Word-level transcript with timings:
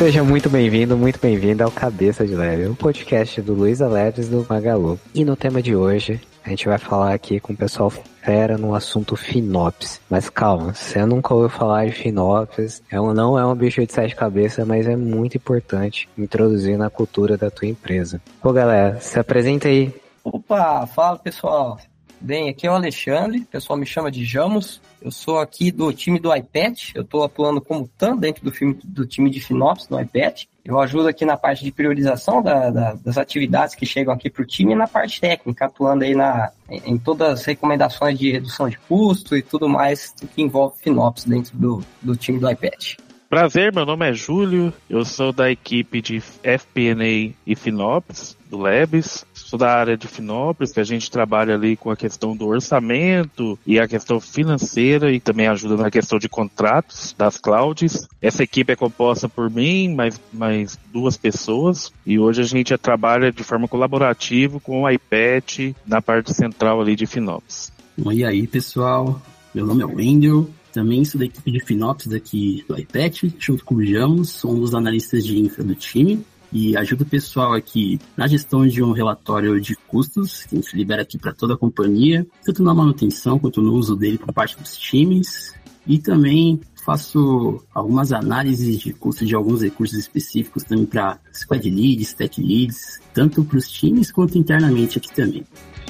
Seja 0.00 0.24
muito 0.24 0.48
bem-vindo, 0.48 0.96
muito 0.96 1.20
bem-vindo 1.20 1.62
ao 1.62 1.70
Cabeça 1.70 2.26
de 2.26 2.34
Leve, 2.34 2.64
o 2.64 2.70
um 2.70 2.74
podcast 2.74 3.38
do 3.42 3.52
Luiz 3.52 3.82
Aleves 3.82 4.30
do 4.30 4.46
Magalu. 4.48 4.98
E 5.14 5.26
no 5.26 5.36
tema 5.36 5.60
de 5.60 5.76
hoje, 5.76 6.18
a 6.42 6.48
gente 6.48 6.66
vai 6.66 6.78
falar 6.78 7.12
aqui 7.12 7.38
com 7.38 7.52
o 7.52 7.56
pessoal 7.56 7.90
fera 7.90 8.56
no 8.56 8.74
assunto 8.74 9.14
Finops. 9.14 10.00
Mas 10.08 10.30
calma, 10.30 10.72
você 10.72 11.04
nunca 11.04 11.34
ouviu 11.34 11.50
falar 11.50 11.84
de 11.84 11.92
Finops, 11.92 12.82
é 12.90 12.98
um, 12.98 13.12
não 13.12 13.38
é 13.38 13.44
um 13.44 13.54
bicho 13.54 13.84
de 13.84 13.92
sete 13.92 14.16
cabeças, 14.16 14.66
mas 14.66 14.88
é 14.88 14.96
muito 14.96 15.36
importante 15.36 16.08
introduzir 16.16 16.78
na 16.78 16.88
cultura 16.88 17.36
da 17.36 17.50
tua 17.50 17.68
empresa. 17.68 18.22
Pô 18.40 18.54
galera, 18.54 18.98
se 19.00 19.20
apresenta 19.20 19.68
aí. 19.68 19.94
Opa, 20.24 20.86
fala 20.86 21.18
pessoal. 21.18 21.78
Bem, 22.20 22.50
aqui 22.50 22.66
é 22.66 22.70
o 22.70 22.74
Alexandre, 22.74 23.38
o 23.38 23.46
pessoal 23.46 23.78
me 23.78 23.86
chama 23.86 24.10
de 24.10 24.26
Jamos. 24.26 24.78
Eu 25.00 25.10
sou 25.10 25.38
aqui 25.38 25.72
do 25.72 25.90
time 25.90 26.18
do 26.18 26.34
iPad, 26.34 26.78
eu 26.94 27.00
estou 27.00 27.24
atuando 27.24 27.62
como 27.62 27.88
TAM 27.96 28.14
dentro 28.14 28.44
do, 28.44 28.52
filme, 28.52 28.78
do 28.84 29.06
time 29.06 29.30
de 29.30 29.40
Finops 29.40 29.88
no 29.88 29.98
iPad. 29.98 30.42
Eu 30.62 30.78
ajudo 30.78 31.08
aqui 31.08 31.24
na 31.24 31.38
parte 31.38 31.64
de 31.64 31.72
priorização 31.72 32.42
da, 32.42 32.68
da, 32.68 32.92
das 32.92 33.16
atividades 33.16 33.74
que 33.74 33.86
chegam 33.86 34.12
aqui 34.12 34.28
para 34.28 34.42
o 34.42 34.46
time 34.46 34.74
e 34.74 34.76
na 34.76 34.86
parte 34.86 35.18
técnica, 35.18 35.64
atuando 35.64 36.04
aí 36.04 36.14
na, 36.14 36.50
em, 36.68 36.92
em, 36.92 36.98
todas 36.98 37.40
as 37.40 37.44
recomendações 37.46 38.18
de 38.18 38.30
redução 38.30 38.68
de 38.68 38.78
custo 38.80 39.34
e 39.34 39.40
tudo 39.40 39.66
mais 39.66 40.14
que 40.34 40.42
envolve 40.42 40.78
Finops 40.78 41.24
dentro 41.24 41.56
do, 41.56 41.82
do 42.02 42.14
time 42.14 42.38
do 42.38 42.50
iPad. 42.50 42.96
Prazer, 43.30 43.72
meu 43.72 43.86
nome 43.86 44.10
é 44.10 44.12
Júlio, 44.12 44.74
eu 44.90 45.04
sou 45.04 45.32
da 45.32 45.50
equipe 45.50 46.02
de 46.02 46.20
FP&A 46.20 47.32
e 47.46 47.56
Finops, 47.56 48.36
do 48.50 48.58
Labs. 48.58 49.24
Sou 49.32 49.58
da 49.58 49.72
área 49.72 49.96
de 49.96 50.06
Finópolis, 50.06 50.72
que 50.72 50.80
a 50.80 50.84
gente 50.84 51.10
trabalha 51.10 51.54
ali 51.54 51.76
com 51.76 51.90
a 51.90 51.96
questão 51.96 52.36
do 52.36 52.46
orçamento 52.48 53.58
e 53.66 53.78
a 53.78 53.88
questão 53.88 54.20
financeira 54.20 55.12
e 55.12 55.20
também 55.20 55.46
ajuda 55.46 55.76
na 55.76 55.90
questão 55.90 56.18
de 56.18 56.28
contratos 56.28 57.14
das 57.16 57.38
clouds. 57.38 58.06
Essa 58.20 58.42
equipe 58.42 58.72
é 58.72 58.76
composta 58.76 59.28
por 59.28 59.48
mim, 59.48 59.94
mais, 59.94 60.20
mais 60.32 60.78
duas 60.92 61.16
pessoas, 61.16 61.92
e 62.04 62.18
hoje 62.18 62.42
a 62.42 62.44
gente 62.44 62.76
trabalha 62.76 63.32
de 63.32 63.42
forma 63.42 63.68
colaborativa 63.68 64.58
com 64.60 64.82
o 64.82 64.90
iPad 64.90 65.74
na 65.86 66.02
parte 66.02 66.34
central 66.34 66.80
ali 66.80 66.96
de 66.96 67.06
Finópolis. 67.06 67.72
E 67.98 68.24
aí, 68.24 68.46
pessoal? 68.46 69.20
Meu 69.54 69.66
nome 69.66 69.82
é 69.82 69.86
Wendel, 69.86 70.48
também 70.72 71.04
sou 71.04 71.18
da 71.18 71.26
equipe 71.26 71.50
de 71.50 71.60
Finops 71.60 72.12
aqui 72.12 72.64
do 72.68 72.78
iPad, 72.78 73.24
junto 73.38 73.64
com 73.64 73.74
o 73.76 73.84
Jamos, 73.84 74.30
sou 74.30 74.54
dos 74.54 74.74
analistas 74.74 75.24
de 75.24 75.38
infra 75.38 75.64
do 75.64 75.74
time 75.74 76.24
e 76.52 76.76
ajuda 76.76 77.02
o 77.02 77.06
pessoal 77.06 77.52
aqui 77.52 77.98
na 78.16 78.26
gestão 78.26 78.66
de 78.66 78.82
um 78.82 78.92
relatório 78.92 79.60
de 79.60 79.76
custos 79.76 80.44
que 80.44 80.56
a 80.56 80.60
gente 80.60 80.76
libera 80.76 81.02
aqui 81.02 81.18
para 81.18 81.32
toda 81.32 81.54
a 81.54 81.56
companhia, 81.56 82.26
tanto 82.44 82.62
na 82.62 82.74
manutenção 82.74 83.38
quanto 83.38 83.62
no 83.62 83.74
uso 83.74 83.96
dele 83.96 84.18
por 84.18 84.32
parte 84.32 84.56
dos 84.58 84.76
times. 84.76 85.54
E 85.86 85.98
também 85.98 86.60
faço 86.84 87.62
algumas 87.74 88.12
análises 88.12 88.78
de 88.78 88.92
custos 88.92 89.26
de 89.26 89.34
alguns 89.34 89.62
recursos 89.62 89.98
específicos 89.98 90.64
também 90.64 90.86
para 90.86 91.18
squad 91.32 91.68
leads, 91.70 92.12
tech 92.12 92.40
leads, 92.40 93.00
tanto 93.14 93.44
para 93.44 93.58
os 93.58 93.70
times 93.70 94.10
quanto 94.10 94.38
internamente 94.38 94.98
aqui 94.98 95.12
também. 95.12 95.44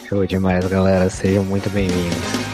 Show 0.08 0.26
demais, 0.26 0.66
galera. 0.68 1.08
Sejam 1.08 1.44
muito 1.44 1.68
bem-vindos. 1.70 2.49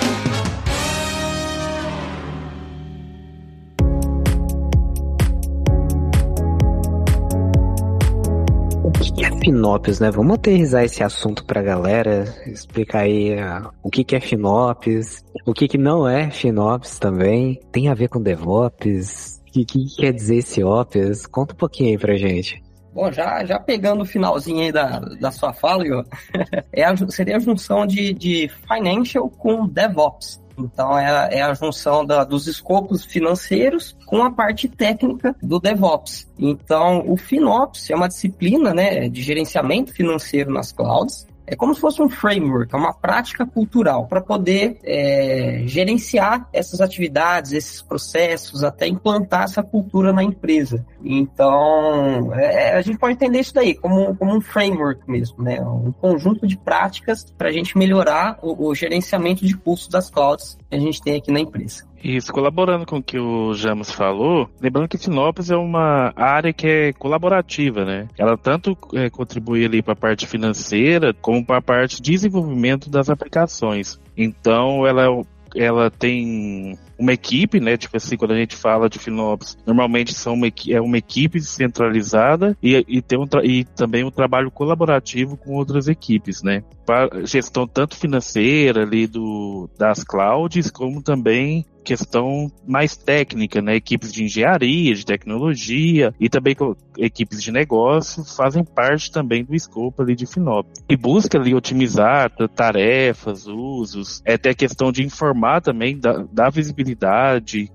Finopes, 9.47 10.01
né? 10.01 10.11
Vamos 10.11 10.35
aterrizar 10.35 10.83
esse 10.83 11.05
assunto 11.05 11.45
pra 11.45 11.63
galera, 11.63 12.25
explicar 12.49 13.03
aí 13.03 13.33
uh, 13.33 13.71
o 13.81 13.89
que, 13.89 14.03
que 14.03 14.17
é 14.17 14.21
Finopes, 14.21 15.25
o 15.47 15.53
que, 15.53 15.69
que 15.69 15.79
não 15.79 16.09
é 16.09 16.33
Finopes 16.33 16.99
também, 16.99 17.61
tem 17.71 17.89
a 17.89 17.95
ver 17.95 18.09
com 18.09 18.21
DevOps, 18.21 19.41
o 19.47 19.53
que, 19.53 19.65
que 19.65 19.87
quer 19.95 20.13
dizer 20.13 20.39
esse 20.39 20.65
Ops? 20.65 21.27
Conta 21.29 21.55
um 21.55 21.57
pouquinho 21.57 21.91
aí 21.91 21.99
pra 21.99 22.17
gente. 22.17 22.61
Bom, 22.97 23.13
já, 23.13 23.45
já 23.45 23.61
pegando 23.61 24.05
o 24.05 24.07
finalzinho 24.07 24.63
aí 24.63 24.73
da, 24.73 24.99
da 25.21 25.31
sua 25.31 25.53
fala, 25.53 25.85
é 26.73 26.83
a, 26.83 26.97
seria 27.11 27.37
a 27.37 27.39
junção 27.39 27.87
de, 27.87 28.15
de 28.15 28.51
financial 28.67 29.29
com 29.29 29.69
DevOps. 29.69 30.41
Então 30.59 30.99
é 30.99 31.07
a, 31.07 31.29
é 31.31 31.43
a 31.43 31.53
junção 31.53 32.07
da, 32.07 32.25
dos 32.25 32.47
escopos 32.47 33.05
financeiros 33.05 33.95
com 34.07 34.23
a 34.23 34.31
parte 34.31 34.67
técnica 34.67 35.37
do 35.43 35.61
DevOps. 35.61 36.27
Então 36.39 37.05
o 37.07 37.19
FinOps 37.19 37.91
é 37.91 37.95
uma 37.95 38.09
disciplina 38.09 38.73
né, 38.73 39.11
de 39.11 39.21
gerenciamento 39.21 39.93
financeiro 39.93 40.51
nas 40.51 40.73
clouds 40.73 41.27
é 41.47 41.55
como 41.55 41.75
se 41.75 41.81
fosse 41.81 42.03
um 42.03 42.09
framework, 42.09 42.75
é 42.75 42.77
uma 42.77 42.93
prática 42.93 43.47
cultural 43.47 44.07
para 44.07 44.21
poder 44.21 44.79
é, 44.83 45.63
gerenciar 45.67 46.49
essas 46.53 46.81
atividades, 46.81 47.53
esses 47.53 47.81
processos, 47.81 48.65
até 48.65 48.89
implantar 48.89 49.45
essa 49.45 49.63
cultura 49.63 50.13
na 50.13 50.23
empresa. 50.23 50.85
Então, 51.05 52.35
é, 52.35 52.75
a 52.75 52.83
gente 52.83 52.99
pode 52.99 53.15
entender 53.15 53.41
isso 53.41 53.55
daí 53.55 53.75
como, 53.75 54.17
como 54.17 54.37
um 54.37 54.41
framework 54.41 55.09
mesmo, 55.09 55.43
né? 55.43 55.61
Um 55.61 55.93
conjunto 55.93 56.47
de 56.47 56.57
práticas 56.57 57.33
para 57.37 57.49
a 57.49 57.53
gente 57.53 57.79
melhorar 57.79 58.39
o, 58.43 58.69
o 58.69 58.75
gerenciamento 58.75 59.47
de 59.47 59.57
custos 59.57 59.89
das 59.89 60.11
clouds 60.11 60.59
que 60.69 60.77
a 60.77 60.81
gente 60.81 61.01
tem 61.01 61.17
aqui 61.17 61.31
na 61.31 61.41
empresa. 61.41 61.85
Isso, 62.03 62.33
colaborando 62.33 62.87
com 62.87 62.99
o 62.99 63.03
que 63.03 63.19
o 63.19 63.55
James 63.55 63.91
falou, 63.91 64.49
lembrando 64.61 64.89
que 64.89 64.99
Sinopes 64.99 65.51
é 65.51 65.57
uma 65.57 66.13
área 66.15 66.53
que 66.53 66.67
é 66.67 66.93
colaborativa, 66.93 67.85
né? 67.85 68.09
Ela 68.19 68.37
tanto 68.37 68.77
é, 68.95 69.11
contribui 69.11 69.65
ali 69.65 69.83
para 69.83 69.95
a 69.95 69.97
parte 69.97 70.27
financeira, 70.27 71.15
como 71.15 71.45
para 71.45 71.59
a 71.59 71.63
parte 71.63 71.97
de 71.97 72.13
desenvolvimento 72.13 72.89
das 72.91 73.11
aplicações. 73.11 73.99
Então, 74.17 74.87
ela 74.87 75.05
é 75.05 75.37
ela 75.55 75.91
tem 75.91 76.79
uma 76.99 77.13
equipe, 77.13 77.61
né? 77.61 77.77
Tipo 77.77 77.97
assim, 77.97 78.17
quando 78.17 78.33
a 78.33 78.39
gente 78.39 78.57
fala 78.57 78.89
de 78.89 78.99
Finopes, 78.99 79.57
normalmente 79.67 80.15
são 80.15 80.35
uma, 80.35 80.47
é 80.69 80.81
uma 80.81 80.99
equipe 80.99 81.41
centralizada 81.41 82.57
e, 82.63 82.85
e, 82.89 83.03
tem 83.03 83.19
um 83.19 83.27
e 83.43 83.65
também 83.65 84.05
um 84.05 84.11
trabalho 84.11 84.51
colaborativo 84.51 85.37
com 85.37 85.55
outras 85.55 85.89
equipes, 85.89 86.43
né? 86.43 86.63
Para 86.85 87.25
gestão 87.25 87.67
tanto 87.67 87.97
financeira 87.97 88.83
ali 88.83 89.07
do, 89.07 89.69
das 89.79 90.05
clouds, 90.05 90.71
como 90.71 91.03
também 91.03 91.65
questão 91.87 92.51
mais 92.67 92.97
técnica, 92.97 93.63
né? 93.63 93.77
Equipes 93.77 94.13
de 94.13 94.25
engenharia, 94.25 94.93
de 94.93 95.07
tecnologia 95.07 96.13
e 96.19 96.29
também 96.29 96.57
equipes 96.99 97.41
de 97.41 97.53
negócio 97.53 98.25
fazem 98.25 98.65
parte 98.65 99.11
também 99.11 99.45
do 99.45 99.55
escopo 99.55 100.03
ali 100.03 100.17
de 100.17 100.27
Finop. 100.27 100.69
E 100.89 100.97
busca 100.97 101.39
ali 101.39 101.55
otimizar 101.55 102.33
tarefas, 102.55 103.47
usos, 103.47 104.21
é 104.25 104.35
até 104.35 104.51
a 104.51 104.55
questão 104.55 104.91
de 104.91 105.05
informar 105.05 105.61
também 105.61 105.99
da 106.33 106.51
visibilidade, 106.51 106.86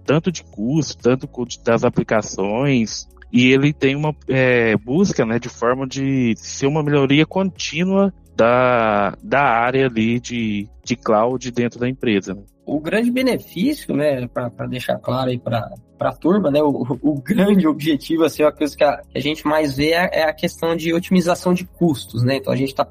tanto 0.06 0.32
de 0.32 0.44
custo, 0.44 1.02
tanto 1.02 1.28
das 1.64 1.84
aplicações, 1.84 3.08
e 3.32 3.52
ele 3.52 3.74
tem 3.74 3.96
uma 3.96 4.16
é, 4.28 4.76
busca 4.78 5.26
né, 5.26 5.40
de 5.40 5.50
forma 5.50 5.88
de 5.88 6.34
ser 6.38 6.68
uma 6.68 6.84
melhoria 6.84 7.26
contínua 7.26 8.14
da, 8.36 9.18
da 9.24 9.42
área 9.42 9.88
ali 9.88 10.20
de, 10.20 10.68
de 10.84 10.96
cloud 10.96 11.52
dentro 11.52 11.80
da 11.80 11.88
empresa. 11.88 12.34
Né? 12.34 12.44
O 12.66 12.80
grande 12.80 13.12
benefício, 13.12 13.96
né, 13.96 14.28
para 14.28 14.68
deixar 14.68 14.98
claro 14.98 15.30
aí 15.30 15.40
para 15.40 15.72
a 16.00 16.14
turma, 16.14 16.50
né, 16.52 16.62
o, 16.62 16.98
o, 17.02 17.22
grande 17.22 17.68
objetivo, 17.68 18.24
assim, 18.24 18.44
a 18.44 18.52
coisa 18.52 18.76
que 18.76 18.84
a, 18.84 18.98
que 18.98 19.18
a 19.18 19.22
gente 19.22 19.46
mais 19.46 19.76
vê 19.76 19.92
é, 19.92 20.22
é, 20.22 20.24
a 20.24 20.34
questão 20.34 20.76
de 20.76 20.94
otimização 20.94 21.54
de 21.54 21.66
custos, 21.66 22.24
né, 22.24 22.38
então 22.38 22.54
a 22.54 22.56
gente 22.56 22.70
está 22.70 22.88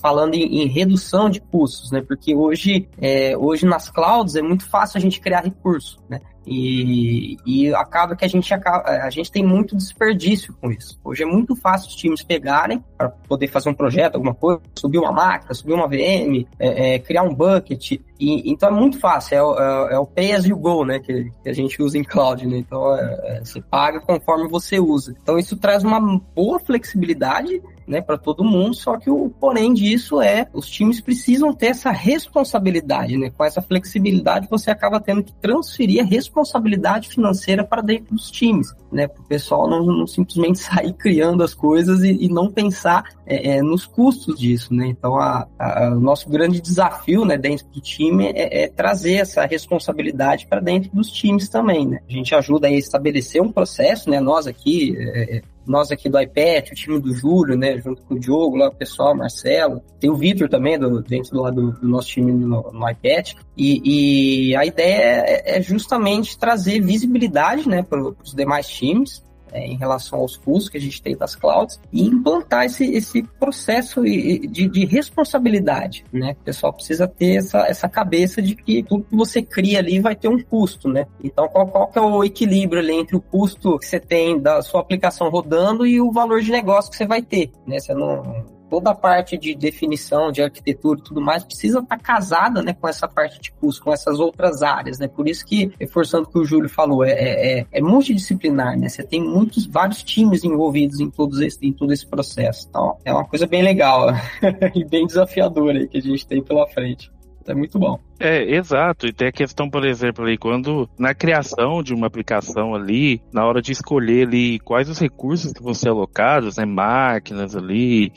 falando 0.00 0.34
em, 0.34 0.62
em, 0.62 0.68
redução 0.68 1.30
de 1.30 1.40
custos, 1.40 1.90
né, 1.90 2.02
porque 2.02 2.34
hoje, 2.34 2.88
é, 3.00 3.36
hoje 3.36 3.66
nas 3.66 3.88
clouds 3.88 4.36
é 4.36 4.42
muito 4.42 4.68
fácil 4.68 4.98
a 4.98 5.00
gente 5.00 5.20
criar 5.20 5.40
recurso, 5.40 5.98
né, 6.08 6.20
e, 6.46 7.36
e 7.46 7.74
acaba 7.74 8.14
que 8.14 8.24
a 8.24 8.28
gente, 8.28 8.52
acaba, 8.52 8.88
a 8.88 9.10
gente 9.10 9.30
tem 9.30 9.44
muito 9.44 9.76
desperdício 9.76 10.54
com 10.60 10.70
isso. 10.70 10.98
Hoje 11.02 11.22
é 11.22 11.26
muito 11.26 11.56
fácil 11.56 11.88
os 11.88 11.96
times 11.96 12.22
pegarem 12.22 12.82
para 12.96 13.08
poder 13.08 13.48
fazer 13.48 13.70
um 13.70 13.74
projeto, 13.74 14.16
alguma 14.16 14.34
coisa, 14.34 14.60
subir 14.74 14.98
uma 14.98 15.12
máquina, 15.12 15.54
subir 15.54 15.72
uma 15.72 15.88
VM, 15.88 16.46
é, 16.58 16.94
é, 16.94 16.98
criar 16.98 17.22
um 17.22 17.34
bucket. 17.34 17.92
E, 17.92 18.50
então 18.50 18.68
é 18.68 18.72
muito 18.72 18.98
fácil, 18.98 19.34
é, 19.34 19.38
é, 19.38 19.94
é, 19.94 19.98
o 19.98 20.06
pay 20.06 20.32
as 20.32 20.44
you 20.44 20.56
go, 20.56 20.84
né? 20.84 20.98
Que, 20.98 21.30
que, 21.42 21.48
a 21.48 21.52
gente 21.52 21.82
usa 21.82 21.98
em 21.98 22.04
cloud, 22.04 22.46
né? 22.46 22.58
Então 22.58 22.94
é, 22.94 23.20
é, 23.24 23.40
você 23.44 23.60
paga 23.60 24.00
conforme 24.00 24.48
você 24.48 24.78
usa. 24.78 25.14
Então 25.22 25.38
isso 25.38 25.56
traz 25.56 25.82
uma 25.82 26.00
boa 26.34 26.58
flexibilidade 26.60 27.62
né, 27.86 28.00
para 28.00 28.16
todo 28.16 28.44
mundo, 28.44 28.74
só 28.74 28.96
que 28.96 29.10
o 29.10 29.30
porém 29.40 29.72
disso 29.72 30.20
é 30.20 30.46
os 30.52 30.68
times 30.68 31.00
precisam 31.00 31.52
ter 31.52 31.66
essa 31.66 31.90
responsabilidade, 31.90 33.16
né? 33.16 33.30
Com 33.30 33.44
essa 33.44 33.60
flexibilidade 33.60 34.48
você 34.50 34.70
acaba 34.70 35.00
tendo 35.00 35.22
que 35.22 35.34
transferir 35.34 36.02
a 36.02 36.06
responsabilidade 36.06 37.08
financeira 37.08 37.64
para 37.64 37.82
dentro 37.82 38.14
dos 38.14 38.30
times, 38.30 38.74
né? 38.90 39.06
Para 39.06 39.20
o 39.20 39.24
pessoal 39.24 39.68
não, 39.68 39.84
não, 39.84 40.06
simplesmente 40.06 40.58
sair 40.64 40.92
criando 40.92 41.42
as 41.42 41.54
coisas 41.54 42.02
e, 42.02 42.24
e 42.24 42.28
não 42.28 42.50
pensar 42.50 43.04
é, 43.26 43.56
é, 43.56 43.62
nos 43.62 43.86
custos 43.86 44.38
disso, 44.38 44.72
né? 44.72 44.86
Então 44.86 45.16
a, 45.16 45.46
a, 45.58 45.90
o 45.90 46.00
nosso 46.00 46.28
grande 46.28 46.60
desafio, 46.60 47.24
né, 47.24 47.36
dentro 47.36 47.66
do 47.68 47.80
time 47.80 48.26
é, 48.28 48.64
é 48.64 48.68
trazer 48.68 49.14
essa 49.14 49.44
responsabilidade 49.44 50.46
para 50.46 50.60
dentro 50.60 50.90
dos 50.92 51.10
times 51.10 51.48
também, 51.48 51.86
né? 51.86 52.00
A 52.08 52.12
gente 52.12 52.34
ajuda 52.34 52.68
a 52.68 52.70
estabelecer 52.70 53.42
um 53.42 53.52
processo, 53.52 54.08
né? 54.10 54.20
Nós 54.20 54.46
aqui 54.46 54.96
é, 54.98 55.36
é 55.36 55.42
nós 55.66 55.90
aqui 55.90 56.08
do 56.08 56.20
iPad, 56.20 56.70
o 56.70 56.74
time 56.74 57.00
do 57.00 57.14
Júlio, 57.14 57.56
né, 57.56 57.78
junto 57.78 58.02
com 58.02 58.14
o 58.14 58.18
Diogo, 58.18 58.56
lá 58.56 58.68
o 58.68 58.74
pessoal, 58.74 59.14
Marcelo, 59.14 59.82
tem 59.98 60.10
o 60.10 60.16
Vitor 60.16 60.48
também, 60.48 60.78
do, 60.78 61.02
dentro 61.02 61.32
do, 61.32 61.50
do, 61.50 61.72
do 61.72 61.88
nosso 61.88 62.08
time 62.08 62.32
no, 62.32 62.70
no 62.72 62.90
iPad, 62.90 63.32
e, 63.56 64.50
e, 64.50 64.56
a 64.56 64.64
ideia 64.64 65.24
é, 65.26 65.58
é 65.58 65.62
justamente 65.62 66.38
trazer 66.38 66.80
visibilidade, 66.80 67.68
né, 67.68 67.82
para 67.82 68.00
os 68.00 68.34
demais 68.34 68.68
times, 68.68 69.24
é, 69.54 69.64
em 69.64 69.76
relação 69.76 70.18
aos 70.18 70.36
custos 70.36 70.68
que 70.68 70.76
a 70.76 70.80
gente 70.80 71.00
tem 71.00 71.16
das 71.16 71.36
clouds 71.36 71.80
e 71.92 72.02
implantar 72.02 72.64
esse, 72.64 72.84
esse 72.92 73.22
processo 73.22 74.02
de, 74.02 74.68
de 74.68 74.84
responsabilidade, 74.84 76.04
né? 76.12 76.36
O 76.40 76.44
pessoal 76.44 76.72
precisa 76.72 77.06
ter 77.06 77.36
essa, 77.36 77.60
essa 77.68 77.88
cabeça 77.88 78.42
de 78.42 78.56
que 78.56 78.82
tudo 78.82 79.04
que 79.04 79.16
você 79.16 79.40
cria 79.40 79.78
ali 79.78 80.00
vai 80.00 80.16
ter 80.16 80.28
um 80.28 80.42
custo, 80.42 80.88
né? 80.88 81.06
Então, 81.22 81.48
qual, 81.48 81.68
qual 81.68 81.86
que 81.86 81.98
é 81.98 82.02
o 82.02 82.24
equilíbrio 82.24 82.80
ali 82.82 82.92
entre 82.92 83.16
o 83.16 83.20
custo 83.20 83.78
que 83.78 83.86
você 83.86 84.00
tem 84.00 84.40
da 84.40 84.60
sua 84.60 84.80
aplicação 84.80 85.30
rodando 85.30 85.86
e 85.86 86.00
o 86.00 86.10
valor 86.10 86.40
de 86.40 86.50
negócio 86.50 86.90
que 86.90 86.96
você 86.96 87.06
vai 87.06 87.22
ter, 87.22 87.52
né? 87.66 87.78
Você 87.78 87.94
não, 87.94 88.44
toda 88.74 88.90
a 88.90 88.94
parte 88.94 89.38
de 89.38 89.54
definição, 89.54 90.32
de 90.32 90.42
arquitetura 90.42 90.98
e 90.98 91.02
tudo 91.04 91.20
mais 91.20 91.44
precisa 91.44 91.78
estar 91.78 91.96
casada 91.96 92.60
né, 92.60 92.74
com 92.74 92.88
essa 92.88 93.06
parte 93.06 93.40
de 93.40 93.52
custo, 93.52 93.84
com 93.84 93.92
essas 93.92 94.18
outras 94.18 94.64
áreas, 94.64 94.98
né? 94.98 95.06
Por 95.06 95.28
isso 95.28 95.46
que, 95.46 95.70
reforçando 95.78 96.24
o 96.24 96.32
que 96.32 96.38
o 96.40 96.44
Júlio 96.44 96.68
falou, 96.68 97.04
é, 97.04 97.12
é, 97.12 97.58
é, 97.60 97.66
é 97.70 97.80
multidisciplinar, 97.80 98.76
né? 98.76 98.88
Você 98.88 99.04
tem 99.04 99.22
muitos, 99.22 99.64
vários 99.64 100.02
times 100.02 100.42
envolvidos 100.42 100.98
em, 100.98 101.08
todos 101.08 101.40
esse, 101.40 101.64
em 101.64 101.72
todo 101.72 101.92
esse 101.92 102.04
processo. 102.04 102.66
Então, 102.68 102.96
é 103.04 103.12
uma 103.12 103.24
coisa 103.24 103.46
bem 103.46 103.62
legal 103.62 104.08
e 104.74 104.84
bem 104.84 105.06
desafiadora 105.06 105.78
aí 105.78 105.86
que 105.86 105.98
a 105.98 106.02
gente 106.02 106.26
tem 106.26 106.42
pela 106.42 106.66
frente. 106.66 107.13
É 107.46 107.54
muito 107.54 107.78
bom. 107.78 107.98
É, 108.18 108.56
exato. 108.56 109.06
E 109.06 109.12
tem 109.12 109.28
a 109.28 109.32
questão, 109.32 109.68
por 109.68 109.84
exemplo, 109.84 110.24
ali, 110.24 110.38
quando 110.38 110.88
na 110.98 111.14
criação 111.14 111.82
de 111.82 111.92
uma 111.92 112.06
aplicação 112.06 112.74
ali, 112.74 113.20
na 113.32 113.44
hora 113.44 113.60
de 113.60 113.72
escolher 113.72 114.26
ali 114.26 114.58
quais 114.60 114.88
os 114.88 114.98
recursos 114.98 115.52
que 115.52 115.62
vão 115.62 115.74
ser 115.74 115.90
alocados, 115.90 116.56
né, 116.56 116.64
máquinas 116.64 117.54
ali, 117.54 118.12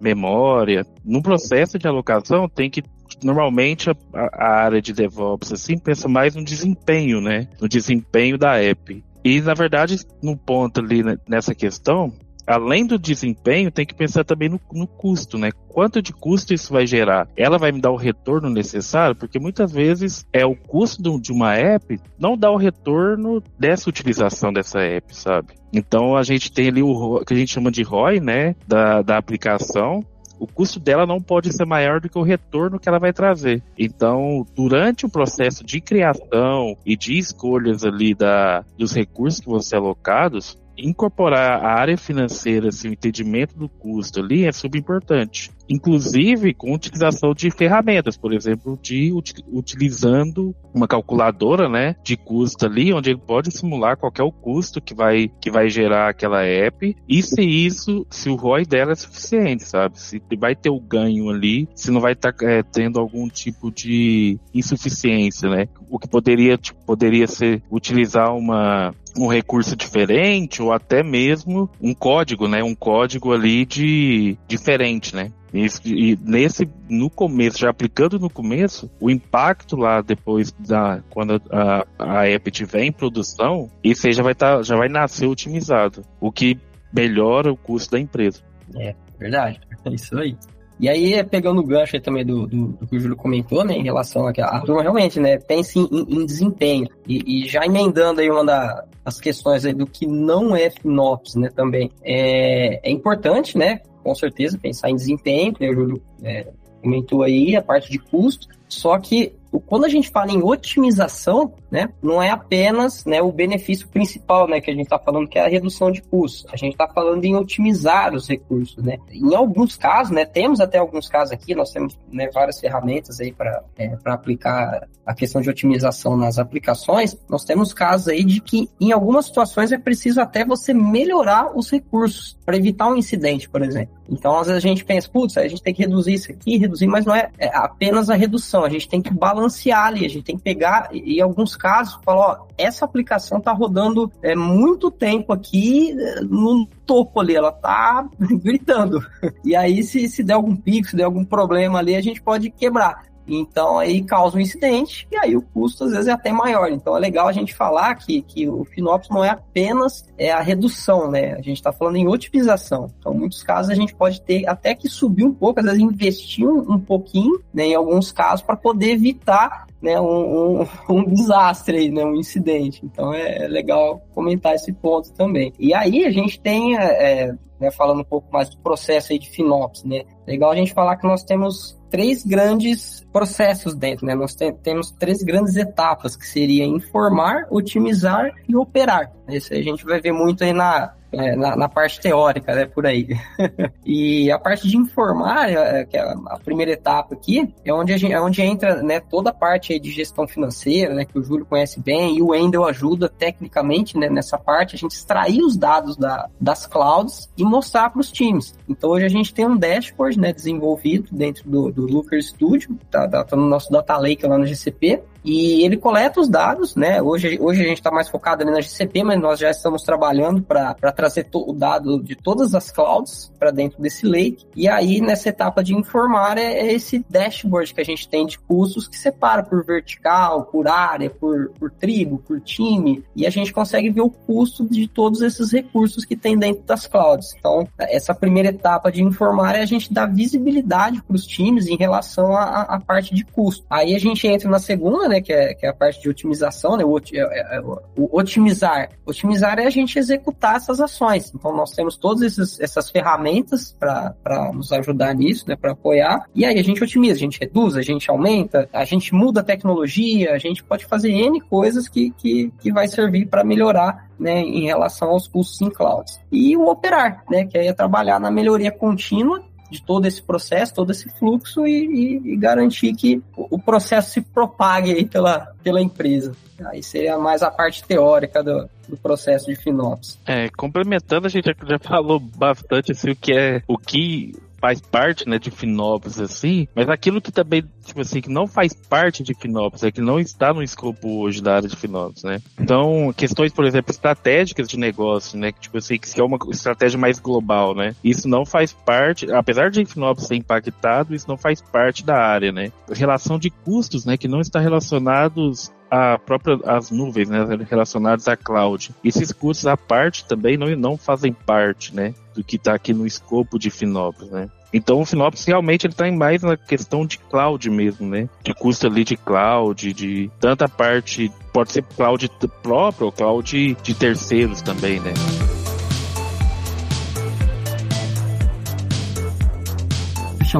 memória, 0.00 0.84
no 1.04 1.22
processo 1.22 1.78
de 1.78 1.88
alocação 1.88 2.48
tem 2.48 2.68
que 2.68 2.82
normalmente 3.22 3.88
a, 3.88 3.94
a 4.32 4.64
área 4.64 4.82
de 4.82 4.92
DevOps 4.92 5.52
assim 5.52 5.78
pensa 5.78 6.08
mais 6.08 6.34
no 6.34 6.44
desempenho, 6.44 7.20
né, 7.20 7.48
no 7.60 7.68
desempenho 7.68 8.36
da 8.36 8.60
app. 8.60 9.02
E 9.24 9.40
na 9.40 9.54
verdade, 9.54 9.96
no 10.22 10.36
ponto 10.36 10.80
ali 10.80 11.02
né, 11.02 11.16
nessa 11.28 11.54
questão, 11.54 12.12
além 12.46 12.86
do 12.86 12.98
desempenho, 12.98 13.70
tem 13.70 13.84
que 13.84 13.94
pensar 13.94 14.24
também 14.24 14.48
no, 14.48 14.60
no, 14.72 14.86
custo, 14.86 15.36
né? 15.36 15.50
Quanto 15.68 16.00
de 16.00 16.12
custo 16.12 16.54
isso 16.54 16.72
vai 16.72 16.86
gerar? 16.86 17.28
Ela 17.36 17.58
vai 17.58 17.72
me 17.72 17.80
dar 17.80 17.90
o 17.90 17.96
retorno 17.96 18.48
necessário? 18.48 19.16
Porque 19.16 19.38
muitas 19.38 19.72
vezes 19.72 20.26
é 20.32 20.46
o 20.46 20.54
custo 20.54 21.20
de 21.20 21.32
uma 21.32 21.54
app 21.54 22.00
não 22.18 22.36
dá 22.36 22.50
o 22.50 22.56
retorno 22.56 23.42
dessa 23.58 23.88
utilização 23.90 24.52
dessa 24.52 24.80
app, 24.80 25.14
sabe? 25.14 25.54
Então 25.72 26.16
a 26.16 26.22
gente 26.22 26.52
tem 26.52 26.68
ali 26.68 26.82
o 26.82 27.22
que 27.26 27.34
a 27.34 27.36
gente 27.36 27.52
chama 27.52 27.70
de 27.70 27.82
ROI, 27.82 28.20
né? 28.20 28.54
Da, 28.66 29.02
da 29.02 29.18
aplicação, 29.18 30.04
o 30.38 30.46
custo 30.46 30.78
dela 30.78 31.06
não 31.06 31.20
pode 31.20 31.52
ser 31.52 31.64
maior 31.64 32.00
do 32.00 32.08
que 32.08 32.18
o 32.18 32.22
retorno 32.22 32.78
que 32.78 32.88
ela 32.88 32.98
vai 32.98 33.12
trazer. 33.12 33.62
Então, 33.78 34.46
durante 34.54 35.06
o 35.06 35.08
processo 35.08 35.64
de 35.64 35.80
criação 35.80 36.76
e 36.84 36.96
de 36.96 37.18
escolhas 37.18 37.84
ali 37.84 38.14
da, 38.14 38.64
dos 38.76 38.94
recursos 38.94 39.40
que 39.40 39.48
vão 39.48 39.60
ser 39.60 39.76
alocados, 39.76 40.58
incorporar 40.76 41.64
a 41.64 41.74
área 41.74 41.96
financeira, 41.96 42.68
assim, 42.68 42.88
o 42.88 42.92
entendimento 42.92 43.56
do 43.56 43.68
custo 43.68 44.20
ali 44.20 44.44
é 44.44 44.52
subimportante. 44.52 45.50
Inclusive 45.68 46.54
com 46.54 46.72
utilização 46.72 47.34
de 47.34 47.50
ferramentas, 47.50 48.16
por 48.16 48.32
exemplo, 48.32 48.78
de 48.80 49.12
utilizando 49.52 50.54
uma 50.72 50.86
calculadora, 50.86 51.68
né, 51.68 51.96
de 52.04 52.16
custo 52.16 52.66
ali, 52.66 52.92
onde 52.92 53.10
ele 53.10 53.18
pode 53.18 53.50
simular 53.50 53.96
qualquer 53.96 54.22
o 54.22 54.32
custo 54.32 54.80
que 54.80 54.94
vai 54.94 55.30
que 55.40 55.50
vai 55.50 55.68
gerar 55.68 56.10
aquela 56.10 56.44
app 56.44 56.96
e 57.08 57.22
se 57.22 57.42
isso, 57.42 58.06
se 58.10 58.28
o 58.28 58.36
ROI 58.36 58.64
dela 58.64 58.92
é 58.92 58.94
suficiente, 58.94 59.64
sabe? 59.64 59.98
Se 59.98 60.20
vai 60.38 60.54
ter 60.54 60.70
o 60.70 60.80
ganho 60.80 61.30
ali, 61.30 61.68
se 61.74 61.90
não 61.90 62.00
vai 62.00 62.12
estar 62.12 62.32
tá, 62.32 62.46
é, 62.46 62.62
tendo 62.62 63.00
algum 63.00 63.28
tipo 63.28 63.70
de 63.70 64.38
insuficiência, 64.54 65.48
né? 65.48 65.68
O 65.88 65.98
que 65.98 66.08
poderia 66.08 66.56
tipo, 66.58 66.84
poderia 66.84 67.26
ser 67.26 67.62
utilizar 67.70 68.34
uma 68.34 68.94
um 69.18 69.28
recurso 69.28 69.74
diferente 69.74 70.62
ou 70.62 70.72
até 70.72 71.02
mesmo 71.02 71.70
um 71.80 71.94
código, 71.94 72.46
né? 72.46 72.62
Um 72.62 72.74
código 72.74 73.32
ali 73.32 73.64
de 73.64 74.36
diferente, 74.46 75.14
né? 75.14 75.32
E, 75.54 76.18
nesse, 76.22 76.68
no 76.88 77.08
começo, 77.08 77.58
já 77.58 77.70
aplicando 77.70 78.18
no 78.18 78.28
começo, 78.28 78.90
o 79.00 79.10
impacto 79.10 79.76
lá 79.76 80.00
depois 80.00 80.52
da, 80.52 81.02
quando 81.10 81.40
a, 81.50 81.86
a 81.98 82.28
app 82.28 82.50
estiver 82.50 82.82
em 82.82 82.92
produção, 82.92 83.70
isso 83.82 84.06
aí 84.06 84.12
já 84.12 84.22
vai, 84.22 84.34
tá, 84.34 84.62
já 84.62 84.76
vai 84.76 84.88
nascer 84.88 85.26
otimizado, 85.26 86.02
o 86.20 86.30
que 86.30 86.58
melhora 86.92 87.52
o 87.52 87.56
custo 87.56 87.92
da 87.92 88.00
empresa. 88.00 88.42
É, 88.76 88.94
verdade, 89.18 89.60
é 89.84 89.94
isso 89.94 90.18
aí. 90.18 90.36
E 90.78 90.90
aí, 90.90 91.24
pegando 91.24 91.60
o 91.60 91.64
gancho 91.64 91.98
também 92.00 92.24
do, 92.24 92.46
do, 92.46 92.66
do, 92.68 92.86
que 92.86 92.96
o 92.96 93.00
Júlio 93.00 93.16
comentou, 93.16 93.64
né, 93.64 93.74
em 93.74 93.82
relação 93.82 94.26
a 94.26 94.32
que 94.32 94.42
a 94.42 94.60
turma 94.60 94.82
realmente, 94.82 95.18
né, 95.18 95.38
pense 95.38 95.78
em, 95.78 95.88
em 95.90 96.26
desempenho. 96.26 96.86
E, 97.08 97.44
e, 97.44 97.48
já 97.48 97.64
emendando 97.64 98.20
aí 98.20 98.30
uma 98.30 98.44
da, 98.44 98.84
das 99.02 99.18
questões 99.18 99.62
do 99.62 99.86
que 99.86 100.06
não 100.06 100.54
é 100.54 100.68
FinOps, 100.68 101.34
né, 101.34 101.48
também. 101.48 101.90
É, 102.04 102.90
é 102.90 102.92
importante, 102.92 103.56
né, 103.56 103.80
com 104.06 104.14
certeza, 104.14 104.56
pensar 104.56 104.88
em 104.88 104.94
desempenho, 104.94 105.52
que 105.52 105.68
o 105.68 105.74
Júlio 105.74 106.02
é, 106.22 106.46
comentou 106.80 107.24
aí, 107.24 107.56
a 107.56 107.62
parte 107.62 107.90
de 107.90 107.98
custo. 107.98 108.46
Só 108.68 108.96
que 108.98 109.34
quando 109.66 109.84
a 109.84 109.88
gente 109.88 110.10
fala 110.10 110.30
em 110.30 110.42
otimização, 110.42 111.54
né, 111.70 111.88
não 112.02 112.22
é 112.22 112.30
apenas 112.30 113.04
né, 113.04 113.22
o 113.22 113.32
benefício 113.32 113.88
principal 113.88 114.48
né, 114.48 114.60
que 114.60 114.70
a 114.70 114.74
gente 114.74 114.84
está 114.84 114.98
falando, 114.98 115.28
que 115.28 115.38
é 115.38 115.44
a 115.44 115.48
redução 115.48 115.90
de 115.90 116.02
custos. 116.02 116.46
A 116.52 116.56
gente 116.56 116.72
está 116.72 116.88
falando 116.88 117.24
em 117.24 117.34
otimizar 117.34 118.14
os 118.14 118.28
recursos. 118.28 118.82
Né? 118.82 118.98
Em 119.10 119.34
alguns 119.34 119.76
casos, 119.76 120.12
né, 120.12 120.24
temos 120.24 120.60
até 120.60 120.78
alguns 120.78 121.08
casos 121.08 121.32
aqui, 121.32 121.54
nós 121.54 121.70
temos 121.70 121.98
né, 122.12 122.28
várias 122.32 122.60
ferramentas 122.60 123.20
aí 123.20 123.32
para 123.32 123.62
é, 123.78 123.96
aplicar 124.04 124.86
a 125.04 125.14
questão 125.14 125.40
de 125.40 125.48
otimização 125.48 126.16
nas 126.16 126.38
aplicações. 126.38 127.16
Nós 127.28 127.44
temos 127.44 127.72
casos 127.72 128.08
aí 128.08 128.24
de 128.24 128.40
que 128.40 128.68
em 128.80 128.92
algumas 128.92 129.26
situações 129.26 129.72
é 129.72 129.78
preciso 129.78 130.20
até 130.20 130.44
você 130.44 130.74
melhorar 130.74 131.56
os 131.56 131.70
recursos 131.70 132.36
para 132.44 132.56
evitar 132.56 132.88
um 132.88 132.96
incidente, 132.96 133.48
por 133.48 133.62
exemplo. 133.62 133.95
Então, 134.08 134.38
às 134.38 134.46
vezes 134.46 134.64
a 134.64 134.68
gente 134.68 134.84
pensa, 134.84 135.08
putz, 135.08 135.36
a 135.36 135.48
gente 135.48 135.62
tem 135.62 135.74
que 135.74 135.82
reduzir 135.82 136.14
isso 136.14 136.30
aqui, 136.30 136.56
reduzir, 136.56 136.86
mas 136.86 137.04
não 137.04 137.14
é, 137.14 137.30
é 137.38 137.48
apenas 137.56 138.10
a 138.10 138.14
redução, 138.14 138.64
a 138.64 138.68
gente 138.68 138.88
tem 138.88 139.02
que 139.02 139.12
balancear 139.12 139.86
ali, 139.86 140.04
a 140.04 140.08
gente 140.08 140.24
tem 140.24 140.36
que 140.36 140.42
pegar, 140.42 140.88
e 140.92 141.18
em 141.18 141.20
alguns 141.20 141.56
casos, 141.56 141.98
falar, 142.04 142.20
ó, 142.20 142.46
essa 142.56 142.84
aplicação 142.84 143.38
está 143.38 143.52
rodando 143.52 144.10
é, 144.22 144.34
muito 144.34 144.90
tempo 144.90 145.32
aqui 145.32 145.96
é, 145.98 146.20
no 146.20 146.66
topo 146.86 147.20
ali, 147.20 147.34
ela 147.34 147.52
tá 147.52 148.08
gritando. 148.42 149.04
E 149.44 149.54
aí, 149.56 149.82
se, 149.82 150.08
se 150.08 150.22
der 150.22 150.34
algum 150.34 150.54
pico, 150.54 150.88
se 150.88 150.96
der 150.96 151.04
algum 151.04 151.24
problema 151.24 151.78
ali, 151.78 151.96
a 151.96 152.00
gente 152.00 152.22
pode 152.22 152.50
quebrar. 152.50 153.04
Então 153.26 153.78
aí 153.78 154.02
causa 154.02 154.36
um 154.36 154.40
incidente 154.40 155.06
e 155.10 155.16
aí 155.16 155.36
o 155.36 155.42
custo 155.42 155.84
às 155.84 155.92
vezes 155.92 156.06
é 156.06 156.12
até 156.12 156.32
maior. 156.32 156.70
Então 156.70 156.96
é 156.96 157.00
legal 157.00 157.28
a 157.28 157.32
gente 157.32 157.54
falar 157.54 157.94
que, 157.94 158.22
que 158.22 158.48
o 158.48 158.64
FinOps 158.64 159.08
não 159.10 159.24
é 159.24 159.30
apenas 159.30 160.04
é 160.18 160.32
a 160.32 160.40
redução, 160.40 161.10
né? 161.10 161.32
A 161.34 161.42
gente 161.42 161.56
está 161.56 161.72
falando 161.72 161.96
em 161.96 162.08
otimização. 162.08 162.90
Então, 162.98 163.14
em 163.14 163.18
muitos 163.18 163.42
casos, 163.42 163.70
a 163.70 163.74
gente 163.74 163.94
pode 163.94 164.20
ter 164.22 164.48
até 164.48 164.74
que 164.74 164.88
subir 164.88 165.24
um 165.24 165.32
pouco, 165.32 165.60
às 165.60 165.66
vezes 165.66 165.80
investir 165.80 166.46
um, 166.46 166.74
um 166.74 166.78
pouquinho, 166.78 167.40
né, 167.52 167.66
em 167.66 167.74
alguns 167.74 168.12
casos, 168.12 168.44
para 168.44 168.56
poder 168.56 168.92
evitar 168.92 169.66
né, 169.80 170.00
um, 170.00 170.62
um, 170.62 170.66
um, 170.88 171.04
desastre, 171.04 171.78
aí, 171.78 171.90
né, 171.90 172.04
um 172.04 172.16
incidente. 172.16 172.84
Então 172.84 173.12
é, 173.12 173.44
é, 173.44 173.48
legal 173.48 174.02
comentar 174.14 174.54
esse 174.54 174.72
ponto 174.72 175.12
também. 175.12 175.52
E 175.58 175.74
aí 175.74 176.04
a 176.04 176.10
gente 176.10 176.40
tem, 176.40 176.76
é, 176.76 177.32
né, 177.60 177.70
falando 177.70 178.00
um 178.00 178.04
pouco 178.04 178.32
mais 178.32 178.48
do 178.50 178.58
processo 178.58 179.12
aí 179.12 179.18
de 179.18 179.30
FinOps, 179.30 179.84
né? 179.84 180.02
Legal 180.26 180.50
a 180.50 180.56
gente 180.56 180.74
falar 180.74 180.96
que 180.96 181.06
nós 181.06 181.22
temos 181.22 181.78
três 181.90 182.24
grandes 182.24 183.06
processos 183.12 183.74
dentro, 183.74 184.06
né? 184.06 184.14
Nós 184.14 184.34
te 184.34 184.52
temos 184.52 184.90
três 184.90 185.22
grandes 185.22 185.56
etapas, 185.56 186.16
que 186.16 186.26
seria 186.26 186.64
informar, 186.64 187.46
otimizar 187.50 188.30
e 188.48 188.56
operar. 188.56 189.12
Esse 189.28 189.54
a 189.54 189.62
gente 189.62 189.84
vai 189.84 190.00
ver 190.00 190.12
muito 190.12 190.44
aí 190.44 190.52
na, 190.52 190.94
é, 191.16 191.36
na, 191.36 191.56
na, 191.56 191.68
parte 191.68 192.00
teórica, 192.00 192.54
né, 192.54 192.66
por 192.66 192.86
aí. 192.86 193.08
e 193.84 194.30
a 194.30 194.38
parte 194.38 194.68
de 194.68 194.76
informar, 194.76 195.50
é, 195.50 195.84
que 195.84 195.96
é 195.96 196.00
a 196.00 196.38
primeira 196.44 196.72
etapa 196.72 197.14
aqui, 197.14 197.52
é 197.64 197.72
onde, 197.72 197.92
a 197.92 197.96
gente, 197.96 198.12
é 198.12 198.20
onde 198.20 198.42
entra 198.42 198.82
né, 198.82 199.00
toda 199.00 199.30
a 199.30 199.32
parte 199.32 199.78
de 199.78 199.90
gestão 199.90 200.26
financeira, 200.26 200.94
né, 200.94 201.04
que 201.04 201.18
o 201.18 201.22
Júlio 201.22 201.46
conhece 201.46 201.80
bem, 201.80 202.18
e 202.18 202.22
o 202.22 202.34
Endel 202.34 202.64
ajuda 202.64 203.08
tecnicamente 203.08 203.96
né, 203.98 204.08
nessa 204.08 204.38
parte, 204.38 204.76
a 204.76 204.78
gente 204.78 204.92
extrair 204.92 205.40
os 205.42 205.56
dados 205.56 205.96
da, 205.96 206.28
das 206.40 206.66
clouds 206.66 207.30
e 207.36 207.44
mostrar 207.44 207.90
para 207.90 208.00
os 208.00 208.10
times. 208.12 208.54
Então 208.68 208.90
hoje 208.90 209.06
a 209.06 209.10
gente 209.10 209.32
tem 209.32 209.46
um 209.46 209.56
dashboard 209.56 210.18
né, 210.18 210.32
desenvolvido 210.32 211.08
dentro 211.12 211.48
do, 211.48 211.72
do 211.72 211.86
Looker 211.86 212.22
Studio, 212.22 212.76
tá, 212.90 213.08
tá, 213.08 213.24
tá 213.24 213.36
no 213.36 213.46
nosso 213.46 213.70
Data 213.70 213.96
Lake 213.96 214.26
lá 214.26 214.36
no 214.36 214.46
GCP, 214.46 215.02
e 215.26 215.64
ele 215.64 215.76
coleta 215.76 216.20
os 216.20 216.28
dados, 216.28 216.76
né? 216.76 217.02
Hoje, 217.02 217.36
hoje 217.40 217.60
a 217.60 217.66
gente 217.66 217.78
está 217.78 217.90
mais 217.90 218.08
focado 218.08 218.44
ali 218.44 218.52
na 218.52 218.60
GCP, 218.60 219.02
mas 219.02 219.20
nós 219.20 219.40
já 219.40 219.50
estamos 219.50 219.82
trabalhando 219.82 220.40
para 220.40 220.92
trazer 220.92 221.26
o 221.34 221.52
dado 221.52 222.00
de 222.00 222.14
todas 222.14 222.54
as 222.54 222.70
clouds 222.70 223.32
para 223.36 223.50
dentro 223.50 223.82
desse 223.82 224.06
lake. 224.06 224.46
E 224.54 224.68
aí, 224.68 225.00
nessa 225.00 225.28
etapa 225.28 225.64
de 225.64 225.74
informar, 225.74 226.38
é, 226.38 226.60
é, 226.60 226.72
esse 226.72 227.04
dashboard 227.10 227.74
que 227.74 227.80
a 227.80 227.84
gente 227.84 228.08
tem 228.08 228.24
de 228.24 228.38
custos 228.38 228.86
que 228.86 228.96
separa 228.96 229.42
por 229.42 229.64
vertical, 229.64 230.44
por 230.44 230.68
área, 230.68 231.10
por, 231.10 231.50
por 231.58 231.72
tribo, 231.72 232.18
por 232.18 232.40
time. 232.40 233.02
E 233.16 233.26
a 233.26 233.30
gente 233.30 233.52
consegue 233.52 233.90
ver 233.90 234.02
o 234.02 234.10
custo 234.10 234.64
de 234.64 234.86
todos 234.86 235.22
esses 235.22 235.50
recursos 235.50 236.04
que 236.04 236.16
tem 236.16 236.38
dentro 236.38 236.62
das 236.62 236.86
clouds. 236.86 237.34
Então, 237.36 237.66
essa 237.80 238.14
primeira 238.14 238.50
etapa 238.50 238.92
de 238.92 239.02
informar 239.02 239.56
é 239.56 239.62
a 239.62 239.66
gente 239.66 239.92
dar 239.92 240.06
visibilidade 240.06 241.02
para 241.02 241.16
os 241.16 241.26
times 241.26 241.66
em 241.66 241.76
relação 241.76 242.36
à 242.36 242.80
parte 242.86 243.12
de 243.12 243.24
custo. 243.24 243.66
Aí 243.68 243.92
a 243.96 243.98
gente 243.98 244.24
entra 244.28 244.48
na 244.48 244.60
segunda, 244.60 245.08
né? 245.08 245.15
Né, 245.16 245.20
que 245.20 245.32
é, 245.32 245.54
que 245.54 245.66
é 245.66 245.68
a 245.68 245.74
parte 245.74 246.00
de 246.00 246.08
otimização, 246.08 246.76
né, 246.76 246.84
o, 246.84 246.98
é, 246.98 247.56
é, 247.56 247.60
o, 247.60 248.08
otimizar. 248.12 248.90
Otimizar 249.04 249.58
é 249.58 249.66
a 249.66 249.70
gente 249.70 249.98
executar 249.98 250.56
essas 250.56 250.80
ações. 250.80 251.32
Então, 251.34 251.54
nós 251.54 251.72
temos 251.72 251.96
todas 251.96 252.60
essas 252.60 252.90
ferramentas 252.90 253.74
para 253.78 254.52
nos 254.52 254.72
ajudar 254.72 255.14
nisso, 255.14 255.44
né, 255.48 255.56
para 255.56 255.72
apoiar. 255.72 256.26
E 256.34 256.44
aí 256.44 256.58
a 256.58 256.62
gente 256.62 256.82
otimiza, 256.82 257.14
a 257.14 257.18
gente 257.18 257.40
reduz, 257.40 257.76
a 257.76 257.82
gente 257.82 258.10
aumenta, 258.10 258.68
a 258.72 258.84
gente 258.84 259.14
muda 259.14 259.40
a 259.40 259.44
tecnologia, 259.44 260.32
a 260.32 260.38
gente 260.38 260.62
pode 260.62 260.84
fazer 260.86 261.10
N 261.10 261.40
coisas 261.40 261.88
que, 261.88 262.10
que, 262.12 262.52
que 262.60 262.72
vai 262.72 262.88
servir 262.88 263.26
para 263.26 263.44
melhorar 263.44 264.08
né, 264.18 264.40
em 264.40 264.64
relação 264.66 265.10
aos 265.10 265.26
custos 265.26 265.60
em 265.60 265.70
clouds. 265.70 266.20
E 266.30 266.56
o 266.56 266.68
operar, 266.68 267.24
né, 267.30 267.44
que 267.44 267.58
é 267.58 267.72
trabalhar 267.72 268.18
na 268.20 268.30
melhoria 268.30 268.70
contínua 268.70 269.42
de 269.70 269.82
todo 269.82 270.06
esse 270.06 270.22
processo, 270.22 270.74
todo 270.74 270.90
esse 270.90 271.08
fluxo 271.18 271.66
e, 271.66 271.70
e, 271.70 272.32
e 272.32 272.36
garantir 272.36 272.94
que 272.94 273.22
o, 273.36 273.58
processo 273.58 274.10
se 274.10 274.20
propague 274.20 274.92
aí 274.92 275.04
pela, 275.04 275.52
pela 275.62 275.80
empresa. 275.80 276.32
Aí 276.66 276.82
seria 276.82 277.18
mais 277.18 277.42
a 277.42 277.50
parte 277.50 277.84
teórica 277.84 278.42
do, 278.42 278.68
do 278.88 278.96
processo 278.96 279.46
de 279.46 279.56
FinOps. 279.56 280.18
É, 280.26 280.48
complementando, 280.50 281.26
a 281.26 281.30
gente 281.30 281.46
já 281.46 281.78
falou 281.78 282.18
bastante 282.18 282.92
assim, 282.92 283.10
o 283.10 283.16
que 283.16 283.32
é 283.32 283.62
o 283.66 283.76
que 283.76 284.34
faz 284.66 284.80
parte, 284.80 285.28
né, 285.28 285.38
de 285.38 285.48
FinOps, 285.48 286.18
assim, 286.18 286.66
mas 286.74 286.88
aquilo 286.88 287.20
que 287.20 287.30
também, 287.30 287.62
tipo 287.84 288.00
assim, 288.00 288.20
que 288.20 288.28
não 288.28 288.48
faz 288.48 288.74
parte 288.74 289.22
de 289.22 289.32
FinOps, 289.32 289.84
é 289.84 289.92
que 289.92 290.00
não 290.00 290.18
está 290.18 290.52
no 290.52 290.60
escopo 290.60 291.20
hoje 291.20 291.40
da 291.40 291.54
área 291.54 291.68
de 291.68 291.76
FinOps, 291.76 292.24
né? 292.24 292.42
Então, 292.58 293.14
questões, 293.16 293.52
por 293.52 293.64
exemplo, 293.64 293.92
estratégicas 293.92 294.66
de 294.66 294.76
negócio, 294.76 295.38
né, 295.38 295.52
que, 295.52 295.60
tipo 295.60 295.78
assim, 295.78 295.96
que 295.96 296.20
é 296.20 296.24
uma 296.24 296.36
estratégia 296.50 296.98
mais 296.98 297.20
global, 297.20 297.76
né? 297.76 297.94
Isso 298.02 298.28
não 298.28 298.44
faz 298.44 298.72
parte, 298.72 299.30
apesar 299.30 299.70
de 299.70 299.84
FinOps 299.84 300.26
ser 300.26 300.34
impactado, 300.34 301.14
isso 301.14 301.28
não 301.28 301.36
faz 301.36 301.60
parte 301.60 302.04
da 302.04 302.16
área, 302.16 302.50
né? 302.50 302.72
Relação 302.90 303.38
de 303.38 303.50
custos, 303.50 304.04
né, 304.04 304.16
que 304.16 304.26
não 304.26 304.40
está 304.40 304.58
relacionados 304.58 305.70
a 305.90 306.18
própria 306.18 306.58
as 306.64 306.90
nuvens, 306.90 307.28
né, 307.28 307.44
relacionadas 307.68 308.28
à 308.28 308.36
cloud. 308.36 308.94
Esses 309.04 309.32
custos 309.32 309.66
à 309.66 309.76
parte 309.76 310.24
também 310.24 310.56
não, 310.56 310.68
não 310.76 310.96
fazem 310.96 311.32
parte, 311.32 311.94
né, 311.94 312.14
do 312.34 312.44
que 312.44 312.56
está 312.56 312.74
aqui 312.74 312.92
no 312.92 313.06
escopo 313.06 313.58
de 313.58 313.70
FinOps, 313.70 314.30
né. 314.30 314.48
Então 314.72 315.00
o 315.00 315.06
FinOps 315.06 315.44
realmente 315.44 315.86
ele 315.86 315.92
está 315.92 316.10
mais 316.10 316.42
na 316.42 316.56
questão 316.56 317.06
de 317.06 317.18
cloud 317.18 317.70
mesmo, 317.70 318.08
né, 318.08 318.28
de 318.42 318.52
custo 318.54 318.86
ali 318.86 319.04
de 319.04 319.16
cloud, 319.16 319.92
de 319.92 320.30
tanta 320.40 320.68
parte, 320.68 321.30
pode 321.52 321.72
ser 321.72 321.82
cloud 321.82 322.30
próprio 322.62 323.06
ou 323.06 323.12
cloud 323.12 323.76
de 323.82 323.94
terceiros 323.94 324.60
também, 324.62 325.00
né. 325.00 325.14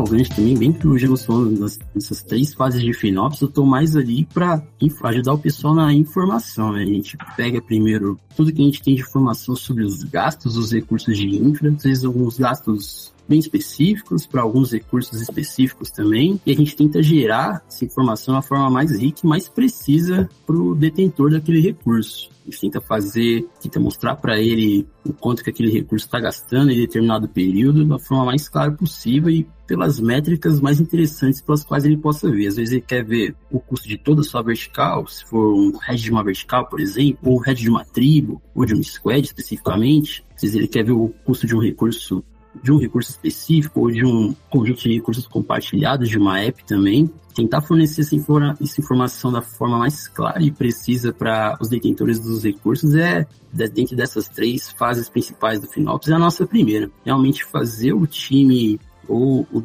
Gancho 0.05 0.35
também, 0.35 0.57
bem 0.57 0.73
que 0.73 0.87
o 0.87 0.99
Gelo 0.99 1.17
dessas 1.95 2.23
três 2.23 2.55
fases 2.55 2.83
de 2.83 2.93
FinOps, 2.93 3.41
eu 3.41 3.49
tô 3.49 3.65
mais 3.65 3.97
ali 3.97 4.25
para 4.25 4.63
ajudar 5.05 5.35
o 5.35 5.39
pessoal 5.39 5.75
na 5.75 5.93
informação, 5.93 6.73
né? 6.73 6.83
A 6.83 6.87
gente 6.87 7.17
pega 7.37 7.63
primeiro 7.63 8.19
tudo 8.37 8.53
que 8.53 8.61
a 8.61 8.65
gente 8.65 8.83
tem 8.83 8.95
de 8.95 9.03
informação 9.03 9.57
sobre 9.57 9.85
os 9.85 10.03
gastos, 10.05 10.57
os 10.57 10.73
recursos 10.73 11.17
de 11.17 11.27
infra, 11.37 11.71
às 11.71 11.83
vezes 11.83 12.05
alguns 12.05 12.39
gastos 12.39 13.13
bem 13.29 13.39
específicos, 13.39 14.27
para 14.27 14.43
alguns 14.43 14.73
recursos 14.73 15.21
específicos 15.21 15.91
também, 15.91 16.41
e 16.45 16.53
a 16.53 16.55
gente 16.55 16.77
tenta 16.77 17.03
gerar 17.03 17.63
essa 17.69 17.85
informação 17.85 18.35
de 18.35 18.37
uma 18.37 18.43
forma 18.43 18.71
mais 18.71 18.91
rica 18.93 19.21
e 19.25 19.27
mais 19.27 19.49
precisa 19.49 20.29
para 20.47 20.57
o 20.57 20.75
detentor 20.75 21.31
daquele 21.31 21.61
recurso. 21.61 22.31
A 22.47 22.51
gente 22.51 22.61
tenta 22.61 22.81
fazer, 22.81 23.45
tenta 23.61 23.81
mostrar 23.81 24.15
para 24.15 24.41
ele 24.41 24.87
o 25.05 25.13
quanto 25.13 25.43
que 25.43 25.51
aquele 25.51 25.71
recurso 25.71 26.07
está 26.07 26.21
gastando 26.21 26.71
em 26.71 26.77
determinado 26.77 27.29
período 27.29 27.85
da 27.85 27.99
forma 27.99 28.27
mais 28.27 28.49
clara 28.49 28.71
possível 28.71 29.29
e 29.31 29.45
pelas 29.67 29.99
métricas 29.99 30.61
mais 30.61 30.79
interessantes 30.79 31.41
pelas 31.41 31.65
quais 31.65 31.85
ele 31.85 31.97
possa 31.97 32.31
ver. 32.31 32.47
Às 32.47 32.55
vezes 32.55 32.73
ele 32.73 32.83
quer 32.83 33.05
ver 33.05 33.35
o 33.51 33.59
custo 33.59 33.89
de 33.89 33.99
toda 33.99 34.21
a 34.21 34.25
sua 34.25 34.43
vertical, 34.43 35.09
se 35.09 35.25
for 35.25 35.55
um 35.55 35.77
head 35.79 36.01
de 36.01 36.11
uma 36.13 36.23
vertical, 36.23 36.69
por 36.69 36.79
exemplo, 36.79 37.19
ou 37.25 37.39
um 37.39 37.43
head 37.43 37.61
de 37.61 37.69
uma 37.69 37.85
tribo, 37.85 38.41
ou 38.55 38.65
de 38.65 38.75
um 38.75 38.83
squad 38.83 39.27
especificamente. 39.27 40.25
Às 40.37 40.43
vezes 40.43 40.57
ele 40.57 40.69
quer 40.69 40.85
ver 40.85 40.93
o 40.93 41.09
custo 41.25 41.49
de 41.49 41.57
um 41.57 41.61
recurso 41.61 42.23
de 42.63 42.73
um 42.73 42.79
recurso 42.79 43.11
específico 43.11 43.81
ou 43.81 43.91
de 43.91 44.05
um 44.05 44.35
conjunto 44.51 44.83
de 44.83 44.95
recursos 44.95 45.27
compartilhados 45.27 46.09
de 46.09 46.19
uma 46.19 46.41
app 46.41 46.65
também. 46.65 47.11
Tentar 47.35 47.61
fornecer 47.61 48.01
essa, 48.01 48.15
informa 48.15 48.57
essa 48.61 48.81
informação 48.81 49.31
da 49.31 49.43
forma 49.43 49.79
mais 49.79 50.09
clara 50.09 50.43
e 50.43 50.51
precisa 50.51 51.13
para 51.13 51.59
os 51.61 51.69
detentores 51.69 52.19
dos 52.19 52.43
recursos 52.43 52.95
é, 52.95 53.27
dentro 53.53 53.95
dessas 53.95 54.29
três 54.29 54.71
fases 54.73 55.09
principais 55.09 55.61
do 55.61 55.67
FinOps, 55.67 56.09
é 56.09 56.15
a 56.15 56.19
nossa 56.19 56.47
primeira. 56.47 56.91
Realmente 57.05 57.45
fazer 57.45 57.93
o 57.93 58.07
time 58.07 58.81
ou 59.07 59.47
o 59.53 59.63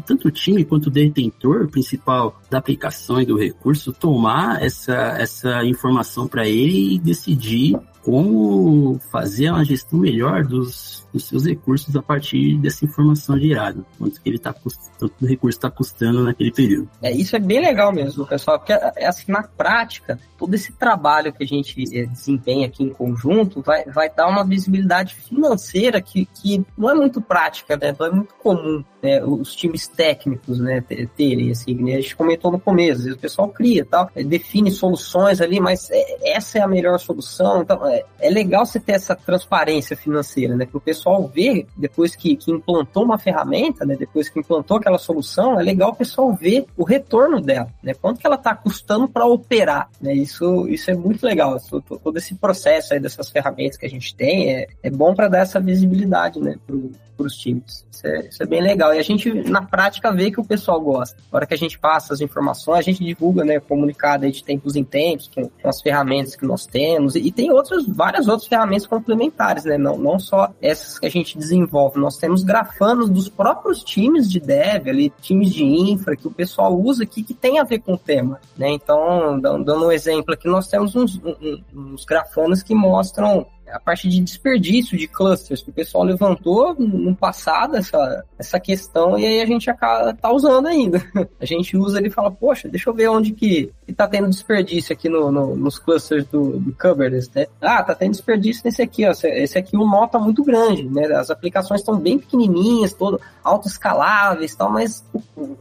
tanto, 0.00 0.28
o 0.28 0.30
time 0.30 0.64
quanto 0.64 0.86
o 0.86 0.90
detentor 0.90 1.68
principal 1.68 2.40
da 2.50 2.58
aplicação 2.58 3.20
e 3.20 3.26
do 3.26 3.36
recurso 3.36 3.92
tomar 3.92 4.62
essa, 4.62 4.94
essa 5.18 5.64
informação 5.64 6.26
para 6.26 6.46
ele 6.46 6.94
e 6.94 6.98
decidir 6.98 7.76
como 8.04 9.00
fazer 9.10 9.50
uma 9.50 9.64
gestão 9.64 9.98
melhor 9.98 10.44
dos, 10.44 11.06
dos 11.10 11.26
seus 11.26 11.46
recursos 11.46 11.96
a 11.96 12.02
partir 12.02 12.58
dessa 12.58 12.84
informação 12.84 13.38
gerada, 13.38 13.82
quanto 13.98 14.20
que 14.20 14.28
ele 14.28 14.38
tá 14.38 14.52
custando, 14.52 15.12
o 15.22 15.26
recurso 15.26 15.56
está 15.56 15.70
custando 15.70 16.22
naquele 16.22 16.52
período. 16.52 16.90
É, 17.02 17.10
isso 17.10 17.34
é 17.34 17.38
bem 17.38 17.60
legal 17.60 17.92
mesmo, 17.92 18.26
pessoal, 18.26 18.58
porque 18.58 18.72
é 18.72 19.06
assim, 19.06 19.32
na 19.32 19.42
prática, 19.42 20.18
todo 20.36 20.52
esse 20.54 20.72
trabalho 20.72 21.32
que 21.32 21.42
a 21.42 21.46
gente 21.46 21.82
é, 21.96 22.04
desempenha 22.04 22.66
aqui 22.66 22.84
em 22.84 22.90
conjunto 22.90 23.62
vai, 23.62 23.84
vai 23.86 24.10
dar 24.10 24.28
uma 24.28 24.44
visibilidade 24.44 25.14
financeira 25.14 26.02
que, 26.02 26.26
que 26.26 26.62
não 26.76 26.90
é 26.90 26.94
muito 26.94 27.22
prática, 27.22 27.76
né? 27.76 27.94
Não 27.98 28.06
é 28.06 28.10
muito 28.10 28.34
comum 28.34 28.84
né, 29.02 29.22
os 29.22 29.54
times 29.54 29.86
técnicos 29.86 30.58
né, 30.58 30.82
terem, 31.16 31.50
assim, 31.50 31.74
né? 31.74 31.96
a 31.96 32.00
gente 32.00 32.16
comentou 32.16 32.50
no 32.50 32.58
começo, 32.58 33.12
o 33.12 33.18
pessoal 33.18 33.48
cria 33.48 33.84
tal, 33.84 34.10
define 34.14 34.70
soluções 34.70 35.40
ali, 35.42 35.60
mas 35.60 35.90
é, 35.90 36.32
essa 36.36 36.58
é 36.58 36.62
a 36.62 36.68
melhor 36.68 36.98
solução, 36.98 37.62
então 37.62 37.86
é, 38.20 38.30
legal 38.30 38.64
você 38.64 38.80
ter 38.80 38.92
essa 38.92 39.14
transparência 39.14 39.96
financeira, 39.96 40.56
né? 40.56 40.66
Para 40.66 40.78
o 40.78 40.80
pessoal 40.80 41.26
ver, 41.28 41.66
depois 41.76 42.16
que, 42.16 42.36
que 42.36 42.50
implantou 42.50 43.04
uma 43.04 43.18
ferramenta, 43.18 43.84
né? 43.84 43.96
Depois 43.96 44.28
que 44.28 44.38
implantou 44.38 44.76
aquela 44.76 44.98
solução, 44.98 45.58
é 45.58 45.62
legal 45.62 45.90
o 45.90 45.96
pessoal 45.96 46.34
ver 46.34 46.66
o 46.76 46.84
retorno 46.84 47.40
dela, 47.40 47.68
né? 47.82 47.94
Quanto 47.94 48.20
que 48.20 48.26
ela 48.26 48.36
está 48.36 48.54
custando 48.54 49.08
para 49.08 49.26
operar, 49.26 49.88
né? 50.00 50.14
Isso, 50.14 50.66
isso 50.68 50.90
é 50.90 50.94
muito 50.94 51.24
legal. 51.24 51.58
Todo 52.02 52.16
esse 52.16 52.34
processo 52.34 52.94
aí 52.94 53.00
dessas 53.00 53.30
ferramentas 53.30 53.76
que 53.76 53.86
a 53.86 53.90
gente 53.90 54.14
tem 54.14 54.54
é, 54.54 54.68
é 54.82 54.90
bom 54.90 55.14
para 55.14 55.28
dar 55.28 55.38
essa 55.38 55.60
visibilidade, 55.60 56.40
né? 56.40 56.56
para 57.16 57.26
os 57.26 57.36
times. 57.36 57.84
Isso 57.90 58.06
é, 58.06 58.28
isso 58.28 58.42
é, 58.42 58.46
bem 58.46 58.60
legal. 58.60 58.94
E 58.94 58.98
a 58.98 59.02
gente, 59.02 59.32
na 59.48 59.62
prática, 59.62 60.12
vê 60.12 60.30
que 60.30 60.40
o 60.40 60.44
pessoal 60.44 60.80
gosta. 60.80 61.16
Na 61.32 61.38
hora 61.38 61.46
que 61.46 61.54
a 61.54 61.58
gente 61.58 61.78
passa 61.78 62.12
as 62.12 62.20
informações, 62.20 62.78
a 62.78 62.82
gente 62.82 63.04
divulga, 63.04 63.44
né, 63.44 63.60
comunicado 63.60 64.30
de 64.30 64.44
tempos 64.44 64.76
em 64.76 64.84
tempos, 64.84 65.28
com, 65.28 65.48
com 65.48 65.68
as 65.68 65.80
ferramentas 65.80 66.36
que 66.36 66.44
nós 66.44 66.66
temos. 66.66 67.14
E, 67.14 67.20
e, 67.20 67.32
tem 67.32 67.50
outras, 67.52 67.83
várias 67.92 68.28
outras 68.28 68.48
ferramentas 68.48 68.86
complementares, 68.86 69.64
né? 69.64 69.78
Não, 69.78 69.96
não 69.96 70.18
só 70.18 70.50
essas 70.60 70.98
que 70.98 71.06
a 71.06 71.10
gente 71.10 71.38
desenvolve. 71.38 71.98
Nós 71.98 72.16
temos 72.16 72.42
grafanos 72.42 73.10
dos 73.10 73.28
próprios 73.28 73.82
times 73.82 74.30
de 74.30 74.40
dev, 74.40 74.88
ali, 74.88 75.12
times 75.20 75.50
de 75.50 75.64
infra, 75.64 76.16
que 76.16 76.26
o 76.26 76.30
pessoal 76.30 76.78
usa 76.78 77.04
aqui, 77.04 77.22
que 77.22 77.34
tem 77.34 77.58
a 77.58 77.64
ver 77.64 77.80
com 77.80 77.94
o 77.94 77.98
tema, 77.98 78.40
né? 78.56 78.70
Então, 78.70 79.38
dando 79.40 79.86
um 79.86 79.92
exemplo 79.92 80.34
aqui, 80.34 80.48
nós 80.48 80.68
temos 80.68 80.94
uns, 80.94 81.20
uns 81.74 82.04
grafanos 82.04 82.62
que 82.62 82.74
mostram 82.74 83.46
a 83.70 83.80
parte 83.80 84.08
de 84.08 84.20
desperdício 84.20 84.96
de 84.96 85.06
clusters, 85.06 85.62
que 85.62 85.70
o 85.70 85.72
pessoal 85.72 86.04
levantou 86.04 86.74
no 86.78 87.14
passado 87.14 87.76
essa, 87.76 88.24
essa 88.38 88.60
questão 88.60 89.18
e 89.18 89.26
aí 89.26 89.40
a 89.40 89.46
gente 89.46 89.70
acaba, 89.70 90.14
tá 90.14 90.30
usando 90.32 90.66
ainda. 90.66 91.02
A 91.40 91.44
gente 91.44 91.76
usa 91.76 91.98
ele 91.98 92.08
e 92.08 92.10
fala, 92.10 92.30
poxa, 92.30 92.68
deixa 92.68 92.88
eu 92.88 92.94
ver 92.94 93.08
onde 93.08 93.32
que, 93.32 93.72
que 93.86 93.92
tá 93.92 94.06
tendo 94.06 94.28
desperdício 94.28 94.92
aqui 94.92 95.08
no, 95.08 95.30
no 95.30 95.56
nos 95.56 95.78
clusters 95.78 96.26
do, 96.26 96.58
do 96.58 96.72
Kubernetes, 96.72 97.30
né? 97.34 97.46
Ah, 97.60 97.82
tá 97.82 97.94
tendo 97.94 98.12
desperdício 98.12 98.62
nesse 98.64 98.82
aqui, 98.82 99.06
ó. 99.06 99.10
Esse 99.10 99.58
aqui 99.58 99.76
o 99.76 99.86
nó 99.86 100.06
tá 100.06 100.18
muito 100.18 100.42
grande, 100.42 100.84
né? 100.88 101.06
As 101.14 101.30
aplicações 101.30 101.80
estão 101.80 101.98
bem 101.98 102.18
pequenininhas, 102.18 102.92
todo 102.92 103.20
autoescaláveis 103.42 104.52
e 104.52 104.56
tal, 104.56 104.70
mas 104.70 105.04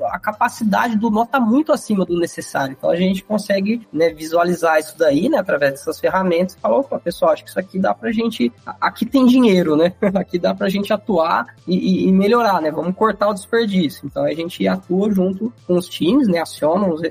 a 0.05 0.19
capacidade 0.19 0.98
do 0.98 1.10
nó 1.10 1.25
tá 1.25 1.39
muito 1.39 1.72
acima 1.72 2.05
do 2.05 2.17
necessário. 2.19 2.75
Então 2.77 2.89
a 2.89 2.95
gente 2.95 3.24
consegue 3.24 3.86
né, 3.91 4.10
visualizar 4.10 4.79
isso 4.79 4.98
daí, 4.98 5.27
né, 5.29 5.38
através 5.38 5.72
dessas 5.72 6.00
ferramentas 6.00 6.55
e 6.55 6.60
falar, 6.60 6.77
opa, 6.77 7.00
pessoal, 7.00 7.31
acho 7.31 7.43
que 7.43 7.50
isso 7.50 7.60
aqui 7.60 7.79
dá 7.79 7.93
pra 8.03 8.12
gente. 8.12 8.51
Aqui 8.81 9.05
tem 9.05 9.25
dinheiro, 9.25 9.77
né? 9.77 9.93
Aqui 10.13 10.38
dá 10.38 10.53
pra 10.53 10.67
gente 10.67 10.91
atuar 10.91 11.55
e, 11.65 12.05
e, 12.05 12.12
melhorar, 12.12 12.62
né? 12.62 12.69
Vamos 12.69 12.93
cortar 12.95 13.29
o 13.29 13.33
desperdício. 13.33 14.05
Então 14.05 14.25
a 14.25 14.33
gente 14.33 14.67
atua 14.67 15.10
junto 15.10 15.53
com 15.65 15.77
os 15.77 15.88
times, 15.88 16.27
né? 16.27 16.39
Aciona 16.39 16.88
os, 16.88 17.01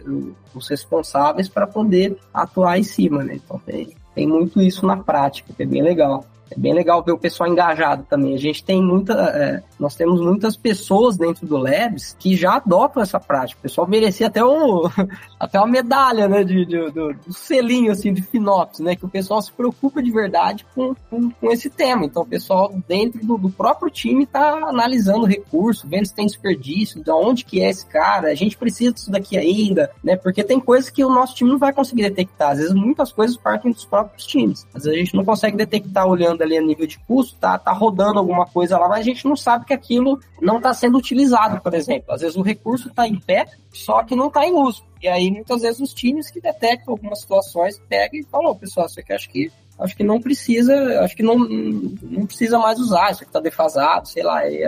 os 0.54 0.68
responsáveis 0.68 1.48
para 1.48 1.66
poder 1.66 2.18
atuar 2.34 2.78
em 2.78 2.82
cima, 2.82 3.24
né? 3.24 3.40
Então 3.42 3.58
tem, 3.64 3.88
tem 4.14 4.26
muito 4.26 4.60
isso 4.60 4.84
na 4.84 4.98
prática, 4.98 5.50
que 5.56 5.62
é 5.62 5.66
bem 5.66 5.82
legal. 5.82 6.26
É 6.52 6.58
bem 6.58 6.74
legal 6.74 7.02
ver 7.02 7.12
o 7.12 7.18
pessoal 7.18 7.50
engajado 7.50 8.04
também. 8.08 8.34
A 8.34 8.38
gente 8.38 8.62
tem 8.62 8.82
muita, 8.82 9.14
é, 9.14 9.62
nós 9.78 9.96
temos 9.96 10.20
muitas 10.20 10.56
pessoas 10.56 11.16
dentro 11.16 11.46
do 11.46 11.56
Labs 11.56 12.16
que 12.18 12.36
já 12.36 12.56
adotam 12.56 13.02
essa 13.02 13.18
prática. 13.18 13.58
O 13.58 13.62
pessoal 13.62 13.88
merecia 13.88 14.26
até 14.26 14.44
um, 14.44 14.82
até 15.40 15.58
uma 15.58 15.66
medalha, 15.66 16.28
né, 16.28 16.44
de, 16.44 16.64
de, 16.66 16.90
do, 16.90 17.14
do 17.14 17.32
selinho 17.32 17.90
assim 17.90 18.12
de 18.12 18.22
Finops, 18.22 18.80
né, 18.80 18.94
que 18.94 19.04
o 19.04 19.08
pessoal 19.08 19.40
se 19.40 19.50
preocupa 19.50 20.02
de 20.02 20.10
verdade 20.10 20.66
com, 20.74 20.94
com, 21.08 21.30
com 21.30 21.50
esse 21.50 21.70
tema. 21.70 22.04
Então 22.04 22.22
o 22.22 22.26
pessoal 22.26 22.72
dentro 22.86 23.24
do, 23.24 23.38
do 23.38 23.50
próprio 23.50 23.90
time 23.90 24.24
está 24.24 24.68
analisando 24.68 25.22
o 25.22 25.26
recurso, 25.26 25.88
vendo 25.88 26.06
se 26.06 26.14
tem 26.14 26.26
desperdício, 26.26 27.02
de 27.02 27.10
onde 27.10 27.44
que 27.44 27.62
é 27.62 27.70
esse 27.70 27.86
cara, 27.86 28.28
a 28.28 28.34
gente 28.34 28.56
precisa 28.56 28.92
disso 28.92 29.10
daqui 29.10 29.38
ainda, 29.38 29.90
né? 30.04 30.16
Porque 30.16 30.44
tem 30.44 30.60
coisas 30.60 30.90
que 30.90 31.04
o 31.04 31.08
nosso 31.08 31.34
time 31.34 31.50
não 31.50 31.58
vai 31.58 31.72
conseguir 31.72 32.02
detectar. 32.02 32.50
Às 32.50 32.58
vezes 32.58 32.74
muitas 32.74 33.10
coisas 33.12 33.36
partem 33.36 33.72
dos 33.72 33.84
próprios 33.84 34.26
times. 34.26 34.66
Às 34.74 34.84
vezes 34.84 34.98
a 34.98 35.04
gente 35.04 35.14
não 35.14 35.24
consegue 35.24 35.56
detectar 35.56 36.06
olhando 36.06 36.41
ali 36.42 36.56
a 36.56 36.62
nível 36.62 36.86
de 36.86 36.98
custo, 37.00 37.36
tá, 37.38 37.58
tá 37.58 37.72
rodando 37.72 38.18
alguma 38.18 38.46
coisa 38.46 38.78
lá, 38.78 38.88
mas 38.88 39.00
a 39.00 39.02
gente 39.02 39.26
não 39.26 39.36
sabe 39.36 39.64
que 39.64 39.72
aquilo 39.72 40.20
não 40.40 40.56
está 40.58 40.74
sendo 40.74 40.98
utilizado, 40.98 41.60
por 41.60 41.74
exemplo. 41.74 42.12
Às 42.12 42.20
vezes 42.20 42.36
o 42.36 42.42
recurso 42.42 42.88
está 42.88 43.06
em 43.06 43.18
pé, 43.18 43.46
só 43.72 44.02
que 44.02 44.14
não 44.14 44.28
está 44.28 44.46
em 44.46 44.52
uso. 44.52 44.84
E 45.02 45.08
aí, 45.08 45.30
muitas 45.30 45.62
vezes, 45.62 45.80
os 45.80 45.92
times 45.92 46.30
que 46.30 46.40
detectam 46.40 46.94
algumas 46.94 47.20
situações 47.20 47.80
pegam 47.88 48.20
e 48.20 48.24
falam, 48.24 48.54
pessoal, 48.54 48.86
isso 48.86 49.00
aqui 49.00 49.12
acho 49.12 49.28
que 49.28 49.50
acho 49.78 49.96
que 49.96 50.04
não 50.04 50.20
precisa, 50.20 51.00
acho 51.00 51.16
que 51.16 51.22
não, 51.22 51.36
não 51.38 52.26
precisa 52.26 52.58
mais 52.58 52.78
usar, 52.78 53.10
isso 53.10 53.22
aqui 53.22 53.30
está 53.30 53.40
defasado, 53.40 54.06
sei 54.06 54.22
lá. 54.22 54.46
E, 54.48 54.64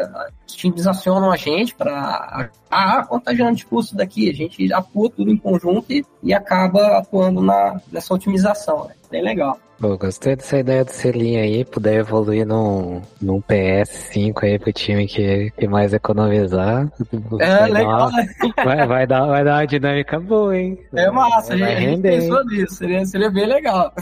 os 0.46 0.54
times 0.54 0.86
acionam 0.86 1.30
a 1.30 1.36
gente 1.36 1.74
para 1.74 2.50
ah, 2.70 3.04
quanto 3.06 3.34
gerando 3.34 3.56
de 3.56 3.66
custo 3.66 3.94
daqui? 3.94 4.28
A 4.28 4.32
gente 4.32 4.72
atua 4.72 5.10
tudo 5.10 5.30
em 5.30 5.36
conjunto 5.36 5.92
e, 5.92 6.04
e 6.24 6.32
acaba 6.32 6.98
atuando 6.98 7.42
na, 7.42 7.80
nessa 7.92 8.14
otimização. 8.14 8.86
Né? 8.86 8.94
Bem 9.10 9.22
legal. 9.22 9.58
Pô, 9.78 9.98
gostei 9.98 10.36
dessa 10.36 10.58
ideia 10.58 10.84
do 10.84 10.90
selinho 10.90 11.42
aí, 11.42 11.64
puder 11.64 11.96
evoluir 11.96 12.46
num, 12.46 13.02
num 13.20 13.40
PS5 13.42 14.44
aí 14.44 14.58
pro 14.58 14.72
time 14.72 15.06
que, 15.06 15.50
que 15.50 15.66
mais 15.66 15.92
economizar. 15.92 16.90
É, 17.40 17.58
vai 17.58 17.70
legal, 17.70 18.08
uma, 18.08 18.64
vai, 18.64 18.86
vai, 18.86 19.06
dar, 19.06 19.26
vai 19.26 19.44
dar 19.44 19.56
uma 19.56 19.66
dinâmica 19.66 20.18
boa, 20.20 20.56
hein? 20.56 20.78
É 20.94 21.10
massa, 21.10 21.56
vai, 21.56 21.74
a 21.74 21.80
gente, 21.80 22.02
pensou 22.02 22.44
nisso, 22.46 22.76
seria, 22.76 23.04
seria 23.04 23.30
bem 23.30 23.46
legal. 23.46 23.92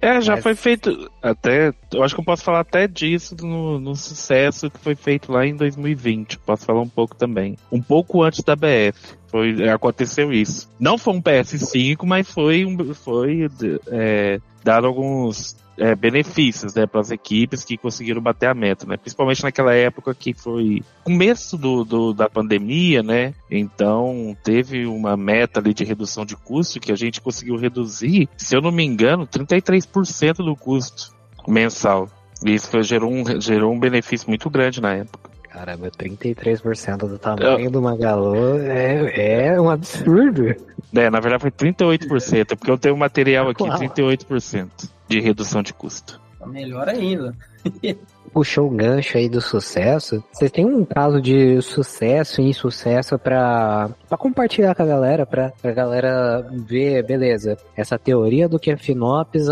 é, 0.00 0.20
já 0.20 0.36
Mas... 0.36 0.42
foi 0.42 0.54
feito, 0.54 1.10
até, 1.20 1.72
eu 1.92 2.02
acho 2.02 2.14
que 2.14 2.20
eu 2.20 2.24
posso 2.24 2.44
falar 2.44 2.60
até 2.60 2.86
disso 2.86 3.36
no, 3.40 3.80
no 3.80 3.96
sucesso 3.96 4.70
que 4.70 4.78
foi 4.78 4.94
feito 4.94 5.32
lá 5.32 5.44
em 5.44 5.56
2020, 5.56 6.38
posso 6.38 6.64
falar 6.64 6.80
um 6.80 6.88
pouco 6.88 7.16
também. 7.16 7.56
Um 7.70 7.82
pouco 7.82 8.22
antes 8.22 8.44
da 8.44 8.54
BF. 8.54 9.17
Foi, 9.28 9.68
aconteceu 9.68 10.32
isso. 10.32 10.68
Não 10.80 10.96
foi 10.96 11.14
um 11.14 11.22
PS5, 11.22 12.04
mas 12.04 12.28
foi, 12.28 12.64
um, 12.64 12.94
foi 12.94 13.48
é, 13.88 14.40
dar 14.64 14.84
alguns 14.84 15.56
é, 15.78 15.94
benefícios 15.94 16.74
né, 16.74 16.86
para 16.86 17.00
as 17.00 17.10
equipes 17.10 17.64
que 17.64 17.76
conseguiram 17.76 18.20
bater 18.20 18.48
a 18.48 18.54
meta, 18.54 18.86
né? 18.86 18.96
Principalmente 18.96 19.42
naquela 19.42 19.74
época 19.74 20.14
que 20.14 20.34
foi 20.34 20.82
começo 21.04 21.56
do, 21.56 21.84
do, 21.84 22.12
da 22.12 22.28
pandemia, 22.28 23.02
né? 23.02 23.34
Então 23.50 24.36
teve 24.42 24.86
uma 24.86 25.16
meta 25.16 25.60
ali 25.60 25.72
de 25.72 25.84
redução 25.84 26.24
de 26.26 26.36
custo 26.36 26.80
que 26.80 26.92
a 26.92 26.96
gente 26.96 27.20
conseguiu 27.20 27.56
reduzir, 27.56 28.28
se 28.36 28.56
eu 28.56 28.60
não 28.60 28.72
me 28.72 28.84
engano, 28.84 29.26
33% 29.26 30.36
do 30.36 30.56
custo 30.56 31.14
mensal. 31.46 32.08
Isso 32.44 32.82
gerou, 32.82 33.12
um, 33.12 33.40
gerou 33.40 33.72
um 33.72 33.80
benefício 33.80 34.28
muito 34.28 34.48
grande 34.48 34.80
na 34.80 34.94
época. 34.94 35.30
Caramba, 35.58 35.90
33% 35.90 36.98
do 36.98 37.18
tamanho 37.18 37.66
eu... 37.66 37.70
do 37.70 37.82
Magalu 37.82 38.60
é, 38.60 39.48
é 39.48 39.60
um 39.60 39.68
absurdo. 39.68 40.54
É, 40.94 41.10
na 41.10 41.18
verdade 41.18 41.42
foi 41.42 41.50
38%, 41.50 42.56
porque 42.56 42.70
eu 42.70 42.78
tenho 42.78 42.96
material 42.96 43.48
aqui, 43.48 43.64
Uau. 43.64 43.76
38% 43.76 44.68
de 45.08 45.20
redução 45.20 45.60
de 45.60 45.74
custo. 45.74 46.20
Tá 46.38 46.46
melhor 46.46 46.88
ainda. 46.88 47.34
Puxou 48.32 48.68
o 48.68 48.70
gancho 48.70 49.18
aí 49.18 49.28
do 49.28 49.40
sucesso. 49.40 50.22
Vocês 50.32 50.52
têm 50.52 50.64
um 50.64 50.84
caso 50.84 51.20
de 51.20 51.60
sucesso 51.60 52.40
e 52.40 52.50
insucesso 52.50 53.18
para 53.18 53.90
compartilhar 54.16 54.76
com 54.76 54.82
a 54.84 54.86
galera, 54.86 55.26
para 55.26 55.52
a 55.64 55.72
galera 55.72 56.46
ver, 56.52 57.02
beleza, 57.04 57.56
essa 57.76 57.98
teoria 57.98 58.48
do 58.48 58.60
que 58.60 58.70
é 58.70 58.76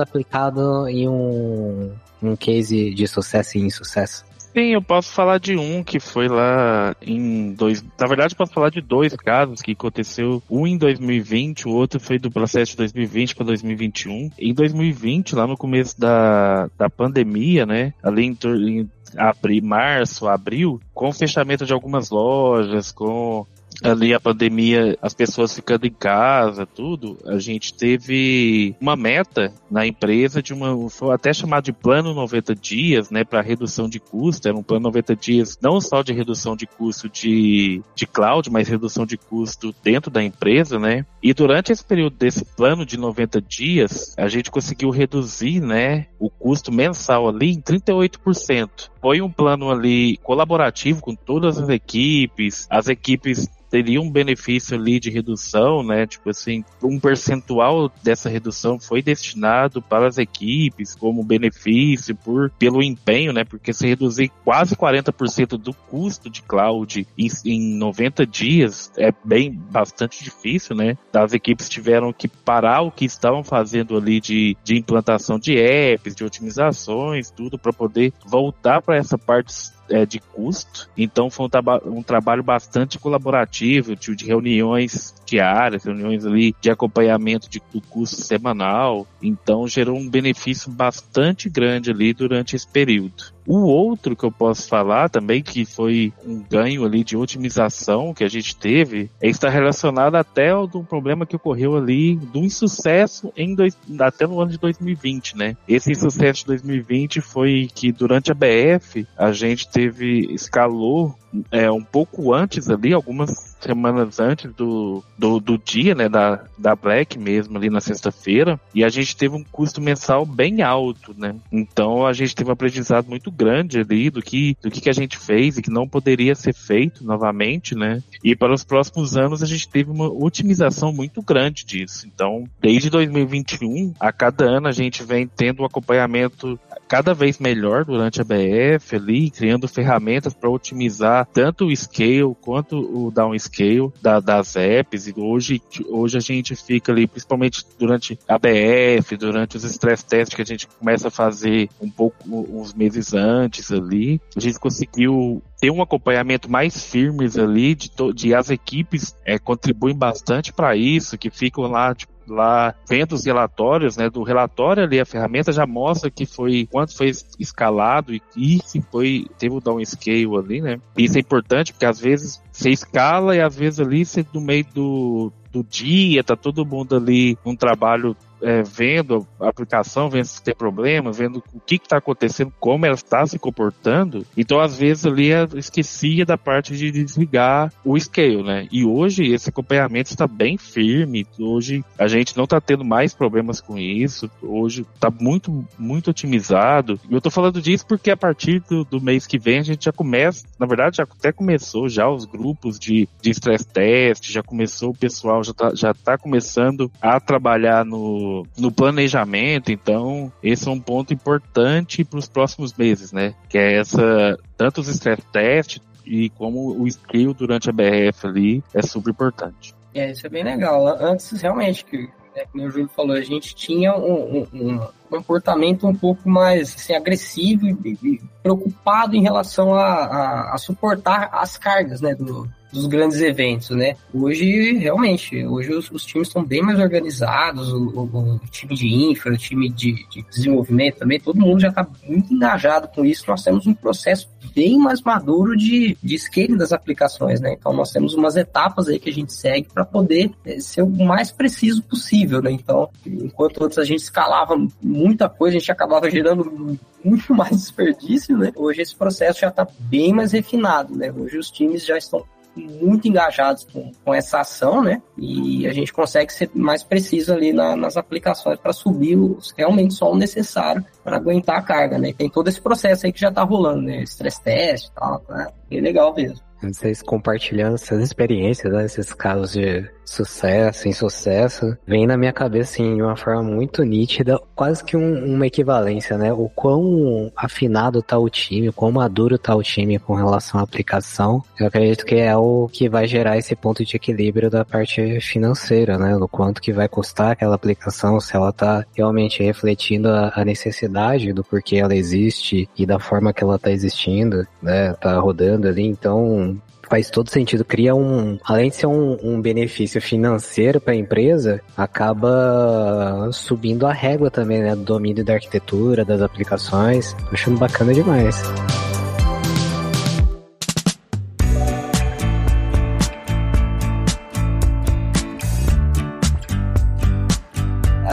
aplicado 0.02 0.86
em 0.86 1.08
um, 1.08 1.90
um 2.22 2.36
case 2.36 2.94
de 2.94 3.08
sucesso 3.08 3.58
e 3.58 3.62
insucesso? 3.62 4.25
Sim, 4.56 4.72
eu 4.72 4.80
posso 4.80 5.12
falar 5.12 5.38
de 5.38 5.54
um 5.54 5.84
que 5.84 6.00
foi 6.00 6.28
lá 6.28 6.96
em 7.02 7.52
dois. 7.52 7.84
Na 8.00 8.06
verdade, 8.06 8.34
posso 8.34 8.54
falar 8.54 8.70
de 8.70 8.80
dois 8.80 9.14
casos 9.14 9.60
que 9.60 9.72
aconteceu. 9.72 10.42
Um 10.50 10.66
em 10.66 10.78
2020, 10.78 11.68
o 11.68 11.72
outro 11.72 12.00
foi 12.00 12.18
do 12.18 12.31
processo 12.31 12.70
de 12.70 12.78
2020 12.78 13.37
para 13.37 13.44
2021. 13.44 14.31
Em 14.38 14.54
2020, 14.54 15.35
lá 15.35 15.46
no 15.46 15.59
começo 15.59 16.00
da, 16.00 16.70
da 16.78 16.88
pandemia, 16.88 17.66
né? 17.66 17.92
Ali 18.02 18.24
em, 18.24 18.38
em 18.66 18.90
abril, 19.18 19.62
março, 19.62 20.26
abril, 20.26 20.81
com 20.94 21.11
o 21.11 21.12
fechamento 21.12 21.66
de 21.66 21.74
algumas 21.74 22.09
lojas, 22.09 22.90
com 22.90 23.46
ali 23.82 24.14
a 24.14 24.20
pandemia, 24.20 24.96
as 25.02 25.14
pessoas 25.14 25.54
ficando 25.54 25.86
em 25.86 25.92
casa, 25.92 26.66
tudo, 26.66 27.18
a 27.26 27.38
gente 27.38 27.74
teve 27.74 28.74
uma 28.80 28.96
meta 28.96 29.52
na 29.70 29.86
empresa 29.86 30.42
de 30.42 30.52
uma, 30.52 30.88
foi 30.88 31.14
até 31.14 31.32
chamado 31.32 31.64
de 31.64 31.72
plano 31.72 32.14
90 32.14 32.54
dias, 32.54 33.10
né, 33.10 33.24
para 33.24 33.40
redução 33.40 33.88
de 33.88 34.00
custo, 34.00 34.48
era 34.48 34.56
um 34.56 34.62
plano 34.62 34.84
90 34.84 35.16
dias 35.16 35.58
não 35.60 35.80
só 35.80 36.02
de 36.02 36.12
redução 36.12 36.56
de 36.56 36.66
custo 36.66 37.08
de, 37.08 37.82
de 37.94 38.06
cloud, 38.06 38.50
mas 38.50 38.68
redução 38.68 39.04
de 39.04 39.16
custo 39.16 39.74
dentro 39.82 40.10
da 40.10 40.22
empresa, 40.22 40.78
né, 40.78 41.04
e 41.22 41.34
durante 41.34 41.72
esse 41.72 41.84
período 41.84 42.16
desse 42.16 42.44
plano 42.44 42.86
de 42.86 42.96
90 42.96 43.40
dias, 43.40 44.14
a 44.16 44.28
gente 44.28 44.50
conseguiu 44.50 44.90
reduzir, 44.90 45.60
né, 45.60 46.06
o 46.18 46.30
custo 46.30 46.72
mensal 46.72 47.28
ali 47.28 47.50
em 47.50 47.60
38%. 47.60 48.90
Foi 49.00 49.20
um 49.20 49.30
plano 49.30 49.70
ali 49.70 50.16
colaborativo 50.18 51.00
com 51.00 51.14
todas 51.14 51.58
as 51.58 51.68
equipes, 51.68 52.66
as 52.70 52.88
equipes 52.88 53.48
teria 53.76 54.00
um 54.00 54.10
benefício 54.10 54.74
ali 54.74 54.98
de 54.98 55.10
redução, 55.10 55.82
né? 55.82 56.06
Tipo 56.06 56.30
assim, 56.30 56.64
um 56.82 56.98
percentual 56.98 57.92
dessa 58.02 58.30
redução 58.30 58.80
foi 58.80 59.02
destinado 59.02 59.82
para 59.82 60.08
as 60.08 60.16
equipes 60.16 60.94
como 60.94 61.22
benefício 61.22 62.16
por 62.16 62.50
pelo 62.58 62.82
empenho, 62.82 63.34
né? 63.34 63.44
Porque 63.44 63.74
se 63.74 63.86
reduzir 63.86 64.30
quase 64.42 64.74
40% 64.74 65.58
do 65.58 65.74
custo 65.74 66.30
de 66.30 66.40
cloud 66.40 67.06
em, 67.18 67.28
em 67.44 67.76
90 67.76 68.26
dias 68.26 68.90
é 68.96 69.12
bem 69.22 69.52
bastante 69.52 70.24
difícil, 70.24 70.74
né? 70.74 70.96
As 71.12 71.34
equipes 71.34 71.68
tiveram 71.68 72.14
que 72.14 72.28
parar 72.28 72.80
o 72.80 72.90
que 72.90 73.04
estavam 73.04 73.44
fazendo 73.44 73.94
ali 73.98 74.22
de, 74.22 74.56
de 74.64 74.78
implantação 74.78 75.38
de 75.38 75.54
apps, 75.58 76.16
de 76.16 76.24
otimizações, 76.24 77.30
tudo 77.30 77.58
para 77.58 77.74
poder 77.74 78.14
voltar 78.24 78.80
para 78.80 78.96
essa 78.96 79.18
parte 79.18 79.75
é, 79.88 80.05
de 80.07 80.20
custo. 80.20 80.88
Então 80.96 81.31
foi 81.31 81.46
um, 81.46 81.99
um, 81.99 82.03
trabalho 82.03 82.42
bastante 82.42 82.99
colaborativo, 82.99 83.96
de, 83.96 84.14
de 84.14 84.25
reuniões 84.25 85.14
diárias, 85.26 85.84
reuniões 85.84 86.24
ali 86.24 86.54
de 86.60 86.70
acompanhamento 86.70 87.50
de, 87.50 87.60
do 87.72 87.80
custo 87.80 88.22
semanal. 88.22 89.06
Então 89.20 89.66
gerou 89.66 89.96
um 89.96 90.08
benefício 90.08 90.70
bastante 90.70 91.50
grande 91.50 91.90
ali 91.90 92.12
durante 92.12 92.56
esse 92.56 92.66
período. 92.66 93.36
O 93.46 93.60
outro 93.60 94.16
que 94.16 94.24
eu 94.24 94.32
posso 94.32 94.68
falar 94.68 95.08
também, 95.08 95.40
que 95.40 95.64
foi 95.64 96.12
um 96.26 96.42
ganho 96.42 96.84
ali 96.84 97.04
de 97.04 97.16
otimização 97.16 98.12
que 98.12 98.24
a 98.24 98.28
gente 98.28 98.56
teve, 98.56 99.08
é 99.20 99.28
está 99.28 99.48
relacionado 99.48 100.16
até 100.16 100.50
ao 100.50 100.66
do 100.66 100.82
problema 100.82 101.24
que 101.24 101.36
ocorreu 101.36 101.76
ali 101.76 102.16
do 102.16 102.40
insucesso 102.40 103.32
em 103.36 103.54
dois, 103.54 103.78
até 104.00 104.26
no 104.26 104.40
ano 104.40 104.50
de 104.50 104.58
2020, 104.58 105.36
né? 105.36 105.56
Esse 105.68 105.92
insucesso 105.92 106.40
de 106.40 106.46
2020 106.46 107.20
foi 107.20 107.68
que 107.72 107.92
durante 107.92 108.32
a 108.32 108.34
BF 108.34 109.06
a 109.16 109.30
gente 109.30 109.68
teve, 109.68 110.26
escalou 110.32 111.14
é, 111.50 111.70
um 111.70 111.82
pouco 111.82 112.34
antes 112.34 112.68
ali, 112.68 112.92
algumas 112.92 113.56
semanas 113.66 114.20
antes 114.20 114.52
do, 114.55 115.02
do, 115.18 115.40
do, 115.40 115.59
dia, 115.59 115.94
né, 115.94 116.09
da, 116.09 116.44
da 116.57 116.76
Black 116.76 117.18
mesmo, 117.18 117.57
ali 117.57 117.68
na 117.68 117.81
sexta-feira, 117.81 118.61
e 118.74 118.85
a 118.85 118.88
gente 118.88 119.16
teve 119.16 119.35
um 119.35 119.44
custo 119.44 119.81
mensal 119.81 120.24
bem 120.24 120.62
alto, 120.62 121.14
né? 121.16 121.35
Então 121.50 122.07
a 122.07 122.12
gente 122.12 122.35
teve 122.35 122.48
um 122.48 122.52
aprendizado 122.52 123.09
muito 123.09 123.31
grande 123.31 123.81
ali 123.81 124.11
do 124.11 124.22
que, 124.22 124.57
do 124.62 124.70
que, 124.70 124.81
que 124.81 124.90
a 124.90 124.94
gente 124.94 125.18
fez 125.18 125.59
e 125.59 125.62
que 125.62 125.70
não 125.70 125.88
poderia 125.88 126.35
ser 126.35 126.55
feito 126.55 127.05
novamente, 127.05 127.74
né? 127.74 128.02
E 128.22 128.37
para 128.37 128.55
os 128.55 128.64
próximos 128.64 129.16
anos 129.16 129.42
a 129.42 129.46
gente 129.46 129.68
teve 129.68 129.90
uma 129.90 130.09
otimização 130.09 130.92
muito 130.92 131.20
grande 131.22 131.64
disso. 131.64 132.07
Então, 132.07 132.44
desde 132.61 132.88
2021, 132.90 133.94
a 133.98 134.12
cada 134.12 134.44
ano 134.44 134.68
a 134.68 134.72
gente 134.72 135.02
vem 135.02 135.26
tendo 135.26 135.62
um 135.62 135.66
acompanhamento 135.66 136.59
cada 136.88 137.14
vez 137.14 137.38
melhor 137.38 137.85
durante 137.85 138.20
a 138.20 138.25
BF 138.25 138.96
ali, 138.96 139.31
criando 139.31 139.68
ferramentas 139.68 140.35
para 140.35 140.51
otimizar 140.51 141.27
tanto 141.33 141.66
o 141.66 141.77
scale 141.77 142.35
quanto 142.40 142.77
o 142.77 143.11
downscale 143.11 143.92
da, 144.01 144.20
das 144.20 144.57
apps. 144.57 145.07
E 145.07 145.14
hoje, 145.16 145.62
hoje 145.88 146.16
a 146.16 146.20
gente 146.20 146.55
fica 146.55 146.92
ali, 146.92 147.07
principalmente 147.07 147.64
durante 147.79 148.18
a 148.29 148.38
BF, 148.38 149.16
durante 149.16 149.57
os 149.57 149.64
stress 149.64 150.05
tests 150.05 150.35
que 150.35 150.42
a 150.42 150.46
gente 150.46 150.66
começa 150.66 151.09
a 151.09 151.11
fazer 151.11 151.68
um 151.81 151.90
pouco 151.90 152.16
uns 152.27 152.72
meses 152.72 153.14
antes 153.14 153.70
ali, 153.72 154.20
a 154.37 154.40
gente 154.40 154.59
conseguiu 154.59 155.42
ter 155.61 155.70
um 155.70 155.83
acompanhamento 155.83 156.51
mais 156.51 156.85
firmes 156.85 157.38
ali 157.38 157.75
de, 157.75 157.90
de 158.14 158.35
as 158.35 158.51
equipes 158.51 159.16
é, 159.25 159.38
contribuem 159.38 159.94
bastante 159.96 160.53
para 160.53 160.77
isso, 160.77 161.18
que 161.18 161.31
ficam 161.31 161.64
lá 161.64 161.94
tipo, 161.94 162.12
lá 162.26 162.74
vendo 162.88 163.12
os 163.12 163.24
relatórios, 163.24 163.96
né? 163.96 164.10
Do 164.10 164.22
relatório 164.22 164.82
ali, 164.82 165.00
a 165.00 165.06
ferramenta 165.06 165.52
já 165.52 165.66
mostra 165.66 166.10
que 166.10 166.26
foi 166.26 166.68
quanto 166.70 166.96
foi 166.96 167.12
escalado 167.38 168.14
e, 168.14 168.22
e 168.36 168.60
se 168.64 168.80
foi, 168.80 169.26
teve 169.38 169.54
o 169.54 169.60
downscale 169.60 170.26
ali, 170.36 170.60
né? 170.60 170.80
Isso 170.96 171.16
é 171.16 171.20
importante 171.20 171.72
porque 171.72 171.86
às 171.86 172.00
vezes 172.00 172.42
você 172.50 172.70
escala 172.70 173.36
e 173.36 173.40
às 173.40 173.56
vezes 173.56 173.80
ali 173.80 174.04
você 174.04 174.24
no 174.32 174.40
meio 174.40 174.66
do, 174.74 175.32
do 175.52 175.62
dia, 175.62 176.24
tá 176.24 176.36
todo 176.36 176.66
mundo 176.66 176.96
ali 176.96 177.38
num 177.44 177.56
trabalho 177.56 178.16
é, 178.46 178.62
vendo 178.62 179.26
a 179.40 179.48
aplicação, 179.48 180.09
vendo 180.09 180.24
se 180.24 180.42
tem 180.42 180.54
problema, 180.54 181.11
vendo 181.11 181.42
o 181.52 181.61
que 181.61 181.74
está 181.74 181.96
acontecendo, 181.96 182.52
como 182.61 182.87
ela 182.87 182.94
está 182.94 183.26
se 183.26 183.38
comportando. 183.38 184.24
Então, 184.37 184.61
às 184.61 184.78
vezes, 184.78 185.04
ali 185.04 185.30
eu 185.30 185.59
esquecia 185.59 186.24
da 186.24 186.38
parte 186.38 186.76
de 186.76 186.92
desligar 186.92 187.72
o 187.85 187.98
scale, 187.98 188.42
né? 188.44 188.68
E 188.70 188.85
hoje 188.85 189.24
esse 189.32 189.50
acompanhamento 189.50 190.11
está 190.11 190.28
bem 190.28 190.56
firme. 190.56 191.26
Hoje 191.38 191.85
a 191.98 192.06
gente 192.06 192.37
não 192.37 192.44
está 192.44 192.61
tendo 192.61 192.85
mais 192.85 193.12
problemas 193.12 193.61
com 193.61 193.76
isso. 193.76 194.30
Hoje 194.40 194.87
está 194.94 195.11
muito, 195.11 195.66
muito 195.76 196.11
otimizado. 196.11 197.00
E 197.11 197.12
eu 197.12 197.18
estou 197.18 197.32
falando 197.32 197.61
disso 197.61 197.85
porque 197.87 198.11
a 198.11 198.16
partir 198.16 198.61
do, 198.68 198.85
do, 198.85 199.00
mês 199.00 199.26
que 199.26 199.38
vem 199.38 199.59
a 199.59 199.62
gente 199.62 199.87
já 199.87 199.92
começa, 199.92 200.46
na 200.59 200.66
verdade, 200.66 200.98
já 200.98 201.02
até 201.02 201.32
começou 201.32 201.88
já 201.88 202.09
os 202.09 202.24
grupos 202.24 202.78
de, 202.78 203.09
de 203.20 203.30
stress 203.30 203.66
test, 203.66 204.30
já 204.30 204.42
começou 204.42 204.90
o 204.90 204.96
pessoal, 204.96 205.42
já 205.42 205.50
está 205.50 205.74
já 205.74 205.94
tá 205.94 206.16
começando 206.16 206.90
a 207.00 207.18
trabalhar 207.18 207.85
no 207.85 208.36
no, 208.59 208.72
planejamento, 208.72 209.70
então 209.70 210.33
esse 210.42 210.68
é 210.68 210.70
um 210.70 210.81
ponto 210.81 211.14
importante 211.14 212.05
para 212.05 212.18
os 212.18 212.29
próximos 212.29 212.75
meses, 212.75 213.12
né? 213.12 213.35
Que 213.49 213.59
é 213.59 213.79
essa, 213.79 214.38
tanto 214.57 214.81
os 214.81 214.88
stress 214.88 215.22
tests 215.33 215.81
e 216.05 216.31
como 216.31 216.81
o 216.81 216.87
skill 216.87 217.35
durante 217.35 217.68
a 217.68 217.72
BRF 217.72 218.27
ali 218.27 218.64
é 218.75 218.83
super 218.83 219.11
importante. 219.11 219.75
É, 219.94 220.11
isso 220.11 220.27
é 220.27 220.31
bem 220.31 220.44
legal. 220.44 220.87
Antes, 220.87 221.40
realmente, 221.40 221.85
que, 221.85 222.09
né, 222.35 222.44
como 222.53 222.64
o 222.64 222.70
Júlio 222.70 222.88
falou, 222.88 223.16
a 223.16 223.22
gente 223.22 223.55
tinha 223.55 223.94
um, 223.96 224.46
um 224.53 224.81
comportamento 225.07 225.87
um 225.87 225.95
pouco 225.95 226.29
mais 226.29 226.75
assim, 226.75 226.95
agressivo 226.95 227.66
e, 227.66 227.99
e 228.03 228.21
preocupado 228.42 229.16
em 229.16 229.23
relação 229.23 229.75
a, 229.75 229.85
a, 229.85 230.55
a, 230.55 230.59
suportar 230.59 231.31
as 231.33 231.57
cargas 231.57 232.01
né, 232.01 232.14
do, 232.14 232.49
dos 232.73 232.87
grandes 232.87 233.21
eventos, 233.21 233.71
né? 233.71 233.97
Hoje, 234.12 234.77
realmente, 234.77 235.45
hoje 235.47 235.73
os, 235.73 235.90
os 235.90 236.05
times 236.05 236.29
estão 236.29 236.45
bem 236.45 236.62
mais 236.62 236.79
organizados, 236.79 237.73
o, 237.73 237.88
o, 237.88 238.35
o, 238.35 238.40
time 238.51 238.75
de 238.75 238.87
infra, 238.87 239.33
o 239.33 239.37
time 239.37 239.71
de, 239.71 239.95
de 240.09 240.23
desenvolvimento 240.31 240.99
também, 240.99 241.19
todo 241.19 241.40
mundo 241.40 241.61
já 241.61 241.69
está 241.69 241.87
muito 242.07 242.33
engajado 242.33 242.88
com 242.88 243.05
isso. 243.05 243.25
Nós 243.27 243.42
temos 243.42 243.66
um 243.66 243.75
processo 243.75 244.29
bem 244.55 244.79
mais 244.79 245.01
maduro 245.03 245.57
de, 245.57 245.97
de 246.03 246.19
scaling 246.19 246.57
das 246.57 246.73
aplicações, 246.73 247.40
né? 247.40 247.55
Então 247.59 247.73
nós 247.73 247.90
temos 247.90 248.14
umas 248.14 248.37
etapas 248.37 248.88
aí 248.88 248.99
que 248.99 249.11
a 249.11 249.12
gente 249.12 249.33
segue 249.33 249.69
para 249.73 249.85
poder 249.85 250.31
é, 250.45 250.61
ser 250.61 250.83
o 250.83 250.88
mais 250.88 251.31
preciso 251.31 251.83
possível, 251.83 252.42
né? 252.42 252.51
Então, 252.51 252.88
enquanto 253.07 253.64
antes 253.64 253.79
a 253.79 253.85
gente 253.85 254.01
escalava 254.01 254.55
muita 254.96 255.28
coisa, 255.28 255.56
a 255.56 255.61
gente 255.61 255.70
acabava 255.70 256.11
gerando 256.11 256.78
muito 257.04 257.35
mais 257.35 257.50
desperdício, 257.50 258.37
né? 258.37 258.50
Hoje 258.56 258.82
esse 258.82 258.96
processo 258.96 259.40
já 259.40 259.48
está 259.48 259.66
bem 259.78 260.12
mais 260.12 260.32
refinado, 260.32 260.96
né? 260.96 261.12
Hoje 261.12 261.38
os 261.38 261.50
times 261.50 261.85
já 261.85 261.96
estão 261.98 262.24
muito 262.56 263.06
engajados 263.06 263.64
com, 263.70 263.92
com 264.02 264.14
essa 264.14 264.40
ação, 264.40 264.82
né? 264.82 265.02
E 265.18 265.66
a 265.66 265.72
gente 265.72 265.92
consegue 265.92 266.32
ser 266.32 266.50
mais 266.54 266.82
preciso 266.82 267.35
ali 267.35 267.52
na, 267.52 267.76
nas 267.76 267.96
aplicações 267.96 268.59
para 268.59 268.72
subir 268.72 269.16
os, 269.16 269.52
realmente 269.56 269.94
só 269.94 270.11
o 270.11 270.16
necessário 270.16 270.85
para 271.04 271.16
aguentar 271.16 271.59
a 271.59 271.62
carga, 271.62 271.98
né? 271.98 272.12
tem 272.16 272.30
todo 272.30 272.48
esse 272.48 272.61
processo 272.61 273.04
aí 273.04 273.12
que 273.12 273.20
já 273.20 273.28
está 273.28 273.42
rolando, 273.42 273.82
né? 273.82 274.02
Stress 274.04 274.40
test 274.42 274.87
e 274.87 274.94
tal, 274.94 275.22
né? 275.28 275.48
É 275.70 275.80
legal 275.80 276.14
mesmo. 276.14 276.40
Vocês 276.62 277.02
compartilhando 277.02 277.74
essas 277.74 278.02
experiências, 278.02 278.72
né, 278.72 278.87
esses 278.87 279.12
casos 279.12 279.52
de 279.52 279.88
sucesso, 280.07 280.88
insucesso, 280.88 281.77
vem 281.87 282.07
na 282.07 282.16
minha 282.16 282.33
cabeça 282.33 282.75
assim, 282.75 282.97
de 282.97 283.03
uma 283.03 283.16
forma 283.16 283.42
muito 283.42 283.83
nítida, 283.83 284.40
quase 284.55 284.83
que 284.83 284.97
um, 284.97 285.35
uma 285.35 285.47
equivalência, 285.47 286.16
né? 286.16 286.33
O 286.33 286.49
quão 286.49 287.31
afinado 287.37 288.03
tá 288.03 288.16
o 288.19 288.31
time, 288.31 288.69
o 288.69 288.73
quão 288.73 288.92
maduro 288.92 289.37
tá 289.37 289.55
o 289.55 289.62
time 289.62 289.99
com 289.99 290.14
relação 290.14 290.61
à 290.61 290.62
aplicação. 290.62 291.42
Eu 291.59 291.66
acredito 291.66 292.05
que 292.05 292.14
é 292.14 292.37
o 292.37 292.69
que 292.73 292.88
vai 292.88 293.07
gerar 293.07 293.37
esse 293.37 293.55
ponto 293.55 293.85
de 293.85 293.97
equilíbrio 293.97 294.49
da 294.49 294.64
parte 294.64 295.21
financeira, 295.21 295.99
né? 295.99 296.16
Do 296.16 296.29
quanto 296.29 296.62
que 296.62 296.73
vai 296.73 296.88
custar 296.88 297.33
aquela 297.33 297.55
aplicação, 297.55 298.21
se 298.21 298.35
ela 298.37 298.53
tá 298.53 298.85
realmente 298.97 299.42
refletindo 299.42 300.09
a, 300.09 300.33
a 300.35 300.45
necessidade 300.45 301.33
do 301.33 301.42
porquê 301.42 301.77
ela 301.77 301.95
existe 301.95 302.69
e 302.77 302.87
da 302.87 302.99
forma 302.99 303.33
que 303.33 303.42
ela 303.42 303.59
tá 303.59 303.71
existindo, 303.71 304.47
né? 304.62 304.92
Tá 304.95 305.19
rodando 305.19 305.69
ali, 305.69 305.83
então 305.83 306.61
faz 306.88 307.11
todo 307.11 307.31
sentido. 307.31 307.64
Cria 307.64 307.94
um, 307.94 308.38
além 308.44 308.70
de 308.70 308.77
ser 308.77 308.87
um, 308.87 309.16
um 309.22 309.40
benefício 309.40 310.01
financeiro 310.01 310.81
para 310.81 310.92
a 310.92 310.96
empresa, 310.96 311.61
acaba 311.77 313.29
subindo 313.33 313.87
a 313.87 313.92
régua 313.92 314.31
também, 314.31 314.62
né, 314.62 314.75
do 314.75 314.83
domínio 314.83 315.25
da 315.25 315.35
arquitetura, 315.35 316.05
das 316.05 316.22
aplicações. 316.22 317.12
Tô 317.14 317.35
achando 317.35 317.59
bacana 317.59 317.92
demais. 317.92 318.42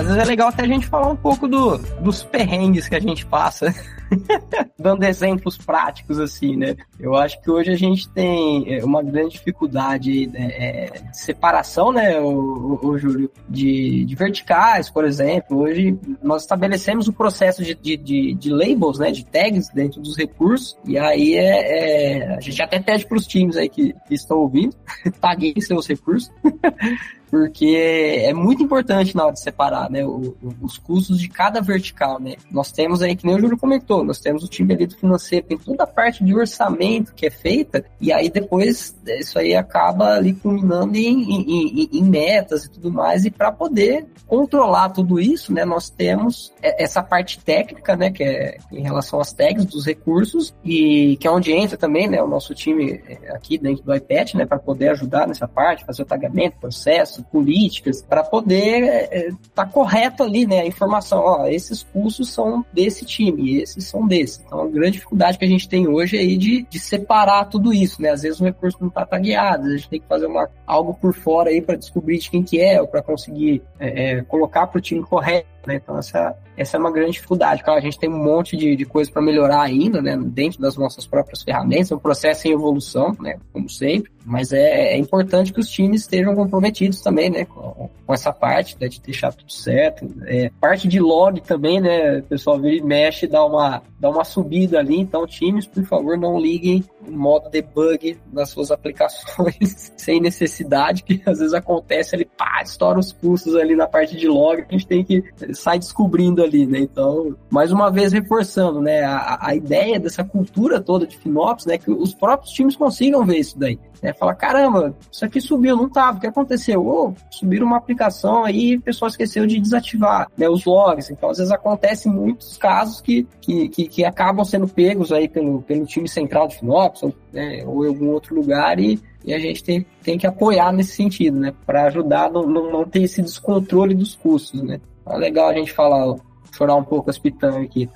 Às 0.04 0.10
vezes 0.10 0.22
é 0.22 0.26
legal 0.26 0.50
até 0.50 0.64
a 0.64 0.68
gente 0.68 0.86
falar 0.86 1.08
um 1.08 1.16
pouco 1.16 1.48
do, 1.48 1.78
dos 1.78 2.24
perrengues 2.24 2.90
que 2.90 2.96
a 2.96 3.00
gente 3.00 3.26
passa 3.26 3.74
dando 4.78 5.02
exemplos 5.06 5.58
práticos, 5.58 6.20
assim, 6.20 6.58
né? 6.58 6.76
Eu 7.00 7.16
acho 7.16 7.42
que 7.42 7.50
hoje 7.50 7.72
a 7.72 7.76
gente 7.78 8.10
tem 8.10 8.76
é, 8.76 8.84
uma 8.84 9.02
grande 9.02 9.36
dificuldade 9.36 10.28
né, 10.28 10.52
é, 10.52 10.86
de 11.10 11.18
separação, 11.18 11.94
né, 11.94 12.20
o, 12.20 12.28
o, 12.28 12.86
o 12.86 12.98
Júlio, 12.98 13.32
de, 13.48 14.04
de, 14.04 14.14
verticais, 14.14 14.90
por 14.90 15.06
exemplo. 15.06 15.60
Hoje 15.60 15.98
nós 16.22 16.42
estabelecemos 16.42 17.08
o 17.08 17.14
processo 17.14 17.64
de, 17.64 17.74
de, 17.74 17.96
de, 17.96 18.34
de 18.34 18.50
labels, 18.50 19.00
né, 19.00 19.10
de 19.10 19.26
tags 19.26 19.70
dentro 19.70 20.02
dos 20.02 20.18
recursos, 20.18 20.78
e 20.86 20.98
aí 20.98 21.36
é, 21.36 22.24
é 22.26 22.36
a 22.36 22.42
gente 22.42 22.62
até 22.62 22.78
pede 22.78 23.08
para 23.08 23.18
os 23.18 23.26
times 23.26 23.56
aí 23.56 23.70
que, 23.70 23.96
que 24.06 24.14
estão 24.14 24.40
ouvindo, 24.40 24.76
taguem 25.22 25.54
seus 25.62 25.88
recursos. 25.88 26.30
porque 27.34 28.22
é 28.28 28.32
muito 28.32 28.62
importante 28.62 29.16
na 29.16 29.24
hora 29.24 29.34
de 29.34 29.40
separar 29.40 29.90
né, 29.90 30.06
o, 30.06 30.36
o, 30.40 30.54
os 30.62 30.78
custos 30.78 31.18
de 31.18 31.28
cada 31.28 31.62
vertical. 31.62 32.20
Né? 32.20 32.36
Nós 32.52 32.72
temos 32.72 33.02
aí, 33.02 33.16
que 33.16 33.26
nem 33.26 33.36
o 33.36 33.40
Júlio 33.40 33.58
comentou, 33.58 34.04
nós 34.04 34.20
temos 34.20 34.44
o 34.44 34.48
time 34.48 34.72
ali 34.72 34.86
do 34.86 34.96
financeiro, 34.96 35.48
tem 35.48 35.58
toda 35.58 35.84
a 35.84 35.88
parte 35.88 36.24
de 36.24 36.36
orçamento 36.36 37.12
que 37.16 37.26
é 37.26 37.32
feita, 37.32 37.84
e 38.00 38.14
aí 38.14 38.30
depois 38.30 38.96
isso 39.20 39.40
aí 39.40 39.56
acaba 39.56 40.14
ali 40.14 40.34
culminando 40.34 40.96
em, 40.96 41.24
em, 41.24 41.82
em, 41.82 41.90
em 41.92 42.04
metas 42.04 42.66
e 42.66 42.70
tudo 42.70 42.92
mais, 42.92 43.26
e 43.26 43.32
para 43.32 43.52
poder 43.52 44.06
controlar 44.28 44.90
tudo 44.90 45.20
isso, 45.20 45.52
né, 45.52 45.66
nós 45.66 45.90
temos 45.90 46.54
essa 46.62 47.02
parte 47.02 47.40
técnica, 47.40 47.96
né, 47.96 48.12
que 48.12 48.24
é 48.24 48.58
em 48.72 48.84
relação 48.84 49.20
às 49.20 49.34
tags 49.34 49.66
dos 49.66 49.88
recursos, 49.88 50.54
e 50.64 51.18
que 51.18 51.28
é 51.28 51.32
onde 51.32 51.52
entra 51.52 51.78
também 51.78 52.08
né, 52.08 52.22
o 52.22 52.28
nosso 52.28 52.54
time 52.54 53.02
é, 53.08 53.32
aqui 53.32 53.58
dentro 53.58 53.84
do 53.84 53.94
iPad, 53.94 54.36
né, 54.36 54.46
para 54.46 54.60
poder 54.60 54.90
ajudar 54.90 55.28
nessa 55.28 55.48
parte, 55.48 55.84
fazer 55.84 56.04
o 56.04 56.06
tagamento, 56.06 56.58
processo, 56.60 57.23
políticas, 57.24 58.02
para 58.02 58.24
poder 58.24 58.84
estar 58.84 59.16
é, 59.16 59.32
tá 59.54 59.66
correto 59.66 60.24
ali, 60.24 60.46
né? 60.46 60.62
A 60.62 60.66
informação, 60.66 61.20
ó, 61.20 61.48
esses 61.48 61.84
cursos 61.84 62.30
são 62.30 62.66
desse 62.74 63.06
time, 63.06 63.62
esses 63.62 63.86
são 63.88 64.08
desse. 64.08 64.42
Então, 64.46 64.62
a 64.62 64.68
grande 64.68 64.92
dificuldade 64.92 65.38
que 65.38 65.46
a 65.46 65.48
gente 65.48 65.68
tem 65.68 65.88
hoje 65.88 66.18
é 66.18 66.20
aí 66.20 66.38
de, 66.38 66.64
de 66.64 66.80
separar 66.80 67.46
tudo 67.46 67.74
isso, 67.74 68.02
né? 68.02 68.10
Às 68.10 68.22
vezes 68.22 68.40
o 68.40 68.44
recurso 68.44 68.78
não 68.80 68.88
está 68.88 69.06
tagueado, 69.06 69.68
a 69.68 69.78
gente 69.78 69.90
tem 69.90 70.00
que 70.00 70.08
fazer 70.08 70.26
uma, 70.26 70.50
algo 70.66 70.94
por 70.94 71.14
fora 71.14 71.50
aí 71.50 71.62
para 71.62 71.76
descobrir 71.76 72.18
de 72.20 72.30
quem 72.30 72.44
que 72.44 72.60
é, 72.60 72.82
ou 72.82 72.88
para 72.88 73.02
conseguir 73.02 73.62
é, 73.80 74.12
é, 74.12 74.22
colocar 74.24 74.68
para 74.68 74.78
o 74.78 74.82
time 74.82 75.04
correto. 75.04 75.53
Né? 75.66 75.76
Então, 75.76 75.98
essa, 75.98 76.36
essa 76.58 76.78
é 76.78 76.80
uma 76.80 76.92
grande 76.92 77.14
dificuldade. 77.14 77.64
Claro, 77.64 77.80
a 77.80 77.84
gente 77.84 77.98
tem 77.98 78.10
um 78.10 78.24
monte 78.24 78.56
de, 78.56 78.76
de 78.76 78.86
coisa 78.86 79.12
para 79.12 79.22
melhorar 79.22 79.62
ainda, 79.62 80.02
né? 80.02 80.18
dentro 80.18 80.60
das 80.62 80.76
nossas 80.76 81.06
próprias 81.06 81.42
ferramentas, 81.42 81.92
é 81.92 81.96
um 81.96 82.00
processo 82.00 82.48
em 82.48 82.52
evolução, 82.52 83.16
né? 83.20 83.38
como 83.52 83.70
sempre, 83.70 84.12
mas 84.26 84.52
é, 84.52 84.94
é 84.94 84.98
importante 84.98 85.54
que 85.54 85.60
os 85.60 85.70
times 85.70 86.02
estejam 86.02 86.36
comprometidos 86.36 87.02
também 87.02 87.30
né? 87.30 87.46
com, 87.46 87.90
com 88.06 88.14
essa 88.14 88.32
parte 88.32 88.78
né? 88.80 88.88
de 88.88 89.02
deixar 89.02 89.34
tudo 89.34 89.52
certo. 89.52 90.06
É, 90.26 90.52
parte 90.60 90.88
de 90.88 91.00
log 91.00 91.40
também, 91.42 91.80
né? 91.80 92.20
o 92.20 92.24
pessoal 92.24 92.60
vira 92.60 92.84
mexe, 92.84 93.28
dá 93.28 93.46
uma, 93.46 93.82
dá 94.00 94.10
uma 94.10 94.24
subida 94.24 94.80
ali, 94.80 95.00
então 95.00 95.26
times, 95.26 95.66
por 95.66 95.84
favor, 95.86 96.18
não 96.18 96.40
liguem 96.40 96.84
em 97.08 97.12
modo 97.12 97.50
debug 97.50 98.18
nas 98.32 98.50
suas 98.50 98.72
aplicações 98.72 99.92
sem 99.98 100.20
necessidade, 100.20 101.04
que 101.04 101.22
às 101.26 101.40
vezes 101.40 101.54
acontece 101.54 102.16
ali, 102.16 102.26
pá, 102.26 102.62
estoura 102.64 103.00
os 103.00 103.12
custos 103.12 103.56
ali 103.56 103.76
na 103.76 103.88
parte 103.88 104.16
de 104.18 104.28
log, 104.28 104.62
a 104.68 104.72
gente 104.72 104.88
tem 104.88 105.04
que 105.04 105.24
sai 105.54 105.80
descobrindo 105.80 106.44
ali, 106.44 106.66
né? 106.66 106.80
Então, 106.80 107.36
mais 107.50 107.72
uma 107.72 107.92
vez 107.92 108.12
reforçando, 108.12 108.82
né, 108.82 109.04
a, 109.04 109.38
a 109.42 109.56
ideia 109.56 110.00
dessa 110.00 110.24
cultura 110.24 110.82
toda 110.82 111.08
de 111.08 111.18
FinOps, 111.18 111.66
né, 111.66 111.78
que 111.78 111.92
os 111.92 112.14
próprios 112.14 112.54
times 112.54 112.76
consigam 112.76 113.26
ver 113.26 113.38
isso 113.38 113.58
daí. 113.58 113.80
Né? 114.04 114.12
Fala, 114.14 114.36
caramba, 114.36 114.94
isso 115.10 115.24
aqui 115.24 115.40
subiu, 115.40 115.78
não 115.78 115.90
tava, 115.90 116.18
o 116.18 116.20
que 116.20 116.28
aconteceu? 116.28 116.86
Oh, 116.86 117.14
subiram 117.32 117.66
uma 117.66 117.78
aplicação 117.78 118.44
aí 118.44 118.76
o 118.76 118.82
pessoal 118.82 119.08
esqueceu 119.08 119.48
de 119.48 119.60
desativar 119.60 120.28
né, 120.38 120.50
os 120.50 120.66
logs. 120.66 121.10
Então, 121.10 121.30
às 121.30 121.38
vezes 121.38 121.54
acontece 121.54 122.10
muitos 122.10 122.58
casos 122.58 123.00
que, 123.00 123.26
que, 123.40 123.70
que, 123.70 123.88
que 123.88 124.04
acabam 124.04 124.44
sendo 124.44 124.68
pegos 124.68 125.12
aí 125.14 125.30
pelo, 125.30 125.62
pelo 125.62 125.86
time 125.86 126.10
central 126.10 126.50
de 126.50 126.58
FinOps 126.58 127.04
ou, 127.04 127.16
né, 127.32 127.64
ou 127.66 127.86
em 127.86 127.88
algum 127.88 128.10
outro 128.10 128.36
lugar 128.36 128.78
e, 128.78 129.00
e 129.24 129.34
a 129.34 129.40
gente 129.40 129.64
tem, 129.64 129.86
tem 130.04 130.18
que 130.18 130.28
apoiar 130.28 130.74
nesse 130.74 130.96
sentido, 130.96 131.40
né? 131.40 131.54
Para 131.66 131.86
ajudar 131.86 132.26
a 132.26 132.30
não, 132.30 132.46
não 132.46 132.84
ter 132.84 133.04
esse 133.04 133.22
descontrole 133.22 133.96
dos 133.96 134.16
custos, 134.16 134.62
né? 134.62 134.82
É 135.06 135.18
legal 135.18 135.50
a 135.50 135.54
gente 135.54 135.72
falar, 135.72 136.16
chorar 136.56 136.76
um 136.76 136.84
pouco 136.84 137.10
as 137.10 137.18
pitangas 137.18 137.64
aqui. 137.64 137.90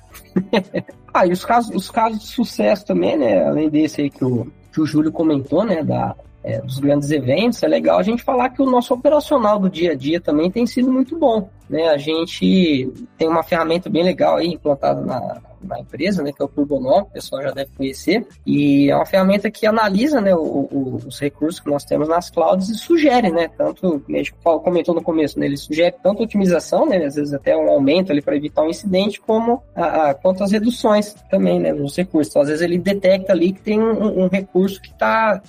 ah, 1.12 1.26
e 1.26 1.32
os 1.32 1.44
casos, 1.44 1.74
os 1.74 1.90
casos 1.90 2.20
de 2.20 2.26
sucesso 2.26 2.86
também, 2.86 3.16
né? 3.16 3.46
Além 3.46 3.68
desse 3.68 4.02
aí 4.02 4.10
que 4.10 4.24
o, 4.24 4.46
que 4.72 4.80
o 4.80 4.86
Júlio 4.86 5.12
comentou, 5.12 5.64
né? 5.64 5.82
Da, 5.82 6.14
é, 6.42 6.60
dos 6.60 6.78
grandes 6.78 7.10
eventos, 7.10 7.62
é 7.62 7.68
legal 7.68 7.98
a 7.98 8.02
gente 8.02 8.22
falar 8.22 8.50
que 8.50 8.62
o 8.62 8.70
nosso 8.70 8.94
operacional 8.94 9.58
do 9.58 9.68
dia 9.68 9.92
a 9.92 9.94
dia 9.94 10.20
também 10.20 10.50
tem 10.50 10.66
sido 10.66 10.90
muito 10.90 11.18
bom. 11.18 11.48
Né? 11.68 11.88
A 11.88 11.98
gente 11.98 12.90
tem 13.16 13.28
uma 13.28 13.42
ferramenta 13.42 13.90
bem 13.90 14.02
legal 14.02 14.36
aí 14.36 14.48
implantada 14.48 15.00
na, 15.00 15.40
na 15.62 15.80
empresa, 15.80 16.22
né, 16.22 16.32
que 16.32 16.42
é 16.42 16.44
o 16.44 16.48
Turbonom, 16.48 17.02
o 17.02 17.06
pessoal 17.06 17.42
já 17.42 17.50
deve 17.50 17.70
conhecer, 17.76 18.26
e 18.46 18.90
é 18.90 18.94
uma 18.94 19.06
ferramenta 19.06 19.50
que 19.50 19.66
analisa 19.66 20.20
né, 20.20 20.34
o, 20.34 20.38
o, 20.40 21.00
os 21.06 21.18
recursos 21.20 21.60
que 21.60 21.70
nós 21.70 21.84
temos 21.84 22.08
nas 22.08 22.30
clouds 22.30 22.68
e 22.68 22.74
sugere, 22.74 23.30
né, 23.30 23.48
tanto, 23.48 24.02
a 24.08 24.12
gente 24.12 24.34
comentou 24.42 24.94
no 24.94 25.02
começo, 25.02 25.38
né, 25.38 25.46
ele 25.46 25.56
sugere 25.56 25.94
tanto 26.02 26.22
otimização, 26.22 26.86
né, 26.86 27.04
às 27.04 27.14
vezes 27.14 27.32
até 27.32 27.56
um 27.56 27.68
aumento 27.68 28.12
ali 28.12 28.22
para 28.22 28.36
evitar 28.36 28.62
um 28.62 28.70
incidente, 28.70 29.20
como 29.20 29.62
a, 29.74 30.10
a, 30.10 30.14
quanto 30.14 30.42
as 30.42 30.52
reduções 30.52 31.14
também, 31.30 31.58
né, 31.58 31.72
nos 31.72 31.96
recursos. 31.96 32.30
Então, 32.30 32.42
às 32.42 32.48
vezes 32.48 32.62
ele 32.62 32.78
detecta 32.78 33.32
ali 33.32 33.52
que 33.52 33.60
tem 33.60 33.80
um, 33.80 34.24
um 34.24 34.28
recurso 34.28 34.80
que 34.80 34.90
está 34.90 35.40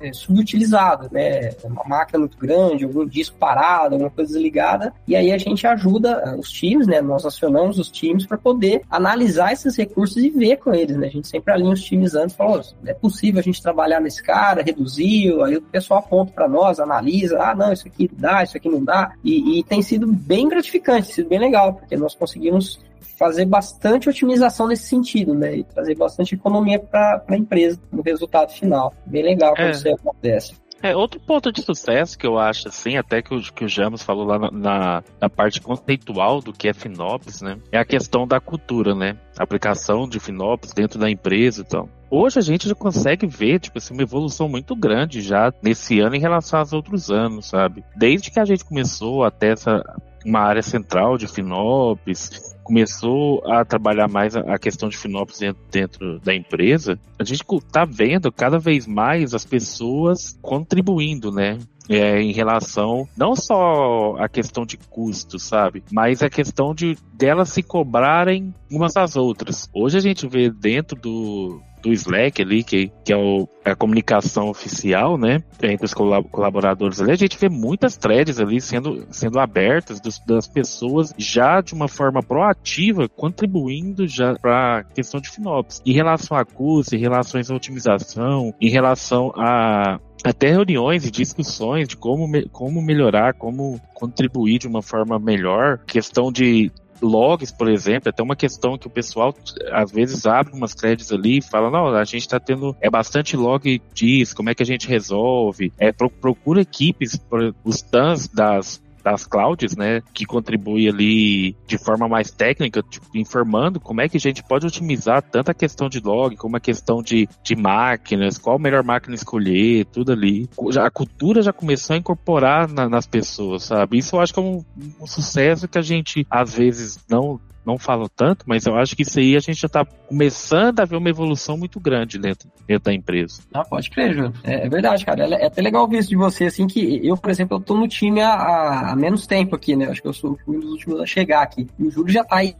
é, 0.00 0.12
subutilizado, 0.12 1.08
né? 1.12 1.50
Uma 1.64 1.84
máquina 1.84 2.20
muito 2.20 2.38
grande, 2.38 2.84
algum 2.84 3.06
disco 3.06 3.36
parado, 3.36 3.94
alguma 3.94 4.10
coisa 4.10 4.32
desligada, 4.32 4.92
e 5.06 5.16
aí 5.16 5.32
a 5.32 5.38
gente 5.38 5.66
ajuda 5.66 6.22
ah, 6.24 6.36
os 6.36 6.50
times, 6.50 6.86
né? 6.86 7.00
Nós 7.00 7.24
acionamos 7.24 7.78
os 7.78 7.90
times 7.90 8.26
para 8.26 8.38
poder 8.38 8.82
analisar 8.90 9.52
esses 9.52 9.76
recursos 9.76 10.16
e 10.16 10.30
ver 10.30 10.56
com 10.56 10.74
eles, 10.74 10.96
né? 10.96 11.06
A 11.06 11.10
gente 11.10 11.28
sempre 11.28 11.52
alinha 11.52 11.72
os 11.72 11.82
times 11.82 12.14
antes, 12.14 12.36
fala, 12.36 12.60
oh, 12.60 12.88
é 12.88 12.94
possível 12.94 13.40
a 13.40 13.42
gente 13.42 13.62
trabalhar 13.62 14.00
nesse 14.00 14.22
cara, 14.22 14.62
reduzir, 14.62 15.32
aí 15.42 15.56
o 15.56 15.62
pessoal 15.62 16.00
aponta 16.00 16.32
para 16.32 16.48
nós, 16.48 16.80
analisa, 16.80 17.40
ah, 17.42 17.54
não, 17.54 17.72
isso 17.72 17.86
aqui 17.86 18.10
dá, 18.12 18.42
isso 18.42 18.56
aqui 18.56 18.68
não 18.68 18.82
dá, 18.82 19.12
e, 19.24 19.58
e 19.58 19.64
tem 19.64 19.82
sido 19.82 20.06
bem 20.06 20.48
gratificante, 20.48 21.12
sido 21.12 21.28
bem 21.28 21.38
legal, 21.38 21.74
porque 21.74 21.96
nós 21.96 22.14
conseguimos 22.14 22.78
fazer 23.18 23.44
bastante 23.44 24.08
otimização 24.08 24.68
nesse 24.68 24.84
sentido, 24.84 25.34
né? 25.34 25.56
E 25.56 25.64
trazer 25.64 25.96
bastante 25.96 26.34
economia 26.36 26.78
para 26.78 27.22
a 27.26 27.36
empresa 27.36 27.80
no 27.90 28.02
resultado 28.02 28.52
final. 28.52 28.94
Bem 29.04 29.24
legal 29.24 29.54
quando 29.54 29.68
é. 29.68 29.70
isso 29.72 29.88
acontece. 29.88 30.54
É, 30.80 30.94
outro 30.94 31.18
ponto 31.18 31.50
de 31.50 31.60
sucesso 31.60 32.16
que 32.16 32.24
eu 32.24 32.38
acho, 32.38 32.68
assim, 32.68 32.96
até 32.96 33.20
que 33.20 33.34
o, 33.34 33.40
que 33.40 33.64
o 33.64 33.68
James 33.68 34.00
falou 34.00 34.24
lá 34.24 34.38
na, 34.38 34.50
na, 34.52 35.02
na, 35.20 35.28
parte 35.28 35.60
conceitual 35.60 36.40
do 36.40 36.52
que 36.52 36.68
é 36.68 36.72
FinOps, 36.72 37.42
né? 37.42 37.58
É 37.72 37.78
a 37.78 37.84
questão 37.84 38.28
da 38.28 38.38
cultura, 38.38 38.94
né? 38.94 39.16
A 39.36 39.42
aplicação 39.42 40.08
de 40.08 40.20
FinOps 40.20 40.72
dentro 40.72 40.96
da 40.96 41.10
empresa 41.10 41.62
e 41.62 41.64
então. 41.66 41.86
tal. 41.86 41.98
Hoje 42.10 42.38
a 42.38 42.42
gente 42.42 42.68
já 42.68 42.76
consegue 42.76 43.26
ver, 43.26 43.58
tipo 43.58 43.76
assim, 43.76 43.92
uma 43.92 44.04
evolução 44.04 44.48
muito 44.48 44.76
grande 44.76 45.20
já 45.20 45.52
nesse 45.60 45.98
ano 45.98 46.14
em 46.14 46.20
relação 46.20 46.60
aos 46.60 46.72
outros 46.72 47.10
anos, 47.10 47.48
sabe? 47.48 47.84
Desde 47.96 48.30
que 48.30 48.38
a 48.38 48.44
gente 48.44 48.64
começou 48.64 49.24
até 49.24 49.50
essa 49.50 49.82
uma 50.24 50.40
área 50.40 50.62
central 50.62 51.16
de 51.16 51.26
FinOps, 51.26 52.56
começou 52.68 53.42
a 53.50 53.64
trabalhar 53.64 54.08
mais 54.08 54.36
a 54.36 54.58
questão 54.58 54.90
de 54.90 54.96
FinOps 54.98 55.38
dentro, 55.38 55.62
dentro 55.70 56.20
da 56.20 56.34
empresa, 56.34 57.00
a 57.18 57.24
gente 57.24 57.42
está 57.42 57.86
vendo 57.86 58.30
cada 58.30 58.58
vez 58.58 58.86
mais 58.86 59.32
as 59.32 59.46
pessoas 59.46 60.38
contribuindo, 60.42 61.32
né? 61.32 61.58
É, 61.88 62.20
em 62.20 62.32
relação 62.32 63.08
não 63.16 63.34
só 63.34 64.16
a 64.18 64.28
questão 64.28 64.66
de 64.66 64.76
custo, 64.76 65.38
sabe, 65.38 65.82
mas 65.90 66.22
a 66.22 66.28
questão 66.28 66.74
de 66.74 66.98
delas 67.14 67.48
se 67.48 67.62
cobrarem 67.62 68.52
umas 68.70 68.94
às 68.94 69.16
outras. 69.16 69.70
Hoje 69.72 69.96
a 69.96 70.00
gente 70.00 70.28
vê 70.28 70.50
dentro 70.50 71.00
do, 71.00 71.62
do 71.82 71.92
Slack 71.92 72.42
ali, 72.42 72.62
que, 72.62 72.90
que 73.04 73.12
é 73.12 73.16
o, 73.16 73.48
a 73.64 73.74
comunicação 73.74 74.48
oficial, 74.48 75.16
né, 75.18 75.42
entre 75.62 75.84
os 75.84 75.94
colaboradores 75.94 77.00
ali, 77.00 77.12
a 77.12 77.16
gente 77.16 77.38
vê 77.38 77.48
muitas 77.48 77.96
threads 77.96 78.40
ali 78.40 78.60
sendo, 78.60 79.06
sendo 79.10 79.38
abertas 79.38 80.00
dos, 80.00 80.18
das 80.26 80.46
pessoas 80.46 81.14
já 81.16 81.60
de 81.60 81.74
uma 81.74 81.88
forma 81.88 82.22
proativa, 82.22 83.08
contribuindo 83.08 84.06
já 84.06 84.34
para 84.34 84.78
a 84.78 84.84
questão 84.84 85.20
de 85.20 85.30
FinOps. 85.30 85.82
Em 85.84 85.92
relação 85.92 86.36
a 86.36 86.44
custos, 86.44 86.92
em 86.92 86.98
relação 86.98 87.40
à 87.40 87.54
otimização, 87.54 88.54
em 88.60 88.68
relação 88.68 89.32
a 89.36 89.98
até 90.24 90.50
reuniões 90.50 91.06
e 91.06 91.10
discussões 91.10 91.86
de 91.86 91.96
como, 91.96 92.26
como 92.50 92.82
melhorar, 92.82 93.34
como 93.34 93.80
contribuir 93.94 94.58
de 94.58 94.66
uma 94.66 94.82
forma 94.82 95.18
melhor, 95.18 95.78
questão 95.86 96.32
de 96.32 96.72
logs, 97.00 97.52
por 97.52 97.68
exemplo, 97.68 98.08
é 98.08 98.10
até 98.10 98.22
uma 98.22 98.36
questão 98.36 98.78
que 98.78 98.86
o 98.86 98.90
pessoal 98.90 99.34
às 99.72 99.90
vezes 99.90 100.26
abre 100.26 100.54
umas 100.54 100.74
threads 100.74 101.12
ali 101.12 101.38
e 101.38 101.42
fala, 101.42 101.70
não, 101.70 101.88
a 101.88 102.04
gente 102.04 102.22
está 102.22 102.38
tendo 102.38 102.76
é 102.80 102.90
bastante 102.90 103.36
log 103.36 103.80
disso, 103.92 104.34
como 104.34 104.50
é 104.50 104.54
que 104.54 104.62
a 104.62 104.66
gente 104.66 104.88
resolve? 104.88 105.72
É, 105.78 105.92
procura 105.92 106.60
equipes, 106.60 107.20
os 107.64 107.82
TANs 107.82 108.28
das 108.28 108.82
das 109.10 109.26
clouds, 109.26 109.76
né, 109.76 110.02
que 110.12 110.24
contribui 110.24 110.88
ali 110.88 111.56
de 111.66 111.78
forma 111.78 112.08
mais 112.08 112.30
técnica, 112.30 112.82
tipo, 112.82 113.06
informando 113.14 113.80
como 113.80 114.00
é 114.00 114.08
que 114.08 114.16
a 114.16 114.20
gente 114.20 114.42
pode 114.42 114.66
otimizar 114.66 115.22
tanto 115.22 115.50
a 115.50 115.54
questão 115.54 115.88
de 115.88 116.00
log 116.00 116.36
como 116.36 116.56
a 116.56 116.60
questão 116.60 117.02
de, 117.02 117.28
de 117.42 117.56
máquinas, 117.56 118.38
qual 118.38 118.56
a 118.56 118.58
melhor 118.58 118.84
máquina 118.84 119.14
escolher, 119.14 119.86
tudo 119.86 120.12
ali. 120.12 120.48
A 120.80 120.90
cultura 120.90 121.42
já 121.42 121.52
começou 121.52 121.94
a 121.94 121.98
incorporar 121.98 122.68
na, 122.68 122.88
nas 122.88 123.06
pessoas, 123.06 123.64
sabe? 123.64 123.98
Isso 123.98 124.16
eu 124.16 124.20
acho 124.20 124.34
que 124.34 124.40
é 124.40 124.42
um, 124.42 124.64
um 125.00 125.06
sucesso 125.06 125.68
que 125.68 125.78
a 125.78 125.82
gente 125.82 126.26
às 126.30 126.54
vezes 126.54 126.98
não 127.08 127.40
não 127.68 127.78
falo 127.78 128.08
tanto, 128.08 128.46
mas 128.46 128.64
eu 128.64 128.74
acho 128.76 128.96
que 128.96 129.02
isso 129.02 129.18
aí 129.18 129.36
a 129.36 129.40
gente 129.40 129.60
já 129.60 129.66
está 129.66 129.84
começando 129.84 130.80
a 130.80 130.86
ver 130.86 130.96
uma 130.96 131.10
evolução 131.10 131.58
muito 131.58 131.78
grande 131.78 132.18
dentro, 132.18 132.48
dentro 132.66 132.84
da 132.84 132.94
empresa. 132.94 133.42
Ah, 133.52 133.62
pode 133.62 133.90
crer, 133.90 134.14
Ju. 134.14 134.32
É, 134.42 134.64
é, 134.64 134.68
verdade, 134.70 135.04
cara. 135.04 135.26
É, 135.26 135.42
é, 135.42 135.46
até 135.46 135.60
legal 135.60 135.86
ver 135.86 135.98
isso 135.98 136.08
de 136.08 136.16
você, 136.16 136.46
assim, 136.46 136.66
que 136.66 137.06
eu, 137.06 137.14
por 137.14 137.30
exemplo, 137.30 137.58
eu 137.58 137.60
tô 137.60 137.76
no 137.76 137.86
time 137.86 138.22
há, 138.22 138.90
há 138.90 138.96
menos 138.96 139.26
tempo 139.26 139.54
aqui, 139.54 139.76
né? 139.76 139.86
Acho 139.90 140.00
que 140.00 140.08
eu 140.08 140.14
sou 140.14 140.38
um 140.48 140.58
dos 140.58 140.70
últimos 140.70 141.00
a 141.00 141.04
chegar 141.04 141.42
aqui. 141.42 141.66
E 141.78 141.86
o 141.86 141.90
Júlio 141.90 142.10
já 142.10 142.24
tá 142.24 142.36
aí, 142.36 142.54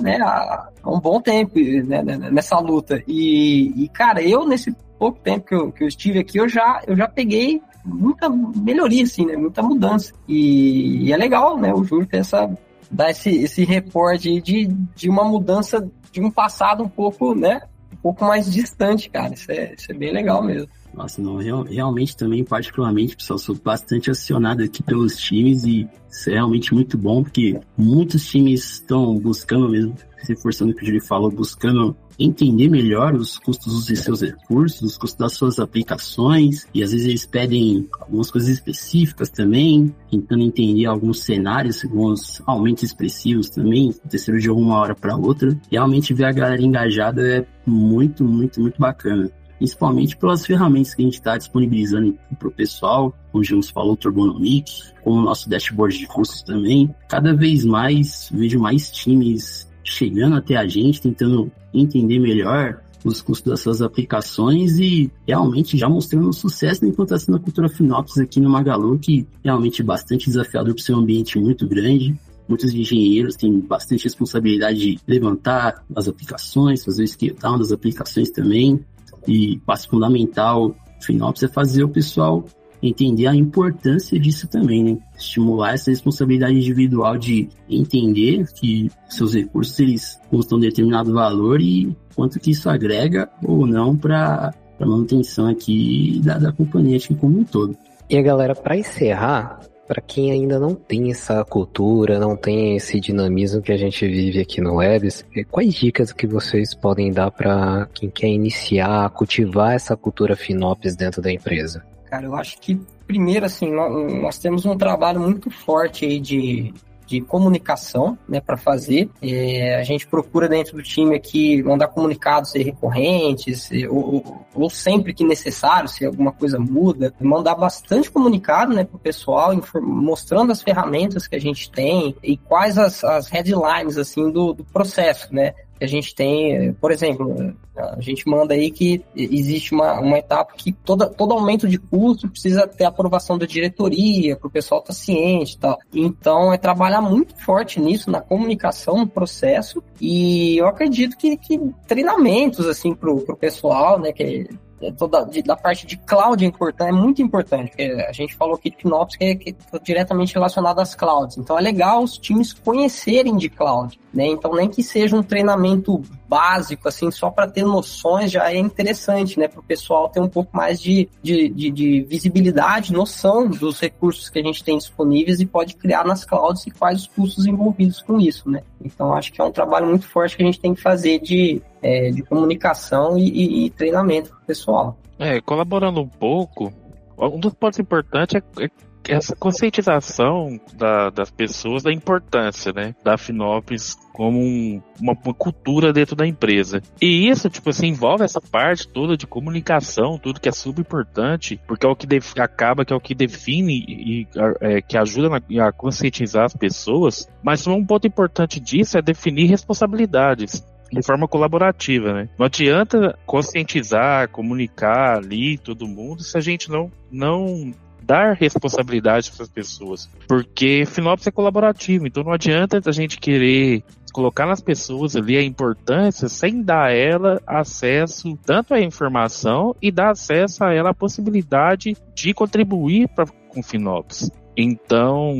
né, 0.00 0.18
há, 0.22 0.68
há 0.80 0.90
um 0.90 1.00
bom 1.00 1.20
tempo, 1.20 1.58
né, 1.58 2.00
né, 2.04 2.30
nessa 2.30 2.56
luta. 2.60 3.02
E, 3.08 3.82
e, 3.82 3.88
cara, 3.88 4.22
eu, 4.22 4.46
nesse 4.46 4.72
pouco 4.96 5.18
tempo 5.18 5.44
que 5.44 5.54
eu, 5.56 5.72
que 5.72 5.82
eu 5.82 5.88
estive 5.88 6.20
aqui, 6.20 6.38
eu 6.38 6.48
já, 6.48 6.80
eu 6.86 6.96
já 6.96 7.08
peguei 7.08 7.60
muita 7.84 8.28
melhoria, 8.30 9.02
assim, 9.02 9.26
né? 9.26 9.36
Muita 9.36 9.60
mudança. 9.60 10.12
E, 10.28 11.08
e 11.08 11.12
é 11.12 11.16
legal, 11.16 11.58
né? 11.58 11.74
O 11.74 11.82
Júlio 11.82 12.06
ter 12.06 12.18
essa 12.18 12.48
dar 12.92 13.10
esse, 13.10 13.30
esse 13.30 13.64
reporte 13.64 14.40
de, 14.40 14.66
de 14.94 15.08
uma 15.08 15.24
mudança 15.24 15.90
de 16.12 16.20
um 16.20 16.30
passado 16.30 16.84
um 16.84 16.88
pouco, 16.88 17.34
né? 17.34 17.62
Um 17.92 17.96
pouco 17.96 18.24
mais 18.24 18.52
distante, 18.52 19.08
cara. 19.08 19.32
Isso 19.32 19.50
é, 19.50 19.74
isso 19.76 19.90
é 19.90 19.94
bem 19.94 20.12
legal 20.12 20.42
mesmo. 20.42 20.68
Nossa, 20.94 21.22
não, 21.22 21.36
real, 21.36 21.62
realmente 21.62 22.14
também, 22.14 22.44
particularmente, 22.44 23.16
pessoal, 23.16 23.38
sou 23.38 23.54
bastante 23.54 24.10
acionado 24.10 24.62
aqui 24.62 24.82
pelos 24.82 25.16
times 25.16 25.64
e 25.64 25.88
isso 26.10 26.28
é 26.28 26.34
realmente 26.34 26.74
muito 26.74 26.98
bom, 26.98 27.22
porque 27.22 27.58
muitos 27.76 28.26
times 28.26 28.74
estão 28.74 29.18
buscando 29.18 29.70
mesmo, 29.70 29.94
reforçando 30.28 30.72
o 30.72 30.74
que 30.74 30.82
o 30.82 30.86
Júlio 30.86 31.02
falou, 31.02 31.30
buscando 31.30 31.96
entender 32.18 32.68
melhor 32.68 33.14
os 33.14 33.38
custos 33.38 33.86
dos 33.86 33.98
seus 34.00 34.20
recursos, 34.22 34.82
os 34.82 34.98
custos 34.98 35.18
das 35.18 35.32
suas 35.32 35.58
aplicações, 35.58 36.66
e 36.74 36.82
às 36.82 36.92
vezes 36.92 37.06
eles 37.06 37.26
pedem 37.26 37.88
algumas 38.00 38.30
coisas 38.30 38.50
específicas 38.50 39.30
também, 39.30 39.94
tentando 40.10 40.42
entender 40.42 40.86
alguns 40.86 41.20
cenários, 41.20 41.84
alguns 41.84 42.42
aumentos 42.46 42.82
expressivos 42.82 43.48
também, 43.48 43.92
terceiro 44.08 44.40
de 44.40 44.50
uma 44.50 44.78
hora 44.78 44.94
para 44.94 45.16
outra. 45.16 45.56
Realmente 45.70 46.14
ver 46.14 46.24
a 46.24 46.32
galera 46.32 46.62
engajada 46.62 47.26
é 47.26 47.46
muito, 47.66 48.24
muito, 48.24 48.60
muito 48.60 48.80
bacana 48.80 49.30
principalmente 49.62 50.16
pelas 50.16 50.44
ferramentas 50.44 50.92
que 50.92 51.02
a 51.02 51.04
gente 51.04 51.14
está 51.14 51.38
disponibilizando 51.38 52.18
para 52.36 52.48
o 52.48 52.50
pessoal, 52.50 53.16
como 53.30 53.42
o 53.42 53.44
James 53.44 53.70
falou, 53.70 53.92
o 53.92 53.96
Turbonomic, 53.96 54.92
com 55.04 55.12
o 55.12 55.22
nosso 55.22 55.48
dashboard 55.48 55.96
de 55.96 56.06
custos 56.08 56.42
também. 56.42 56.92
Cada 57.08 57.32
vez 57.32 57.64
mais 57.64 58.28
vejo 58.32 58.58
mais 58.58 58.90
times 58.90 59.70
chegando 59.84 60.34
até 60.34 60.56
a 60.56 60.66
gente, 60.66 61.00
tentando 61.00 61.52
entender 61.72 62.18
melhor 62.18 62.80
os 63.04 63.20
custos 63.20 63.50
das 63.50 63.60
suas 63.60 63.82
aplicações 63.82 64.78
e 64.78 65.10
realmente 65.26 65.76
já 65.76 65.88
mostrando 65.88 66.28
um 66.28 66.32
sucesso 66.32 66.84
na 66.84 66.90
implantação 66.90 67.34
da 67.34 67.40
cultura 67.40 67.68
FinOps 67.68 68.18
aqui 68.18 68.40
no 68.40 68.48
Magalu, 68.48 68.98
que 68.98 69.26
realmente 69.42 69.82
é 69.82 69.84
bastante 69.84 70.26
desafiador 70.26 70.74
para 70.74 70.84
ser 70.84 70.94
um 70.94 70.98
ambiente 70.98 71.38
muito 71.38 71.66
grande. 71.66 72.14
Muitos 72.48 72.72
engenheiros 72.72 73.36
têm 73.36 73.60
bastante 73.60 74.04
responsabilidade 74.04 74.78
de 74.78 74.98
levantar 75.06 75.84
as 75.94 76.08
aplicações, 76.08 76.84
fazer 76.84 77.04
o 77.04 77.08
scale 77.08 77.36
down 77.40 77.58
das 77.58 77.72
aplicações 77.72 78.30
também. 78.30 78.84
E 79.26 79.58
passo 79.64 79.88
fundamental 79.88 80.74
FinOps 81.00 81.42
é 81.42 81.48
fazer 81.48 81.84
o 81.84 81.88
pessoal 81.88 82.44
entender 82.82 83.26
a 83.26 83.34
importância 83.34 84.18
disso 84.18 84.48
também, 84.48 84.82
né? 84.82 84.98
Estimular 85.16 85.74
essa 85.74 85.90
responsabilidade 85.90 86.54
individual 86.54 87.16
de 87.16 87.48
entender 87.70 88.44
que 88.54 88.90
seus 89.08 89.34
recursos 89.34 89.78
eles 89.78 90.20
custam 90.28 90.58
determinado 90.58 91.12
valor 91.12 91.60
e 91.60 91.96
quanto 92.14 92.40
que 92.40 92.50
isso 92.50 92.68
agrega 92.68 93.30
ou 93.44 93.66
não 93.66 93.96
para 93.96 94.52
a 94.80 94.86
manutenção 94.86 95.46
aqui 95.46 96.20
da, 96.24 96.38
da 96.38 96.52
companhia 96.52 96.98
como 97.20 97.38
um 97.38 97.44
todo. 97.44 97.76
E 98.10 98.20
galera, 98.20 98.54
para 98.54 98.76
encerrar, 98.76 99.60
para 99.86 100.00
quem 100.00 100.32
ainda 100.32 100.58
não 100.58 100.74
tem 100.74 101.10
essa 101.10 101.44
cultura, 101.44 102.18
não 102.18 102.36
tem 102.36 102.76
esse 102.76 102.98
dinamismo 102.98 103.62
que 103.62 103.72
a 103.72 103.76
gente 103.76 104.06
vive 104.06 104.40
aqui 104.40 104.60
no 104.60 104.76
Webs, 104.76 105.24
é, 105.36 105.44
quais 105.44 105.74
dicas 105.74 106.12
que 106.12 106.26
vocês 106.26 106.74
podem 106.74 107.12
dar 107.12 107.30
para 107.30 107.88
quem 107.94 108.10
quer 108.10 108.28
iniciar, 108.28 109.08
cultivar 109.10 109.74
essa 109.74 109.96
cultura 109.96 110.34
FinOps 110.34 110.96
dentro 110.96 111.22
da 111.22 111.30
empresa? 111.30 111.84
Cara, 112.12 112.26
eu 112.26 112.36
acho 112.36 112.58
que 112.60 112.78
primeiro 113.06 113.46
assim 113.46 113.72
nós, 113.72 114.12
nós 114.12 114.38
temos 114.38 114.66
um 114.66 114.76
trabalho 114.76 115.18
muito 115.18 115.50
forte 115.50 116.04
aí 116.04 116.20
de 116.20 116.74
de 117.06 117.20
comunicação 117.20 118.16
né, 118.26 118.40
para 118.40 118.56
fazer. 118.56 119.10
É, 119.20 119.78
a 119.78 119.82
gente 119.82 120.06
procura 120.06 120.48
dentro 120.48 120.76
do 120.76 120.82
time 120.82 121.14
aqui 121.14 121.62
mandar 121.62 121.88
comunicados 121.88 122.54
recorrentes, 122.54 123.68
ou, 123.90 124.46
ou, 124.54 124.70
sempre 124.70 125.12
que 125.12 125.22
necessário, 125.22 125.88
se 125.88 126.06
alguma 126.06 126.32
coisa 126.32 126.58
muda, 126.58 127.12
mandar 127.20 127.54
bastante 127.54 128.10
comunicado 128.10 128.72
né, 128.72 128.84
para 128.84 128.96
o 128.96 129.00
pessoal, 129.00 129.52
mostrando 129.82 130.52
as 130.52 130.62
ferramentas 130.62 131.26
que 131.26 131.36
a 131.36 131.40
gente 131.40 131.70
tem 131.70 132.16
e 132.22 132.38
quais 132.38 132.78
as, 132.78 133.04
as 133.04 133.28
headlines 133.28 133.98
assim, 133.98 134.30
do, 134.30 134.54
do 134.54 134.64
processo, 134.64 135.34
né? 135.34 135.52
Que 135.82 135.84
a 135.84 135.88
gente 135.88 136.14
tem, 136.14 136.72
por 136.74 136.92
exemplo, 136.92 137.54
a 137.76 138.00
gente 138.00 138.28
manda 138.28 138.54
aí 138.54 138.70
que 138.70 139.04
existe 139.16 139.74
uma, 139.74 139.98
uma 139.98 140.16
etapa 140.16 140.54
que 140.56 140.70
toda, 140.70 141.08
todo 141.10 141.34
aumento 141.34 141.66
de 141.66 141.76
custo 141.76 142.28
precisa 142.28 142.68
ter 142.68 142.84
aprovação 142.84 143.36
da 143.36 143.46
diretoria, 143.46 144.36
para 144.36 144.46
o 144.46 144.50
pessoal 144.50 144.80
estar 144.80 144.92
tá 144.92 144.98
ciente 144.98 145.56
e 145.56 145.58
tal. 145.58 145.78
Então, 145.92 146.52
é 146.52 146.56
trabalhar 146.56 147.00
muito 147.00 147.36
forte 147.42 147.80
nisso, 147.80 148.12
na 148.12 148.20
comunicação, 148.20 148.98
no 148.98 149.08
processo, 149.08 149.82
e 150.00 150.56
eu 150.58 150.68
acredito 150.68 151.16
que, 151.16 151.36
que 151.36 151.58
treinamentos, 151.88 152.64
assim, 152.68 152.94
para 152.94 153.10
o 153.10 153.36
pessoal, 153.36 153.98
né, 153.98 154.12
que 154.12 154.48
toda 154.90 155.24
de, 155.24 155.42
da 155.42 155.56
parte 155.56 155.86
de 155.86 155.96
cloud 155.96 156.44
é 156.44 156.48
importante, 156.48 156.88
é 156.88 156.92
muito 156.92 157.22
importante. 157.22 157.68
Porque 157.68 157.82
a 158.08 158.12
gente 158.12 158.34
falou 158.34 158.56
aqui 158.56 158.70
de 158.70 158.76
FinOps 158.76 159.16
que 159.16 159.24
é, 159.24 159.34
que 159.34 159.50
é 159.50 159.78
diretamente 159.78 160.34
relacionado 160.34 160.80
às 160.80 160.94
clouds. 160.94 161.38
Então 161.38 161.58
é 161.58 161.60
legal 161.60 162.02
os 162.02 162.18
times 162.18 162.52
conhecerem 162.52 163.36
de 163.36 163.48
cloud, 163.48 163.98
né? 164.12 164.26
Então 164.26 164.54
nem 164.54 164.68
que 164.68 164.82
seja 164.82 165.14
um 165.16 165.22
treinamento 165.22 166.02
básico, 166.28 166.88
assim, 166.88 167.10
só 167.10 167.30
para 167.30 167.46
ter 167.46 167.62
noções 167.62 168.30
já 168.30 168.50
é 168.50 168.56
interessante, 168.56 169.38
né? 169.38 169.48
Para 169.48 169.60
o 169.60 169.62
pessoal 169.62 170.08
ter 170.08 170.20
um 170.20 170.28
pouco 170.28 170.56
mais 170.56 170.80
de, 170.80 171.08
de, 171.22 171.48
de, 171.48 171.70
de, 171.70 172.02
visibilidade, 172.02 172.92
noção 172.92 173.48
dos 173.48 173.78
recursos 173.78 174.30
que 174.30 174.38
a 174.38 174.42
gente 174.42 174.64
tem 174.64 174.78
disponíveis 174.78 175.40
e 175.40 175.46
pode 175.46 175.74
criar 175.76 176.04
nas 176.04 176.24
clouds 176.24 176.66
e 176.66 176.70
quais 176.70 177.02
os 177.02 177.06
custos 177.06 177.46
envolvidos 177.46 178.00
com 178.00 178.18
isso, 178.18 178.48
né? 178.48 178.62
Então 178.82 179.14
acho 179.14 179.32
que 179.32 179.40
é 179.40 179.44
um 179.44 179.52
trabalho 179.52 179.86
muito 179.86 180.08
forte 180.08 180.36
que 180.36 180.42
a 180.42 180.46
gente 180.46 180.58
tem 180.58 180.74
que 180.74 180.80
fazer 180.80 181.18
de 181.18 181.60
é, 181.82 182.10
de 182.10 182.22
comunicação 182.22 183.18
e, 183.18 183.28
e, 183.28 183.66
e 183.66 183.70
treinamento 183.70 184.36
pessoal. 184.46 184.96
É, 185.18 185.40
colaborando 185.40 186.00
um 186.00 186.08
pouco, 186.08 186.72
um 187.18 187.38
dos 187.38 187.54
pontos 187.54 187.78
importantes 187.78 188.40
é, 188.58 188.64
é 188.64 188.68
essa 189.08 189.34
conscientização 189.34 190.60
da, 190.74 191.10
das 191.10 191.30
pessoas 191.30 191.82
da 191.82 191.92
importância, 191.92 192.72
né, 192.72 192.94
da 193.02 193.18
Finopes 193.18 193.96
como 194.12 194.38
um, 194.38 194.80
uma, 195.00 195.16
uma, 195.24 195.34
cultura 195.34 195.92
dentro 195.92 196.14
da 196.14 196.26
empresa. 196.26 196.82
E 197.00 197.28
isso, 197.28 197.48
tipo 197.48 197.70
assim, 197.70 197.88
envolve 197.88 198.24
essa 198.24 198.40
parte 198.40 198.86
toda 198.86 199.16
de 199.16 199.26
comunicação, 199.26 200.18
tudo 200.18 200.38
que 200.38 200.48
é 200.48 200.52
super 200.52 200.82
importante, 200.82 201.58
porque 201.66 201.86
é 201.86 201.88
o 201.88 201.96
que 201.96 202.06
def, 202.06 202.38
acaba 202.38 202.84
que 202.84 202.92
é 202.92 202.96
o 202.96 203.00
que 203.00 203.14
define 203.14 203.84
e 203.88 204.28
é, 204.60 204.82
que 204.82 204.98
ajuda 204.98 205.30
na, 205.30 205.66
a 205.66 205.72
conscientizar 205.72 206.44
as 206.44 206.54
pessoas. 206.54 207.26
Mas 207.42 207.66
um 207.66 207.84
ponto 207.84 208.06
importante 208.06 208.60
disso 208.60 208.98
é 208.98 209.02
definir 209.02 209.46
responsabilidades 209.46 210.62
de 210.92 211.02
forma 211.02 211.26
colaborativa, 211.26 212.12
né? 212.12 212.28
Não 212.38 212.46
adianta 212.46 213.18
conscientizar, 213.24 214.28
comunicar 214.28 215.16
ali 215.16 215.56
todo 215.58 215.88
mundo 215.88 216.22
se 216.22 216.36
a 216.36 216.40
gente 216.40 216.70
não 216.70 216.90
não 217.10 217.72
dar 218.02 218.34
responsabilidade 218.34 219.30
para 219.30 219.44
as 219.44 219.48
pessoas, 219.48 220.10
porque 220.26 220.84
Finops 220.84 221.26
é 221.26 221.30
colaborativo, 221.30 222.06
então 222.06 222.24
não 222.24 222.32
adianta 222.32 222.80
a 222.84 222.92
gente 222.92 223.18
querer 223.18 223.84
colocar 224.12 224.46
nas 224.46 224.60
pessoas 224.60 225.16
ali 225.16 225.36
a 225.36 225.42
importância 225.42 226.28
sem 226.28 226.62
dar 226.62 226.88
a 226.88 226.92
ela 226.92 227.40
acesso 227.46 228.38
tanto 228.44 228.74
à 228.74 228.80
informação 228.80 229.74
e 229.80 229.90
dar 229.90 230.10
acesso 230.10 230.64
a 230.64 230.74
ela 230.74 230.90
a 230.90 230.94
possibilidade 230.94 231.96
de 232.14 232.34
contribuir 232.34 233.08
pra, 233.08 233.24
com 233.48 233.62
Finops. 233.62 234.30
Então, 234.56 235.34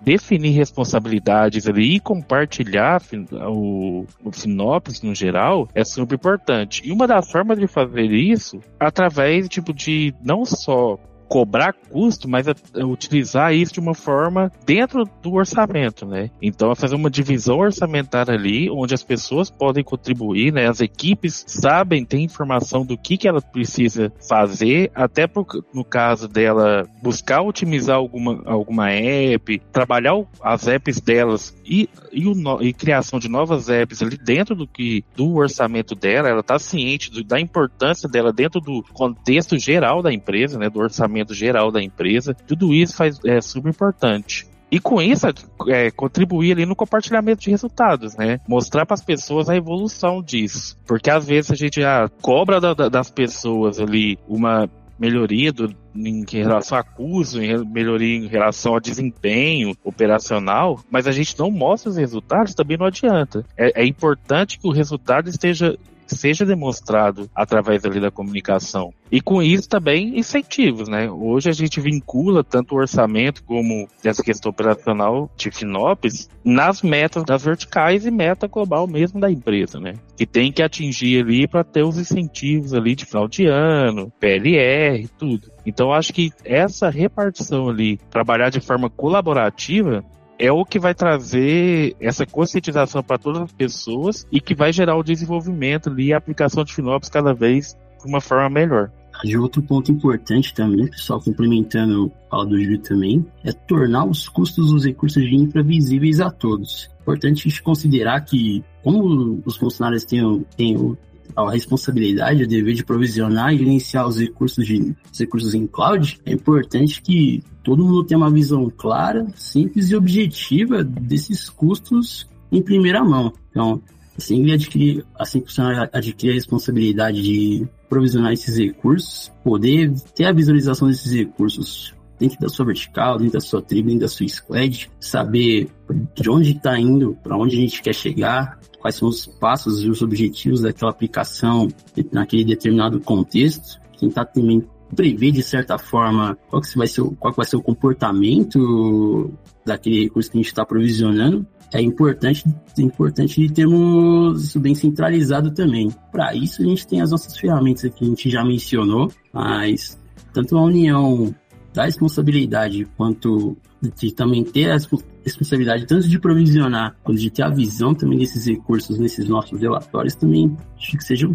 definir 0.00 0.50
responsabilidades 0.50 1.66
ali 1.66 1.96
e 1.96 2.00
compartilhar 2.00 3.00
o, 3.32 4.06
o 4.24 4.32
sinopse 4.32 5.04
no 5.04 5.14
geral 5.14 5.68
é 5.74 5.84
super 5.84 6.14
importante. 6.14 6.82
E 6.84 6.90
uma 6.90 7.06
das 7.06 7.30
formas 7.30 7.58
de 7.58 7.66
fazer 7.66 8.10
isso, 8.10 8.60
através 8.80 9.48
tipo 9.48 9.72
de 9.72 10.14
não 10.22 10.44
só 10.44 10.98
cobrar 11.28 11.72
custo, 11.72 12.28
mas 12.28 12.46
é, 12.46 12.54
é 12.76 12.84
utilizar 12.84 13.54
isso 13.54 13.74
de 13.74 13.80
uma 13.80 13.94
forma 13.94 14.52
dentro 14.64 15.04
do 15.22 15.34
orçamento, 15.34 16.06
né? 16.06 16.30
Então, 16.40 16.70
é 16.70 16.74
fazer 16.74 16.94
uma 16.94 17.10
divisão 17.10 17.58
orçamentária 17.58 18.34
ali, 18.34 18.70
onde 18.70 18.94
as 18.94 19.02
pessoas 19.02 19.50
podem 19.50 19.82
contribuir, 19.82 20.52
né? 20.52 20.68
As 20.68 20.80
equipes 20.80 21.44
sabem, 21.46 22.04
têm 22.04 22.24
informação 22.24 22.84
do 22.84 22.96
que, 22.96 23.16
que 23.16 23.28
ela 23.28 23.40
precisa 23.40 24.12
fazer, 24.28 24.90
até 24.94 25.26
por, 25.26 25.46
no 25.72 25.84
caso 25.84 26.28
dela 26.28 26.84
buscar 27.02 27.42
otimizar 27.42 27.96
alguma, 27.96 28.42
alguma 28.44 28.90
app, 28.90 29.60
trabalhar 29.72 30.14
as 30.42 30.66
apps 30.68 31.00
delas 31.00 31.56
e, 31.64 31.88
e, 32.12 32.26
o, 32.26 32.62
e 32.62 32.72
criação 32.72 33.18
de 33.18 33.28
novas 33.28 33.68
apps 33.68 34.02
ali 34.02 34.16
dentro 34.16 34.54
do 34.54 34.66
que 34.66 35.04
do 35.16 35.34
orçamento 35.34 35.94
dela, 35.94 36.28
ela 36.28 36.40
está 36.40 36.58
ciente 36.58 37.10
do, 37.10 37.24
da 37.24 37.40
importância 37.40 38.08
dela 38.08 38.32
dentro 38.32 38.60
do 38.60 38.82
contexto 38.92 39.58
geral 39.58 40.02
da 40.02 40.12
empresa, 40.12 40.58
né? 40.58 40.68
Do 40.68 40.80
orçamento 40.80 41.13
geral 41.34 41.70
da 41.70 41.82
empresa. 41.82 42.34
Tudo 42.34 42.74
isso 42.74 42.96
faz, 42.96 43.20
é 43.24 43.40
super 43.40 43.68
importante. 43.68 44.46
E 44.70 44.80
com 44.80 45.00
isso, 45.00 45.26
é, 45.68 45.90
contribuir 45.92 46.52
ali 46.52 46.66
no 46.66 46.74
compartilhamento 46.74 47.42
de 47.42 47.50
resultados, 47.50 48.16
né? 48.16 48.40
Mostrar 48.48 48.84
para 48.84 48.94
as 48.94 49.04
pessoas 49.04 49.48
a 49.48 49.54
evolução 49.54 50.20
disso. 50.20 50.76
Porque 50.84 51.10
às 51.10 51.26
vezes 51.26 51.52
a 51.52 51.54
gente 51.54 51.80
já 51.80 52.08
cobra 52.20 52.60
da, 52.60 52.74
da, 52.74 52.88
das 52.88 53.08
pessoas 53.08 53.78
ali 53.78 54.18
uma 54.26 54.68
melhoria 54.98 55.52
do, 55.52 55.74
em 55.94 56.24
relação 56.28 56.78
a 56.78 56.82
custo, 56.82 57.40
em 57.40 57.64
melhoria 57.64 58.16
em 58.16 58.26
relação 58.26 58.74
ao 58.74 58.80
desempenho 58.80 59.76
operacional, 59.84 60.80
mas 60.90 61.06
a 61.06 61.12
gente 61.12 61.38
não 61.38 61.50
mostra 61.50 61.90
os 61.90 61.96
resultados, 61.96 62.54
também 62.54 62.76
não 62.76 62.86
adianta. 62.86 63.44
É, 63.56 63.82
é 63.82 63.86
importante 63.86 64.58
que 64.58 64.66
o 64.66 64.72
resultado 64.72 65.28
esteja 65.28 65.76
seja 66.06 66.44
demonstrado 66.44 67.28
através 67.34 67.84
ali 67.84 68.00
da 68.00 68.10
comunicação. 68.10 68.92
E 69.10 69.20
com 69.20 69.42
isso 69.42 69.68
também 69.68 70.18
incentivos, 70.18 70.88
né? 70.88 71.10
Hoje 71.10 71.48
a 71.48 71.52
gente 71.52 71.80
vincula 71.80 72.42
tanto 72.42 72.74
o 72.74 72.78
orçamento 72.78 73.44
como 73.44 73.88
essa 74.02 74.22
questão 74.22 74.50
operacional 74.50 75.30
de 75.36 75.50
Finopes 75.50 76.28
nas 76.44 76.82
metas 76.82 77.24
das 77.24 77.44
verticais 77.44 78.04
e 78.06 78.10
meta 78.10 78.46
global 78.46 78.86
mesmo 78.86 79.20
da 79.20 79.30
empresa, 79.30 79.78
né? 79.78 79.94
Que 80.16 80.26
tem 80.26 80.50
que 80.50 80.62
atingir 80.62 81.22
ali 81.22 81.46
para 81.46 81.64
ter 81.64 81.82
os 81.82 81.98
incentivos 81.98 82.74
ali 82.74 82.94
de 82.94 83.04
final 83.04 83.28
de 83.28 83.46
ano, 83.46 84.12
PLR, 84.18 85.08
tudo. 85.18 85.50
Então 85.66 85.92
acho 85.92 86.12
que 86.12 86.30
essa 86.44 86.90
repartição 86.90 87.68
ali, 87.68 87.98
trabalhar 88.10 88.50
de 88.50 88.60
forma 88.60 88.90
colaborativa, 88.90 90.04
é 90.38 90.50
o 90.50 90.64
que 90.64 90.78
vai 90.78 90.94
trazer 90.94 91.96
essa 92.00 92.26
conscientização 92.26 93.02
para 93.02 93.18
todas 93.18 93.42
as 93.42 93.52
pessoas 93.52 94.26
e 94.30 94.40
que 94.40 94.54
vai 94.54 94.72
gerar 94.72 94.96
o 94.96 95.02
desenvolvimento 95.02 95.98
e 95.98 96.12
a 96.12 96.16
aplicação 96.16 96.64
de 96.64 96.74
Finops 96.74 97.08
cada 97.08 97.32
vez 97.32 97.76
de 98.02 98.08
uma 98.08 98.20
forma 98.20 98.48
melhor. 98.50 98.90
De 99.22 99.38
outro 99.38 99.62
ponto 99.62 99.92
importante 99.92 100.52
também, 100.52 100.88
pessoal, 100.88 101.20
complementando 101.20 102.10
a 102.30 102.44
do 102.44 102.58
Júlio 102.58 102.78
também, 102.80 103.24
é 103.44 103.52
tornar 103.52 104.04
os 104.04 104.28
custos 104.28 104.72
dos 104.72 104.84
recursos 104.84 105.22
de 105.22 105.36
infra 105.36 105.62
visíveis 105.62 106.20
a 106.20 106.30
todos. 106.30 106.90
Importante 107.00 107.46
a 107.46 107.50
gente 107.50 107.62
considerar 107.62 108.20
que, 108.22 108.64
como 108.82 109.40
os 109.46 109.56
funcionários 109.56 110.04
têm, 110.04 110.44
têm 110.56 110.96
a 111.36 111.50
responsabilidade, 111.50 112.44
o 112.44 112.48
dever 112.48 112.74
de 112.74 112.84
provisionar 112.84 113.52
e 113.52 113.58
gerenciar 113.58 114.06
os 114.06 114.18
recursos, 114.18 114.66
de, 114.66 114.94
os 115.12 115.18
recursos 115.18 115.54
em 115.54 115.66
cloud, 115.66 116.20
é 116.24 116.32
importante 116.32 117.02
que 117.02 117.42
todo 117.62 117.84
mundo 117.84 118.04
tenha 118.04 118.18
uma 118.18 118.30
visão 118.30 118.70
clara, 118.70 119.26
simples 119.34 119.90
e 119.90 119.96
objetiva 119.96 120.84
desses 120.84 121.48
custos 121.48 122.28
em 122.52 122.62
primeira 122.62 123.02
mão. 123.02 123.32
Então, 123.50 123.80
assim 124.16 124.42
ele 124.42 124.52
adquirir, 124.52 125.04
assim 125.18 125.40
que 125.40 125.52
adquirir 125.92 126.32
a 126.32 126.34
responsabilidade 126.34 127.22
de 127.22 127.66
provisionar 127.88 128.32
esses 128.32 128.56
recursos, 128.56 129.32
poder 129.42 129.92
ter 130.14 130.24
a 130.24 130.32
visualização 130.32 130.88
desses 130.88 131.12
recursos 131.12 131.93
dentro 132.18 132.38
da 132.38 132.48
sua 132.48 132.66
vertical, 132.66 133.18
dentro 133.18 133.34
da 133.34 133.40
sua 133.40 133.62
tribo, 133.62 133.88
dentro 133.88 134.02
da 134.02 134.08
sua 134.08 134.28
squad, 134.28 134.90
saber 135.00 135.68
de 136.14 136.30
onde 136.30 136.52
está 136.52 136.78
indo, 136.78 137.16
para 137.22 137.36
onde 137.36 137.56
a 137.56 137.60
gente 137.60 137.82
quer 137.82 137.94
chegar, 137.94 138.58
quais 138.80 138.96
são 138.96 139.08
os 139.08 139.26
passos 139.26 139.82
e 139.82 139.88
os 139.88 140.02
objetivos 140.02 140.60
daquela 140.60 140.90
aplicação 140.90 141.68
naquele 142.12 142.44
determinado 142.44 143.00
contexto, 143.00 143.80
tentar 143.98 144.26
também 144.26 144.62
prever 144.94 145.32
de 145.32 145.42
certa 145.42 145.78
forma 145.78 146.38
qual 146.48 146.62
que 146.62 146.76
vai 146.76 146.86
ser, 146.86 147.02
qual 147.18 147.32
que 147.32 147.38
vai 147.38 147.46
ser 147.46 147.56
o 147.56 147.62
comportamento 147.62 149.32
daquele 149.64 150.04
recurso 150.04 150.30
que 150.30 150.36
a 150.36 150.40
gente 150.40 150.48
está 150.48 150.64
provisionando 150.64 151.46
é 151.74 151.82
importante, 151.82 152.44
é 152.78 152.82
importante 152.82 153.48
termos 153.48 154.44
isso 154.44 154.60
bem 154.60 154.76
centralizado 154.76 155.50
também. 155.50 155.90
Para 156.12 156.32
isso, 156.34 156.62
a 156.62 156.64
gente 156.64 156.86
tem 156.86 157.00
as 157.00 157.10
nossas 157.10 157.36
ferramentas 157.36 157.92
que 157.92 158.04
a 158.04 158.06
gente 158.06 158.30
já 158.30 158.44
mencionou, 158.44 159.10
mas 159.32 159.98
tanto 160.32 160.56
a 160.56 160.62
união 160.62 161.34
da 161.74 161.84
responsabilidade 161.84 162.86
quanto 162.96 163.56
de 163.96 164.12
também 164.12 164.44
ter 164.44 164.70
a 164.70 164.78
responsabilidade 165.24 165.86
tanto 165.86 166.08
de 166.08 166.18
provisionar 166.18 166.96
quanto 167.02 167.18
de 167.18 167.30
ter 167.30 167.42
a 167.42 167.50
visão 167.50 167.94
também 167.94 168.18
desses 168.18 168.46
recursos 168.46 168.98
nesses 168.98 169.28
nossos 169.28 169.60
relatórios 169.60 170.14
também 170.14 170.56
acho 170.78 170.96
que 170.96 171.04
seja 171.04 171.26
um, 171.26 171.34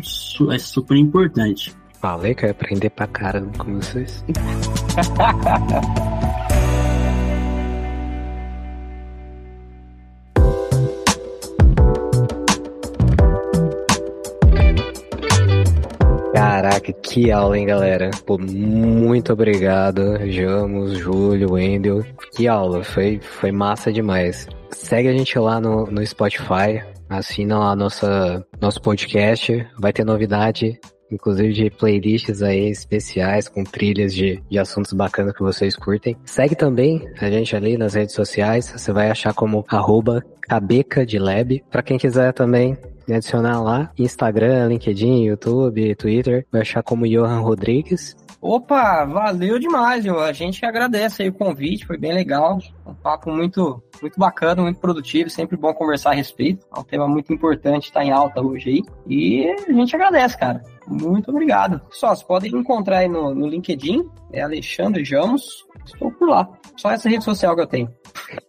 é 0.51 0.57
super 0.57 0.97
importante. 0.97 1.75
Falei 1.99 2.33
que 2.33 2.45
eu 2.45 2.47
ia 2.47 2.51
aprender 2.51 2.89
pra 2.91 3.07
cara 3.07 3.41
com 3.57 3.75
vocês. 3.75 4.23
Caraca, 16.59 16.91
que 16.91 17.31
aula, 17.31 17.57
hein, 17.57 17.65
galera? 17.65 18.11
Pô, 18.25 18.37
muito 18.37 19.31
obrigado, 19.31 20.29
Jamos, 20.29 20.97
Júlio, 20.97 21.53
Wendel. 21.53 22.03
Que 22.35 22.49
aula, 22.49 22.83
foi, 22.83 23.17
foi 23.21 23.49
massa 23.49 23.93
demais. 23.93 24.45
Segue 24.69 25.07
a 25.07 25.13
gente 25.13 25.39
lá 25.39 25.61
no, 25.61 25.85
no 25.85 26.05
Spotify, 26.05 26.83
assina 27.09 27.57
lá 27.57 27.75
nossa, 27.77 28.45
nosso 28.59 28.81
podcast, 28.81 29.65
vai 29.79 29.93
ter 29.93 30.03
novidade 30.03 30.77
inclusive 31.11 31.53
de 31.53 31.69
playlists 31.69 32.41
aí 32.41 32.69
especiais 32.69 33.47
com 33.47 33.63
trilhas 33.63 34.13
de, 34.13 34.41
de 34.49 34.59
assuntos 34.59 34.93
bacanas 34.93 35.33
que 35.33 35.41
vocês 35.41 35.75
curtem. 35.75 36.15
Segue 36.25 36.55
também 36.55 37.07
a 37.19 37.29
gente 37.29 37.55
ali 37.55 37.77
nas 37.77 37.93
redes 37.93 38.15
sociais, 38.15 38.71
você 38.75 38.91
vai 38.91 39.09
achar 39.09 39.33
como 39.33 39.65
arroba 39.67 40.23
cabeca 40.41 41.05
de 41.05 41.19
lab. 41.19 41.63
Pra 41.69 41.83
quem 41.83 41.97
quiser 41.97 42.33
também 42.33 42.77
me 43.07 43.15
adicionar 43.15 43.61
lá, 43.61 43.91
Instagram, 43.97 44.67
LinkedIn, 44.67 45.25
YouTube, 45.25 45.95
Twitter, 45.95 46.45
vai 46.51 46.61
achar 46.61 46.83
como 46.83 47.07
Johan 47.07 47.39
Rodrigues. 47.39 48.15
Opa, 48.41 49.03
valeu 49.03 49.59
demais, 49.59 50.05
viu? 50.05 50.17
A 50.17 50.31
gente 50.31 50.65
agradece 50.65 51.23
aí 51.23 51.29
o 51.29 51.33
convite, 51.33 51.85
foi 51.85 51.97
bem 51.97 52.13
legal. 52.13 52.57
Um 52.85 52.93
papo 52.93 53.29
muito, 53.29 53.83
muito 54.01 54.17
bacana, 54.17 54.61
muito 54.61 54.79
produtivo, 54.79 55.29
sempre 55.29 55.57
bom 55.57 55.73
conversar 55.73 56.11
a 56.11 56.15
respeito. 56.15 56.65
É 56.73 56.79
um 56.79 56.83
tema 56.83 57.05
muito 57.05 57.33
importante, 57.33 57.85
está 57.85 58.03
em 58.03 58.11
alta 58.11 58.41
hoje 58.41 58.69
aí. 58.69 58.83
E 59.07 59.45
a 59.67 59.73
gente 59.73 59.93
agradece, 59.93 60.37
cara. 60.37 60.63
Muito 60.89 61.29
obrigado. 61.29 61.81
Só, 61.91 62.09
vocês 62.09 62.23
podem 62.23 62.51
encontrar 62.51 62.99
aí 62.99 63.07
no, 63.07 63.33
no 63.33 63.47
LinkedIn, 63.47 64.03
é 64.33 64.41
Alexandre 64.41 65.05
Jamos. 65.05 65.65
Estou 65.85 66.11
por 66.11 66.29
lá. 66.29 66.47
Só 66.75 66.91
essa 66.91 67.09
rede 67.09 67.23
social 67.23 67.55
que 67.55 67.61
eu 67.61 67.67
tenho. 67.67 67.89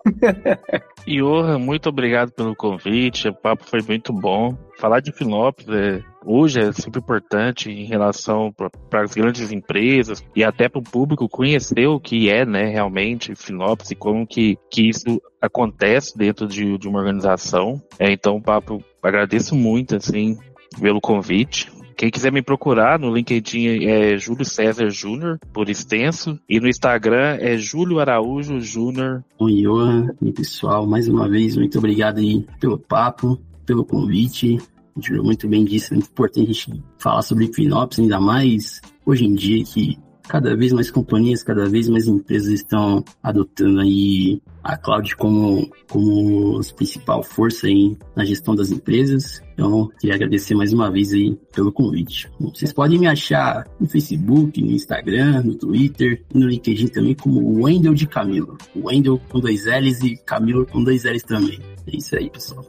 Johan, 1.06 1.58
muito 1.58 1.88
obrigado 1.88 2.30
pelo 2.32 2.54
convite. 2.54 3.28
O 3.28 3.34
papo 3.34 3.64
foi 3.64 3.80
muito 3.82 4.12
bom. 4.12 4.56
Falar 4.78 5.00
de 5.00 5.12
Finópolis 5.12 5.68
é, 5.70 6.02
hoje 6.24 6.60
é 6.60 6.72
super 6.72 7.00
importante 7.00 7.70
em 7.70 7.84
relação 7.84 8.52
para 8.88 9.02
as 9.02 9.14
grandes 9.14 9.52
empresas 9.52 10.24
e 10.34 10.44
até 10.44 10.68
para 10.68 10.80
o 10.80 10.84
público 10.84 11.28
conhecer 11.28 11.86
o 11.86 12.00
que 12.00 12.30
é, 12.30 12.44
né, 12.46 12.66
realmente 12.66 13.34
Finópolis 13.34 13.90
e 13.90 13.94
como 13.94 14.26
que, 14.26 14.58
que 14.70 14.88
isso 14.88 15.20
acontece 15.40 16.16
dentro 16.16 16.46
de, 16.46 16.78
de 16.78 16.88
uma 16.88 16.98
organização. 16.98 17.80
É, 17.98 18.10
então, 18.12 18.40
papo 18.40 18.82
agradeço 19.02 19.54
muito, 19.54 19.96
assim, 19.96 20.38
pelo 20.78 21.00
convite. 21.00 21.70
Quem 22.00 22.10
quiser 22.10 22.32
me 22.32 22.40
procurar 22.40 22.98
no 22.98 23.14
LinkedIn 23.14 23.84
é 23.84 24.16
Júlio 24.16 24.42
César 24.42 24.88
Júnior, 24.88 25.38
por 25.52 25.68
extenso, 25.68 26.40
e 26.48 26.58
no 26.58 26.66
Instagram 26.66 27.36
é 27.38 27.58
Júlio 27.58 28.00
Araújo 28.00 28.58
Júnior. 28.58 29.22
Oi, 29.38 29.60
Johan, 29.60 30.08
e 30.22 30.32
pessoal, 30.32 30.86
mais 30.86 31.08
uma 31.08 31.28
vez, 31.28 31.58
muito 31.58 31.76
obrigado 31.76 32.16
aí 32.16 32.46
pelo 32.58 32.78
papo, 32.78 33.38
pelo 33.66 33.84
convite. 33.84 34.56
Júlio 34.98 35.22
muito 35.22 35.46
bem 35.46 35.62
disse, 35.62 35.92
é 35.92 35.96
muito 35.96 36.08
importante 36.10 36.50
a 36.50 36.54
gente 36.54 36.82
falar 36.96 37.20
sobre 37.20 37.52
Finópolis, 37.52 37.98
ainda 37.98 38.18
mais 38.18 38.80
hoje 39.04 39.26
em 39.26 39.34
dia 39.34 39.62
que 39.62 39.98
cada 40.30 40.54
vez 40.54 40.72
mais 40.72 40.92
companhias, 40.92 41.42
cada 41.42 41.68
vez 41.68 41.88
mais 41.88 42.06
empresas 42.06 42.52
estão 42.52 43.04
adotando 43.20 43.80
aí 43.80 44.40
a 44.62 44.76
cloud 44.76 45.16
como, 45.16 45.68
como 45.90 46.60
principal 46.76 47.20
força 47.24 47.66
aí 47.66 47.98
na 48.14 48.24
gestão 48.24 48.54
das 48.54 48.70
empresas. 48.70 49.42
Então, 49.54 49.90
queria 49.98 50.14
agradecer 50.14 50.54
mais 50.54 50.72
uma 50.72 50.88
vez 50.88 51.12
aí 51.12 51.36
pelo 51.52 51.72
convite. 51.72 52.30
Vocês 52.38 52.72
podem 52.72 52.96
me 52.96 53.08
achar 53.08 53.66
no 53.80 53.88
Facebook, 53.88 54.62
no 54.62 54.70
Instagram, 54.70 55.42
no 55.42 55.56
Twitter 55.56 56.22
e 56.32 56.38
no 56.38 56.46
LinkedIn 56.46 56.86
também 56.86 57.16
como 57.16 57.64
Wendel 57.64 57.92
de 57.92 58.06
Camilo. 58.06 58.56
Wendel 58.76 59.20
com 59.28 59.40
dois 59.40 59.66
L's 59.66 60.00
e 60.00 60.16
Camilo 60.24 60.64
com 60.64 60.84
dois 60.84 61.02
L's 61.02 61.24
também. 61.24 61.58
É 61.88 61.96
isso 61.96 62.14
aí, 62.14 62.30
pessoal. 62.30 62.64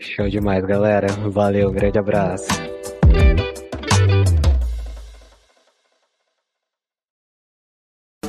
Show 0.00 0.28
demais, 0.28 0.64
galera. 0.66 1.06
Valeu, 1.30 1.70
grande 1.70 1.96
abraço. 1.96 2.48